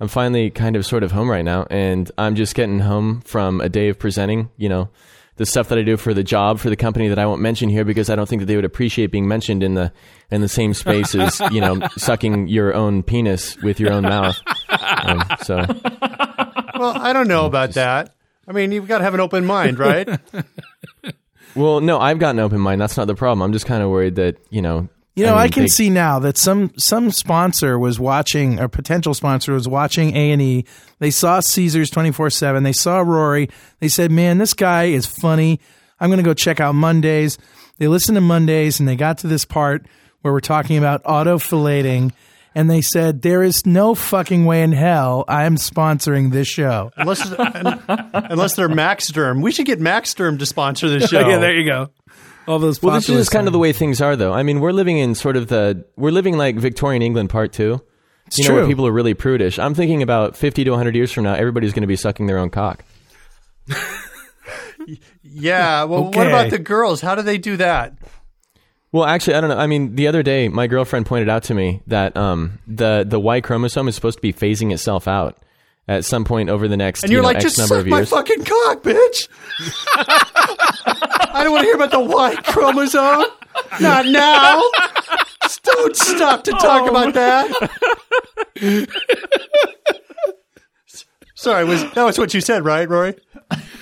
[0.00, 3.60] I'm finally kind of sort of home right now, and I'm just getting home from
[3.60, 4.50] a day of presenting.
[4.56, 4.88] You know.
[5.36, 7.68] The stuff that I do for the job for the company that I won't mention
[7.68, 9.92] here because I don't think that they would appreciate being mentioned in the
[10.30, 14.40] in the same space as you know sucking your own penis with your own mouth.
[14.68, 15.56] Um, so
[16.78, 18.14] Well, I don't know about that.
[18.46, 20.08] I mean, you've got to have an open mind, right?
[21.56, 22.80] Well, no, I've got an open mind.
[22.80, 23.42] That's not the problem.
[23.42, 24.88] I'm just kind of worried that you know.
[25.16, 28.68] You know, I, mean, can they- see now that some some sponsor was watching, a
[28.68, 30.64] potential sponsor was watching A and E.
[30.98, 32.62] They saw Caesars twenty four seven.
[32.64, 33.48] They saw Rory.
[33.80, 35.60] They said, "Man, this guy is funny.
[36.00, 37.38] I'm going to go check out Mondays."
[37.78, 39.86] They listened to Mondays, and they got to this part
[40.22, 42.12] where we're talking about auto filleting,
[42.54, 46.92] and they said, There is no fucking way in hell I'm sponsoring this show.
[46.96, 47.30] Unless,
[47.88, 49.42] unless they're Max Maxderm.
[49.42, 51.28] We should get Max Maxderm to sponsor this show.
[51.28, 51.90] yeah, there you go.
[52.46, 54.32] All those Well, this is just kind of the way things are, though.
[54.32, 57.80] I mean, we're living in sort of the we're living like Victorian England part two.
[58.26, 58.68] It's you know, where true.
[58.68, 59.58] people are really prudish.
[59.58, 62.38] I'm thinking about 50 to 100 years from now, everybody's going to be sucking their
[62.38, 62.84] own cock.
[65.34, 65.84] Yeah.
[65.84, 67.00] Well, what about the girls?
[67.00, 67.96] How do they do that?
[68.92, 69.58] Well, actually, I don't know.
[69.58, 73.18] I mean, the other day, my girlfriend pointed out to me that um, the the
[73.18, 75.36] Y chromosome is supposed to be phasing itself out
[75.88, 77.80] at some point over the next And you're you know, like, X just number suck
[77.84, 78.10] of my years.
[78.10, 79.28] fucking cock, bitch.
[81.34, 83.24] I don't want to hear about the Y chromosome.
[83.80, 84.60] Not now.
[85.62, 87.50] Don't stop to talk about that.
[91.34, 93.14] Sorry, was that was what you said, right, Rory?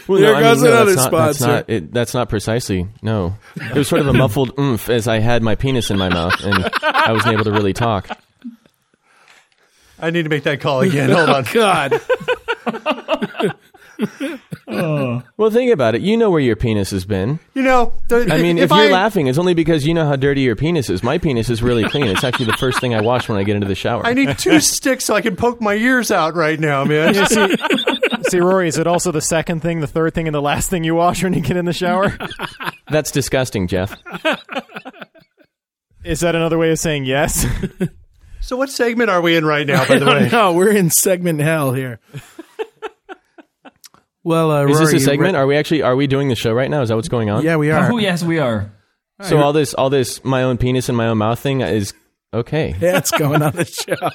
[0.09, 1.47] Well, There no, I goes mean, no, another that's not, that's sponsor.
[1.57, 2.89] not it, that's not precisely.
[3.03, 6.09] No, it was sort of a muffled oomph as I had my penis in my
[6.09, 8.09] mouth and I wasn't able to really talk.
[10.03, 11.11] I need to make that call again.
[11.11, 11.45] Hold oh, on.
[11.53, 12.01] God.
[14.67, 15.23] Oh.
[15.37, 16.01] Well, think about it.
[16.01, 17.39] You know where your penis has been.
[17.55, 20.17] You know, the, I mean, if, I, you're laughing, it's only because you know how
[20.17, 21.03] dirty your penis is.
[21.03, 22.07] My penis is really clean.
[22.07, 24.05] It's actually the first thing I wash when I get into the shower.
[24.05, 27.15] I need two sticks so I can poke my ears out right now, man.
[27.15, 27.57] Yeah, see,
[28.31, 30.85] see, Rory, is it also the second thing, the third thing, and the last thing
[30.85, 32.17] you wash when you get in the shower?
[32.91, 33.95] That's disgusting, Jeff.
[36.05, 37.47] Is that another way of saying yes?
[38.53, 39.89] So, what segment are we in right now?
[39.89, 42.01] By the way, No, we're in segment hell here.
[44.23, 45.33] well, uh, Is Rory, this a segment?
[45.37, 46.83] re- Are we actually are we doing the show right now?
[46.83, 47.45] Is that what's going on?
[47.45, 47.91] yeah, we are.
[47.91, 48.71] Oh, yes, we are.
[49.23, 51.95] So all this all this my own penis and my own mouth thing is
[52.35, 52.75] okay.
[52.81, 54.11] Yeah, it's going on the show.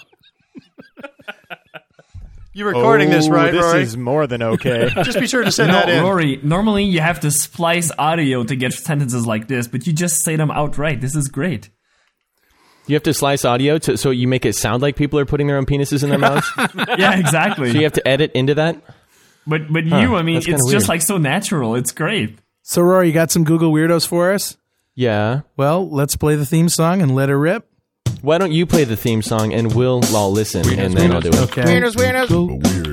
[2.54, 3.82] you're recording this, right, This Rory?
[3.82, 4.92] is more than okay.
[5.04, 6.04] Just be sure to send No, that in.
[6.04, 10.24] Rory, normally you have to splice audio to get sentences like this, but you just
[10.24, 11.02] say them outright.
[11.02, 11.72] This is great.
[12.88, 15.48] You have to slice audio to, so you make it sound like people are putting
[15.48, 16.50] their own penises in their mouths.
[16.98, 17.72] Yeah, exactly.
[17.72, 18.82] So you have to edit into that.
[19.46, 20.88] But but you, I mean, it's kinda just weird.
[20.88, 21.76] like so natural.
[21.76, 22.38] It's great.
[22.64, 24.58] So, Rory, you got some Google weirdos for us?
[24.94, 25.42] Yeah.
[25.56, 27.66] Well, let's play the theme song and let her rip.
[28.22, 31.30] Why don't you play the theme song and we'll all listen and then I'll do
[31.30, 31.36] it.
[31.36, 31.62] Okay.
[31.62, 31.96] Weirdos.
[31.96, 32.28] Weirdos.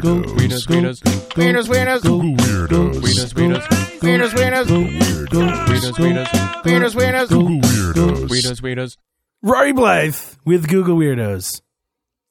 [0.05, 1.01] Wieners, wieners,
[1.35, 3.01] wieners, wieners, Google weirdos.
[3.01, 3.69] wieners, wieners,
[4.01, 5.65] wieners, Weirdos.
[6.63, 8.29] wieners, wieners, Google weirdos.
[8.29, 8.97] wieners, wieners.
[9.45, 11.61] Rory Blyth with Google weirdos.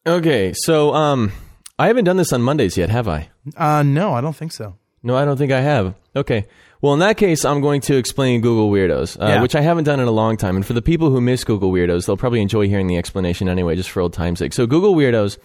[0.05, 1.31] Okay, so um
[1.77, 3.29] I haven't done this on Mondays yet, have I?
[3.55, 4.77] Uh, no, I don't think so.
[5.03, 5.93] No, I don't think I have.
[6.15, 6.47] Okay.
[6.81, 9.41] Well, in that case, I'm going to explain Google Weirdos, uh, Yeah.
[9.43, 10.55] which I haven't done in a long time.
[10.55, 13.75] And for the people who miss Google Weirdos, they'll probably enjoy hearing the explanation anyway,
[13.75, 14.53] just for old time's sake.
[14.53, 15.37] So, Google Weirdos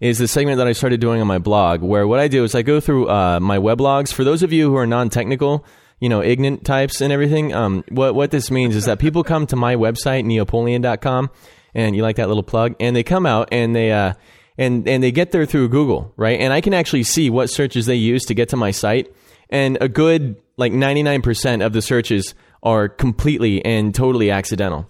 [0.00, 2.54] is the segment that I started doing on my blog, where what I do is
[2.54, 4.12] I go through uh, my weblogs.
[4.12, 5.64] For those of you who are non-technical,
[6.00, 9.46] you know, ignorant types and everything, um, what what this means is that people come
[9.46, 11.30] to my website, neopoleon.com,
[11.74, 14.12] and you like that little plug, and they come out and they uh,
[14.58, 16.38] and and they get there through Google, right?
[16.38, 19.14] And I can actually see what searches they use to get to my site,
[19.48, 24.88] and a good like 99% of the searches are completely and totally accidental.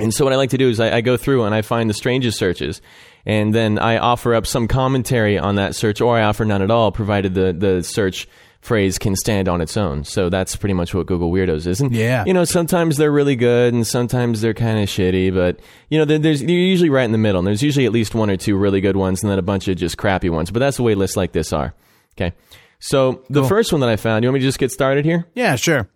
[0.00, 1.88] And so what I like to do is I, I go through and I find
[1.88, 2.82] the strangest searches,
[3.24, 6.70] and then I offer up some commentary on that search, or I offer none at
[6.70, 8.28] all, provided the the search
[8.66, 10.04] phrase can stand on its own.
[10.04, 11.80] So that's pretty much what Google Weirdos is.
[11.80, 12.24] And Yeah.
[12.26, 15.32] you know, sometimes they're really good, and sometimes they're kind of shitty.
[15.32, 17.38] But you know, there- there's you're usually right in the middle.
[17.38, 19.68] And there's usually at least one or two really good ones, and then a bunch
[19.68, 20.50] of just crappy ones.
[20.50, 21.72] But that's the way lists like this are.
[22.18, 22.32] Okay.
[22.78, 25.26] So the first one that I found, you want me to just get started here?
[25.34, 25.88] Yeah, sure.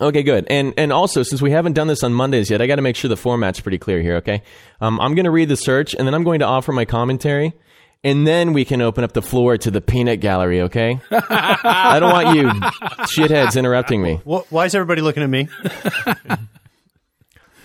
[0.00, 0.46] Okay, good.
[0.50, 2.96] And and also, since we haven't done this on Mondays yet, I got to make
[2.96, 4.16] sure the format's pretty clear here.
[4.16, 4.42] Okay,
[4.80, 7.52] um, I'm going to read the search, and then I'm going to offer my commentary,
[8.04, 10.60] and then we can open up the floor to the peanut gallery.
[10.62, 12.44] Okay, I don't want you
[13.06, 14.16] shitheads interrupting me.
[14.24, 15.48] Wh- Why is everybody looking at me?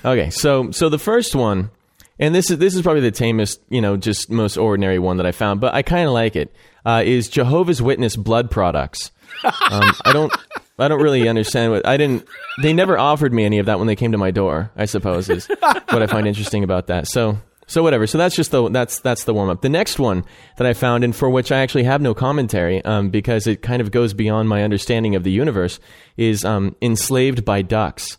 [0.03, 1.71] Okay, so so the first one,
[2.19, 5.25] and this is this is probably the tamest, you know, just most ordinary one that
[5.25, 6.53] I found, but I kind of like it.
[6.85, 9.11] Uh, is Jehovah's Witness blood products?
[9.43, 10.31] Um, I don't
[10.79, 12.25] I don't really understand what I didn't.
[12.61, 14.71] They never offered me any of that when they came to my door.
[14.77, 17.07] I suppose is what I find interesting about that.
[17.07, 17.37] So
[17.69, 18.07] so whatever.
[18.07, 19.61] So that's just the that's that's the warm up.
[19.61, 20.25] The next one
[20.57, 23.81] that I found, and for which I actually have no commentary, um, because it kind
[23.81, 25.79] of goes beyond my understanding of the universe,
[26.17, 28.17] is um, enslaved by ducks.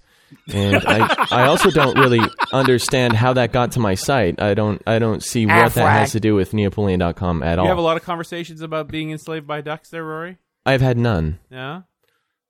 [0.52, 4.40] and I, I also don't really understand how that got to my site.
[4.40, 7.64] I don't I don't see what that has to do with Neopoleon.com at all.
[7.64, 10.38] You have a lot of conversations about being enslaved by ducks there, Rory?
[10.64, 11.40] I've had none.
[11.50, 11.82] Yeah?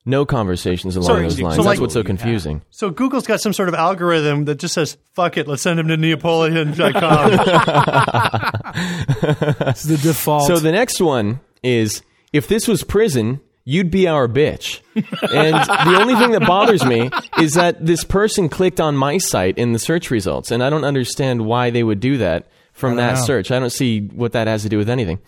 [0.07, 1.59] No conversations along So- those so lines.
[1.59, 2.63] like- That's what's so confusing.
[2.71, 5.89] So Google's got some sort of algorithm that just says, fuck it, let's send him
[5.89, 7.31] to Neapolitan.com.
[8.75, 10.47] It's the default.
[10.47, 12.03] So the next one is
[12.33, 14.81] if this was prison, you'd be our bitch.
[14.95, 17.11] and the only thing that bothers me
[17.41, 20.85] is that this person clicked on my site in the search results, and I don't
[20.85, 23.21] understand why they would do that from that know.
[23.25, 23.51] search.
[23.51, 25.19] I don't see what that has to do with anything.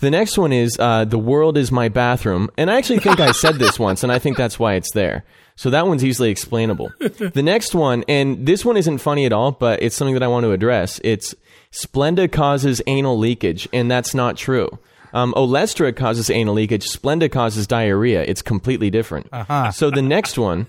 [0.00, 3.32] The next one is uh, the world is my bathroom, and I actually think I
[3.32, 5.24] said this once, and I think that's why it's there.
[5.56, 6.90] So that one's easily explainable.
[6.98, 10.28] the next one, and this one isn't funny at all, but it's something that I
[10.28, 11.00] want to address.
[11.04, 11.34] It's
[11.70, 14.78] Splenda causes anal leakage, and that's not true.
[15.12, 16.88] Um, Olestra causes anal leakage.
[16.88, 18.22] Splenda causes diarrhea.
[18.22, 19.28] It's completely different.
[19.74, 20.66] So the next one,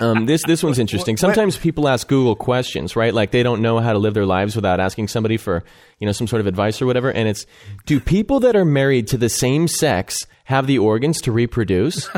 [0.00, 1.16] um, this this one's interesting.
[1.16, 3.12] Sometimes people ask Google questions, right?
[3.12, 5.64] Like they don't know how to live their lives without asking somebody for
[5.98, 7.10] you know some sort of advice or whatever.
[7.10, 7.46] And it's,
[7.86, 12.08] do people that are married to the same sex have the organs to reproduce?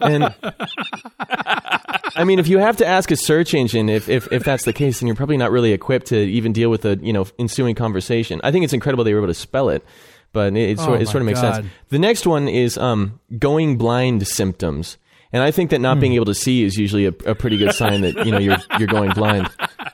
[0.00, 0.34] and
[1.20, 4.72] I mean, if you have to ask a search engine if, if, if that's the
[4.72, 7.74] case, then you're probably not really equipped to even deal with the you know ensuing
[7.74, 8.40] conversation.
[8.42, 9.84] I think it's incredible they were able to spell it,
[10.32, 11.54] but it, it, sort, Oh it sort of makes God.
[11.56, 11.66] sense.
[11.90, 14.98] The next one is um, going blind symptoms,
[15.32, 16.00] and I think that not Hmm.
[16.00, 18.56] being able to see is usually a, a pretty good sign that you know you're
[18.78, 19.48] you're going blind.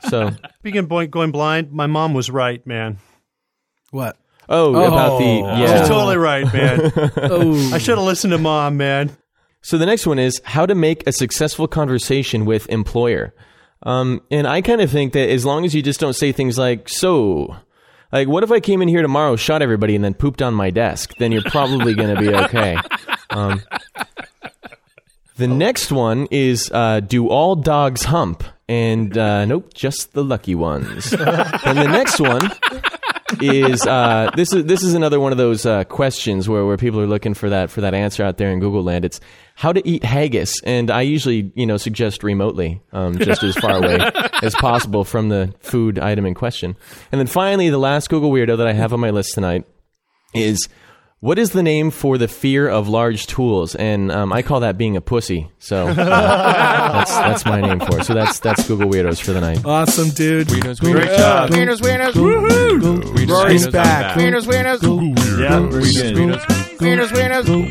[0.09, 2.97] So Speaking of going blind, my mom was right, man.
[3.91, 4.17] What?
[4.49, 5.57] oh, about the Oh.
[5.57, 5.79] yeah.
[5.79, 6.91] She's totally right, man.
[7.17, 9.15] Oh, I should have listened to mom, man.
[9.61, 13.33] So the next one is how to make a successful conversation with employer.
[13.83, 16.57] Um, and I kind of think that as long as you just don't say things
[16.59, 17.55] like, so,
[18.11, 20.69] like, what if I came in here tomorrow, shot everybody, and then pooped on my
[20.69, 21.13] desk?
[21.17, 22.77] Then you're probably going to be okay.
[23.31, 23.61] Um,
[25.37, 28.43] the next one is uh, do all dogs hump?
[28.67, 31.13] And uh, nope, just the lucky ones.
[31.13, 32.51] and the next one
[33.41, 36.99] is uh, this is this is another one of those uh, questions where, where people
[36.99, 39.05] are looking for that for that answer out there in Google land.
[39.05, 39.19] It's
[39.55, 43.77] how to eat haggis, and I usually you know suggest remotely, um, just as far
[43.77, 43.99] away
[44.41, 46.75] as possible from the food item in question.
[47.11, 49.65] And then finally, the last Google weirdo that I have on my list tonight
[50.33, 50.67] is.
[51.25, 53.73] What is the name for the fear of large tools?
[53.73, 55.49] And um, I call that being a pussy.
[55.57, 58.03] So uh, that's, that's my name for it.
[58.05, 59.65] So that's that's Google weirdos for the night.
[59.65, 60.49] awesome, dude.
[60.49, 64.15] Wieners, Go- wieners, go- go- Wieners, wieners, go- go- Wieners, Rory's back.
[64.15, 64.83] I'm wieners, wieners,
[65.41, 66.39] Yeah, Go- very go- good.
[66.39, 67.63] go- wieners, wieners, go-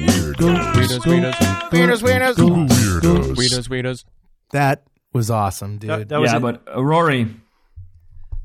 [0.75, 2.35] Wieners, wieners, wieners, wieners.
[2.35, 3.37] Weirdos.
[3.37, 4.05] wieners, wieners.
[4.51, 4.83] That
[5.13, 5.91] was awesome, dude.
[5.91, 6.41] That, that was yeah, it.
[6.41, 7.29] but uh, Rory,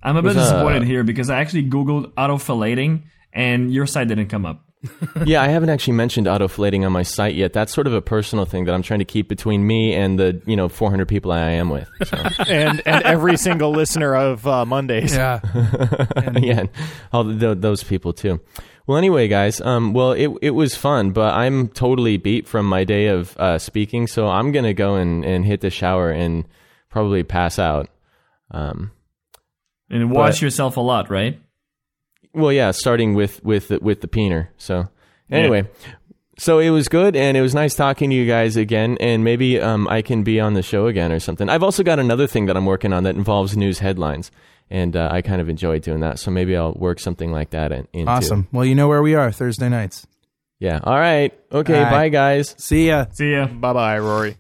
[0.03, 4.07] I'm a bit Was, uh, disappointed here because I actually Googled autofillating and your site
[4.07, 4.65] didn't come up.
[5.25, 7.51] Yeah, I haven't actually mentioned autoflating on my site yet.
[7.51, 10.41] That's sort of a personal thing that I'm trying to keep between me and the
[10.45, 11.89] you know 400 people I am with.
[12.05, 15.13] So, and and every single listener of uh, Mondays.
[15.13, 15.41] yeah.
[16.39, 16.63] yeah,
[17.11, 18.39] all th those people too.
[18.87, 19.59] Well, anyway, guys.
[19.61, 23.59] Um, well, it it was fun, but I'm totally beat from my day of uh,
[23.59, 26.45] speaking, so I'm gonna go and, and hit the shower and
[26.89, 27.89] probably pass out.
[28.51, 28.91] Um,
[29.89, 31.39] And wash But- yourself a lot, right?
[32.33, 34.49] Well, yeah, starting with with the, with the peener.
[34.57, 34.87] So
[35.31, 35.67] anyway,
[36.37, 38.97] so it was good, and it was nice talking to you guys again.
[38.99, 41.49] And maybe um, I can be on the show again or something.
[41.49, 44.31] I've also got another thing that I'm working on that involves news headlines,
[44.69, 46.19] and uh, I kind of enjoy doing that.
[46.19, 48.11] So maybe I'll work something like that in, into.
[48.11, 48.47] Awesome.
[48.51, 50.05] Well, you know where we are Thursday nights.
[50.59, 50.79] Yeah.
[50.83, 51.37] All right.
[51.51, 51.77] Okay.
[51.77, 51.91] All right.
[51.91, 52.55] Bye, guys.
[52.57, 53.05] See ya.
[53.11, 53.47] See ya.
[53.47, 54.37] Bye bye, Rory.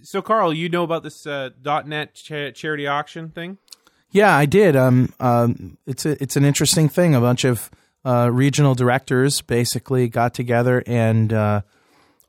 [0.00, 1.50] So, Carl, you know about this uh,
[1.84, 3.58] .NET cha- charity auction thing?
[4.10, 4.74] Yeah, I did.
[4.76, 7.14] Um, um, it's a, it's an interesting thing.
[7.14, 7.70] A bunch of
[8.04, 11.60] uh, regional directors basically got together and uh,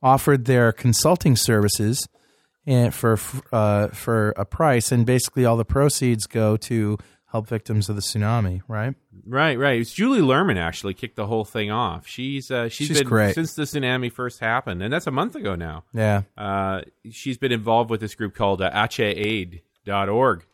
[0.04, 2.08] offered their consulting services
[2.66, 3.18] and for
[3.52, 6.98] uh, for a price, and basically all the proceeds go to
[7.32, 8.62] help victims of the tsunami.
[8.68, 8.94] Right?
[9.26, 9.80] Right, right.
[9.80, 12.08] It's Julie Lerman actually kicked the whole thing off.
[12.08, 13.36] She's uh, she's, She's been great.
[13.36, 15.84] since the tsunami first happened, and that's a month ago now.
[15.94, 16.24] Yeah.
[16.38, 20.46] Uh, she's been involved with this group called uh, acehaid.org.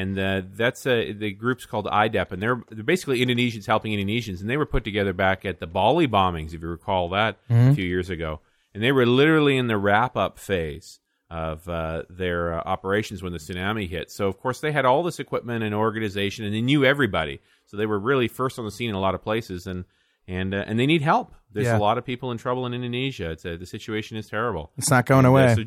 [0.00, 4.40] And uh, that's uh, the group's called IDEP, and they're they're basically Indonesians helping Indonesians,
[4.40, 7.72] and they were put together back at the Bali bombings, if you recall that a
[7.74, 8.40] few years ago,
[8.74, 10.98] and they were literally in the wrap up phase
[11.30, 14.10] of uh, their uh, operations when the tsunami hit.
[14.10, 17.76] So of course they had all this equipment and organization, and they knew everybody, so
[17.76, 19.84] they were really first on the scene in a lot of places, and
[20.26, 21.32] and uh, and they need help.
[21.52, 21.78] There's Yeah.
[21.78, 23.30] a lot of people in trouble in Indonesia.
[23.30, 24.72] It's uh, the situation is terrible.
[24.76, 25.54] It's not going Uh, away.
[25.54, 25.64] so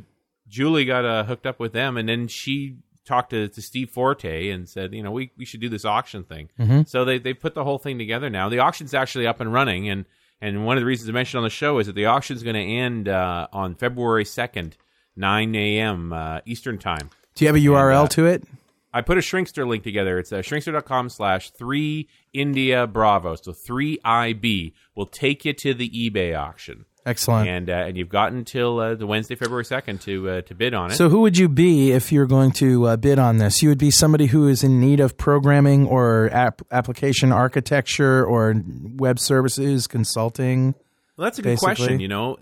[0.50, 2.76] Julie got uh, hooked up with them, and then she
[3.08, 6.24] talked to, to Steve Forte and said, you know, we, we should do this auction
[6.24, 6.50] thing.
[6.60, 6.82] Mm-hmm.
[6.86, 8.50] So they they put the whole thing together now.
[8.50, 10.06] The auction's actually up and running, and
[10.42, 12.56] and one of the reasons I mentioned on the show is that the auction's going
[12.56, 14.78] to end uh, on February second,
[15.16, 16.14] nine a.m.
[16.14, 17.10] Uh, Eastern time.
[17.36, 18.44] Do you have a URL uh, to it?
[18.94, 20.18] I put a Shrinkster link together.
[20.18, 23.36] It's uh, shrinkster.com slash 3 India Bravo.
[23.36, 26.86] So 3IB will take you to the eBay auction.
[27.08, 27.48] Excellent.
[27.48, 30.74] And uh, and you've got until uh, the Wednesday, February 2nd to uh, to bid
[30.74, 30.96] on it.
[30.96, 33.64] So, who would you be if you're going to uh, bid on this?
[33.64, 38.62] You would be somebody who is in need of programming or app- application architecture or
[38.98, 40.76] web services consulting.
[41.16, 41.76] Well, that's a good basically.
[41.76, 42.00] question.
[42.02, 42.38] You know,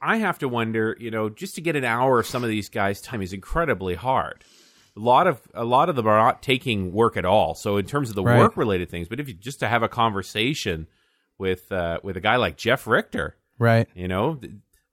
[0.00, 0.96] I have to wonder.
[0.98, 3.94] You know, just to get an hour of some of these guys' time is incredibly
[3.94, 4.42] hard.
[4.96, 7.54] a lot of a lot of them are not taking work at all.
[7.54, 8.38] So in terms of the Right.
[8.38, 10.86] work related things, but if you just to have a conversation
[11.36, 13.88] with uh, with a guy like Jeff Richter, Right.
[13.94, 14.38] you know,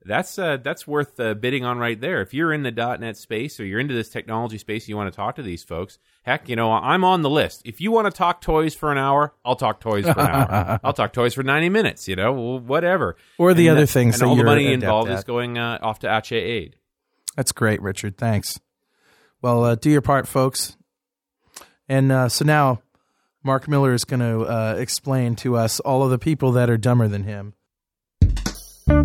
[0.06, 2.20] that's uh, that's worth uh, bidding on right there.
[2.20, 5.16] If you're in the .NET space or you're into this technology space, you want to
[5.16, 5.98] talk to these folks.
[6.24, 7.62] Heck, you know, I'm on the list.
[7.64, 10.80] If you want to talk toys for an hour, I'll talk toys for an hour.
[10.84, 12.06] I'll talk toys for 90 minutes.
[12.08, 13.16] You know, whatever.
[13.38, 15.18] Or the And other that- things and that all the money involved at.
[15.18, 16.76] is going uh, off to Aceh Aid.
[17.36, 18.16] That's great, Richard.
[18.18, 18.60] Thanks.
[19.42, 20.76] Well, uh, do your part, folks.
[21.88, 22.80] And uh, so now,
[23.42, 26.78] Mark Miller is going to uh, explain to us all of the people that are
[26.78, 27.54] dumber than him.
[28.86, 28.96] All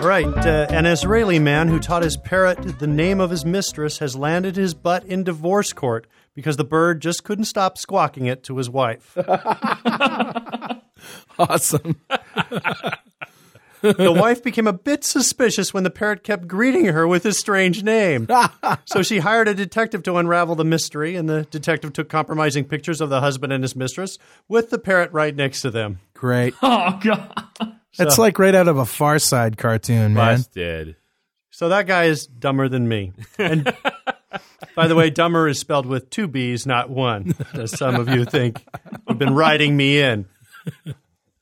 [0.00, 4.16] right, uh, an Israeli man who taught his parrot the name of his mistress has
[4.16, 8.56] landed his butt in divorce court because the bird just couldn't stop squawking it to
[8.56, 9.16] his wife.
[11.38, 11.94] Awesome.
[13.80, 17.82] The wife became a bit suspicious when the parrot kept greeting her with his strange
[17.82, 18.28] name.
[18.84, 23.00] so she hired a detective to unravel the mystery, and the detective took compromising pictures
[23.00, 24.18] of the husband and his mistress
[24.48, 26.00] with the parrot right next to them.
[26.14, 26.54] Great.
[26.62, 27.44] Oh god.
[27.96, 30.36] That's like right out of a Far Side cartoon, man.
[30.36, 30.96] Busted.
[31.50, 33.12] So that guy is dumber than me.
[33.38, 33.64] And
[34.76, 38.24] by the way, dumber is spelled with two B's, not one, as some of you
[38.24, 38.64] think
[39.08, 40.26] have been riding me in.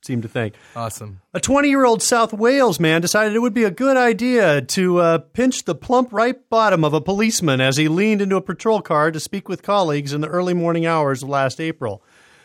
[0.07, 0.55] Seem to think.
[0.77, 1.21] Awesome.
[1.35, 4.99] A 20 year old South Wales man decided it would be a good idea to
[4.99, 8.81] uh, pinch the plump right bottom of a policeman as he leaned into a patrol
[8.81, 12.05] car to speak with colleagues in the early morning hours of last April.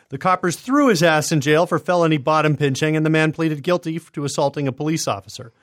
[0.10, 3.62] The coppers threw his ass in jail for felony bottom pinching, and the man pleaded
[3.62, 5.54] guilty to assaulting a police officer.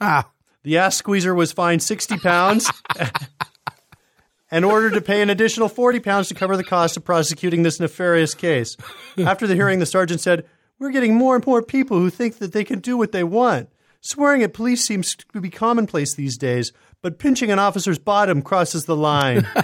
[0.00, 0.30] Ah,
[0.62, 2.70] The ass squeezer was fined 60 pounds
[4.50, 7.80] and ordered to pay an additional 40 pounds to cover the cost of prosecuting this
[7.80, 8.76] nefarious case.
[9.18, 10.46] After the hearing, the sergeant said,
[10.78, 13.68] We're getting more and more people who think that they can do what they want.
[14.00, 16.72] Swearing at police seems to be commonplace these days,
[17.02, 19.46] but pinching an officer's bottom crosses the line.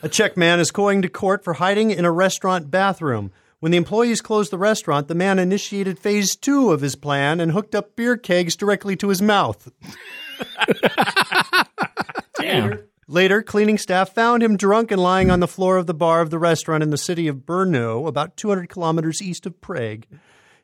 [0.00, 3.32] A Czech man is going to court for hiding in a restaurant bathroom.
[3.58, 7.50] When the employees closed the restaurant, the man initiated phase two of his plan and
[7.50, 9.72] hooked up beer kegs directly to his mouth.
[12.38, 12.78] Damn.
[13.10, 16.28] Later, cleaning staff found him drunk and lying on the floor of the bar of
[16.28, 20.04] the restaurant in the city of Brno, about 200 kilometers east of Prague.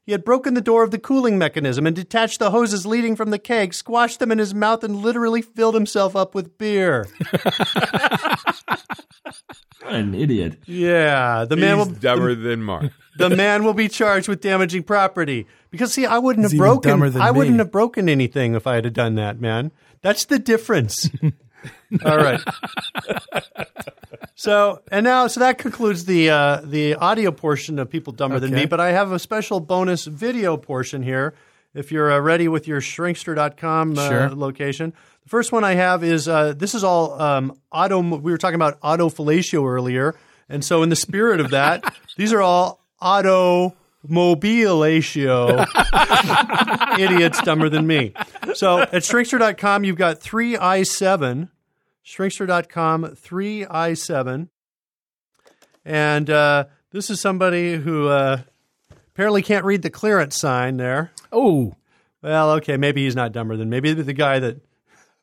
[0.05, 3.31] He had broken the door of the cooling mechanism and detached the hoses leading from
[3.31, 7.07] the keg, squashed them in his mouth, and literally filled himself up with beer.
[9.81, 10.59] What an idiot.
[10.67, 12.93] Yeah, the man He's will dumber than Mark.
[13.17, 15.47] the man will be charged with damaging property.
[15.71, 18.77] Because see, I wouldn't He's have broken than I wouldn't have broken anything if I
[18.77, 19.73] had done that, man.
[20.03, 21.09] That's the difference.
[22.05, 22.41] All right.
[24.35, 28.53] So and now so that concludes the uh, the audio portion of people dumber than
[28.53, 31.35] me, but I have a special bonus video portion here.
[31.75, 34.31] If you're uh, ready with your shrinkster.com uh, Sure.
[34.31, 34.93] location.
[35.25, 38.01] The first one I have is uh, this is all um, auto.
[38.01, 40.15] We were talking about autofellatio earlier,
[40.49, 41.83] and so in the spirit of that,
[42.17, 43.79] these are all automobilatio
[46.99, 48.13] idiots dumber than me.
[48.55, 51.49] So at shrinkster.com, you've got 3i7,
[52.05, 54.49] shrinkster.com, 3i7.
[55.85, 58.43] And uh, this is somebody who uh,
[59.13, 61.13] apparently can't read the clearance sign there.
[61.33, 61.75] oh,
[62.23, 64.61] Well, okay, maybe he's not dumber than maybe the guy that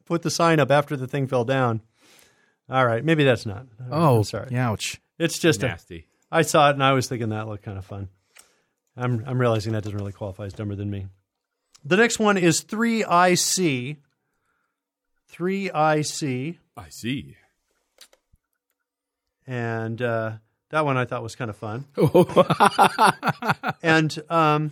[0.06, 1.82] put the sign up after the thing fell down.
[2.70, 3.66] All right, maybe that's not.
[3.92, 4.56] oh, sorry.
[4.56, 5.02] Ouch.
[5.18, 6.08] It's just Nasty.
[6.32, 8.10] I saw it and I was thinking that looked kind of fun.
[8.96, 11.08] I'm I'm realizing that doesn't really qualify as dumber than me.
[11.84, 13.98] The next one is 3IC.
[15.34, 16.58] 3IC.
[16.78, 17.36] I see.
[19.48, 20.34] And uh,
[20.70, 21.86] that one I thought was kind of fun.
[23.84, 24.72] and um,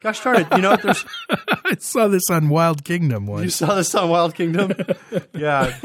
[0.00, 1.04] gosh darn it, you know, what there's,
[1.64, 4.72] I saw this on Wild Kingdom you saw this on Wild Kingdom?
[5.34, 5.76] yeah.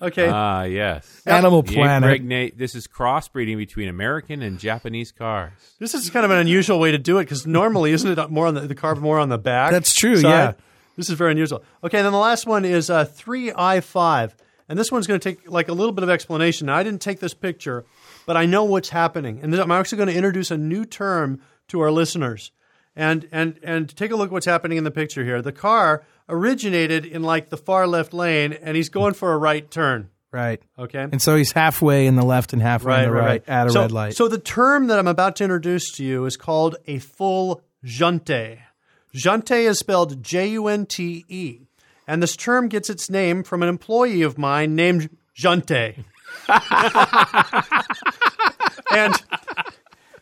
[0.00, 0.28] okay.
[0.28, 1.22] Ah, yes.
[1.26, 2.08] Animal The Planet.
[2.08, 5.52] impregnate- This is crossbreeding between American and Japanese cars.
[5.78, 8.46] This is kind of an unusual way to do it because normally, isn't it more
[8.46, 9.72] on the, the carb more on the back?
[9.72, 10.30] That's true, side?
[10.30, 10.52] yeah.
[10.96, 11.62] This is very unusual.
[11.84, 14.32] Okay, then the last one is uh, 3i5.
[14.68, 16.66] And this one's going to take like a little bit of explanation.
[16.66, 17.84] Now, I didn't take this picture,
[18.26, 19.40] but I know what's happening.
[19.42, 22.50] And I'm actually going to introduce a new term to our listeners.
[22.98, 25.42] And, and, and take a look at what's happening in the picture here.
[25.42, 29.70] The car originated in like the far left lane, and he's going for a right
[29.70, 30.08] turn.
[30.32, 30.62] Right.
[30.78, 31.00] Okay.
[31.00, 33.82] And so he's halfway in the left and halfway in the right, at a so,
[33.82, 34.16] red light.
[34.16, 38.58] So the term that I'm about to introduce to you is called a full junte.
[39.16, 41.60] Junte is spelled J U N T E.
[42.06, 46.04] And this term gets its name from an employee of mine named Junte.
[48.92, 49.14] and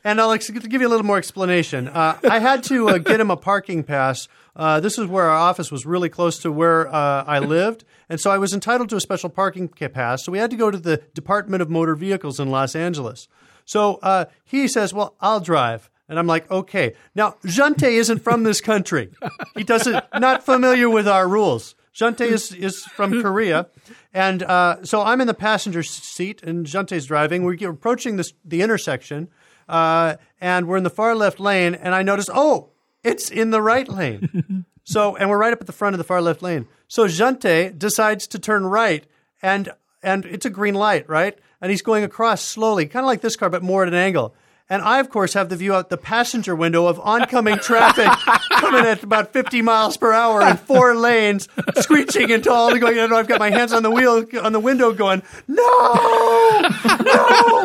[0.04, 1.88] and I'll ex- give you a little more explanation.
[1.88, 4.28] Uh, I had to uh, get him a parking pass.
[4.54, 8.20] Uh, this is where our office was really close to where uh, I lived, and
[8.20, 10.24] so I was entitled to a special parking pass.
[10.24, 13.26] So we had to go to the Department of Motor Vehicles in Los Angeles.
[13.64, 16.94] So uh, he says, "Well, I'll drive." And I'm like, okay.
[17.14, 19.10] Now, Junte isn't from this country.
[19.54, 21.74] He doesn't, not familiar with our rules.
[21.94, 23.68] Junte is, is from Korea.
[24.12, 27.44] And uh, so I'm in the passenger seat and Junte's driving.
[27.44, 29.28] We're approaching this, the intersection
[29.68, 31.74] uh, and we're in the far left lane.
[31.74, 32.70] And I notice, oh,
[33.02, 34.66] it's in the right lane.
[34.84, 36.66] so, and we're right up at the front of the far left lane.
[36.88, 39.06] So Junte decides to turn right
[39.40, 39.70] and,
[40.02, 41.38] and it's a green light, right?
[41.60, 44.34] And he's going across slowly, kind of like this car, but more at an angle.
[44.70, 48.06] And I, of course, have the view out the passenger window of oncoming traffic
[48.50, 52.98] coming at about 50 miles per hour in four lanes, screeching into all going.
[52.98, 57.60] And I've got my hands on the wheel, on the window, going, no, no.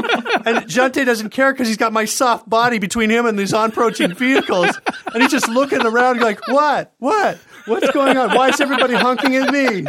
[0.46, 3.70] And Junte doesn't care because he's got my soft body between him and these on
[3.70, 4.78] approaching vehicles.
[5.14, 6.94] And he's just looking around, like, what?
[7.00, 7.38] What?
[7.66, 8.36] What's going on?
[8.36, 9.86] Why is everybody honking at me?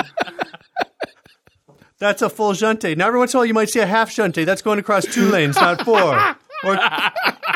[1.99, 2.97] That's a full Junte.
[2.97, 4.47] Now, every once in a while, you might see a half Junte.
[4.47, 6.37] That's going across two lanes, not four.
[6.62, 6.78] Or,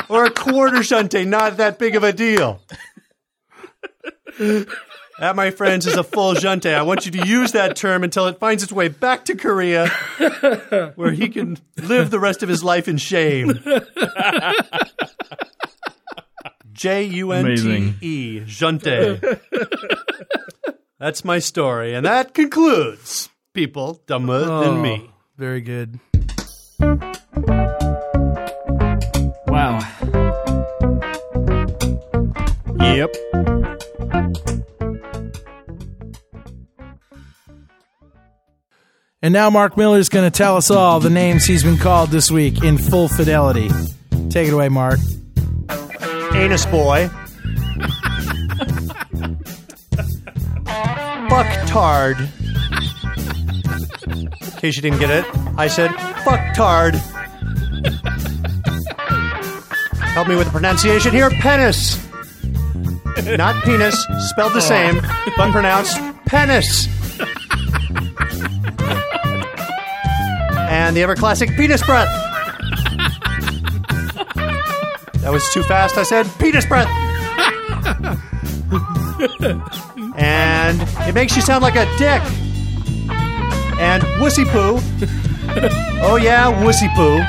[0.08, 2.60] or a quarter Junte, not that big of a deal.
[5.20, 6.74] That, my friends, is a full Junte.
[6.74, 9.88] I want you to use that term until it finds its way back to Korea,
[10.96, 13.60] where he can live the rest of his life in shame.
[16.72, 19.40] J U N T E, Junte.
[20.98, 21.94] That's my story.
[21.94, 25.10] And that concludes People Dumber Than oh, Me.
[25.36, 26.00] Very good.
[32.84, 33.16] Yep.
[39.22, 42.10] And now Mark Miller is going to tell us all the names he's been called
[42.10, 43.70] this week in full fidelity.
[44.28, 44.98] Take it away, Mark.
[46.34, 47.08] Anus Boy.
[51.30, 52.28] Fucktard.
[54.06, 55.24] In case you didn't get it,
[55.56, 56.96] I said fucktard.
[60.12, 61.30] Help me with the pronunciation here.
[61.30, 62.04] Penis.
[63.36, 63.94] Not penis,
[64.30, 65.00] spelled the same,
[65.36, 65.96] but pronounced
[66.26, 66.88] penis.
[70.68, 72.08] And the ever classic penis breath.
[75.20, 75.96] That was too fast.
[75.96, 76.88] I said penis breath.
[80.18, 82.20] and it makes you sound like a dick.
[83.78, 84.80] And wussy poo.
[86.02, 87.20] oh yeah, wussy poo.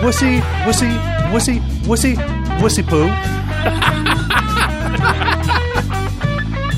[0.00, 0.90] Wussy, wussy,
[1.30, 2.16] wussy, wussy,
[2.58, 3.39] wussy poo.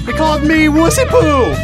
[0.06, 1.54] They called me wussy poo.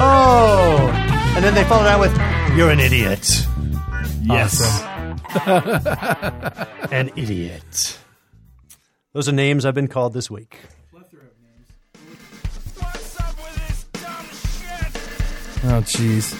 [0.00, 0.90] oh,
[1.36, 2.16] and then they followed out with,
[2.56, 3.46] "You're an idiot."
[4.22, 4.82] Yes.
[6.92, 7.98] An idiot.
[9.14, 10.58] Those are names I've been called this week.
[15.64, 16.34] Oh, jeez.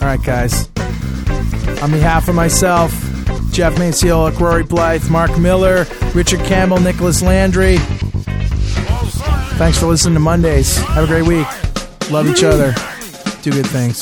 [0.00, 0.68] All right, guys.
[1.82, 2.92] On behalf of myself,
[3.54, 7.76] Geoff Maciolek, Rory Blyth, Mark Miller, Richard Campbell, Nicholas Landry.
[9.58, 10.76] Thanks for listening to Mondays.
[10.76, 11.46] Have a great week.
[12.10, 12.74] Love each other.
[13.42, 14.00] Do good things.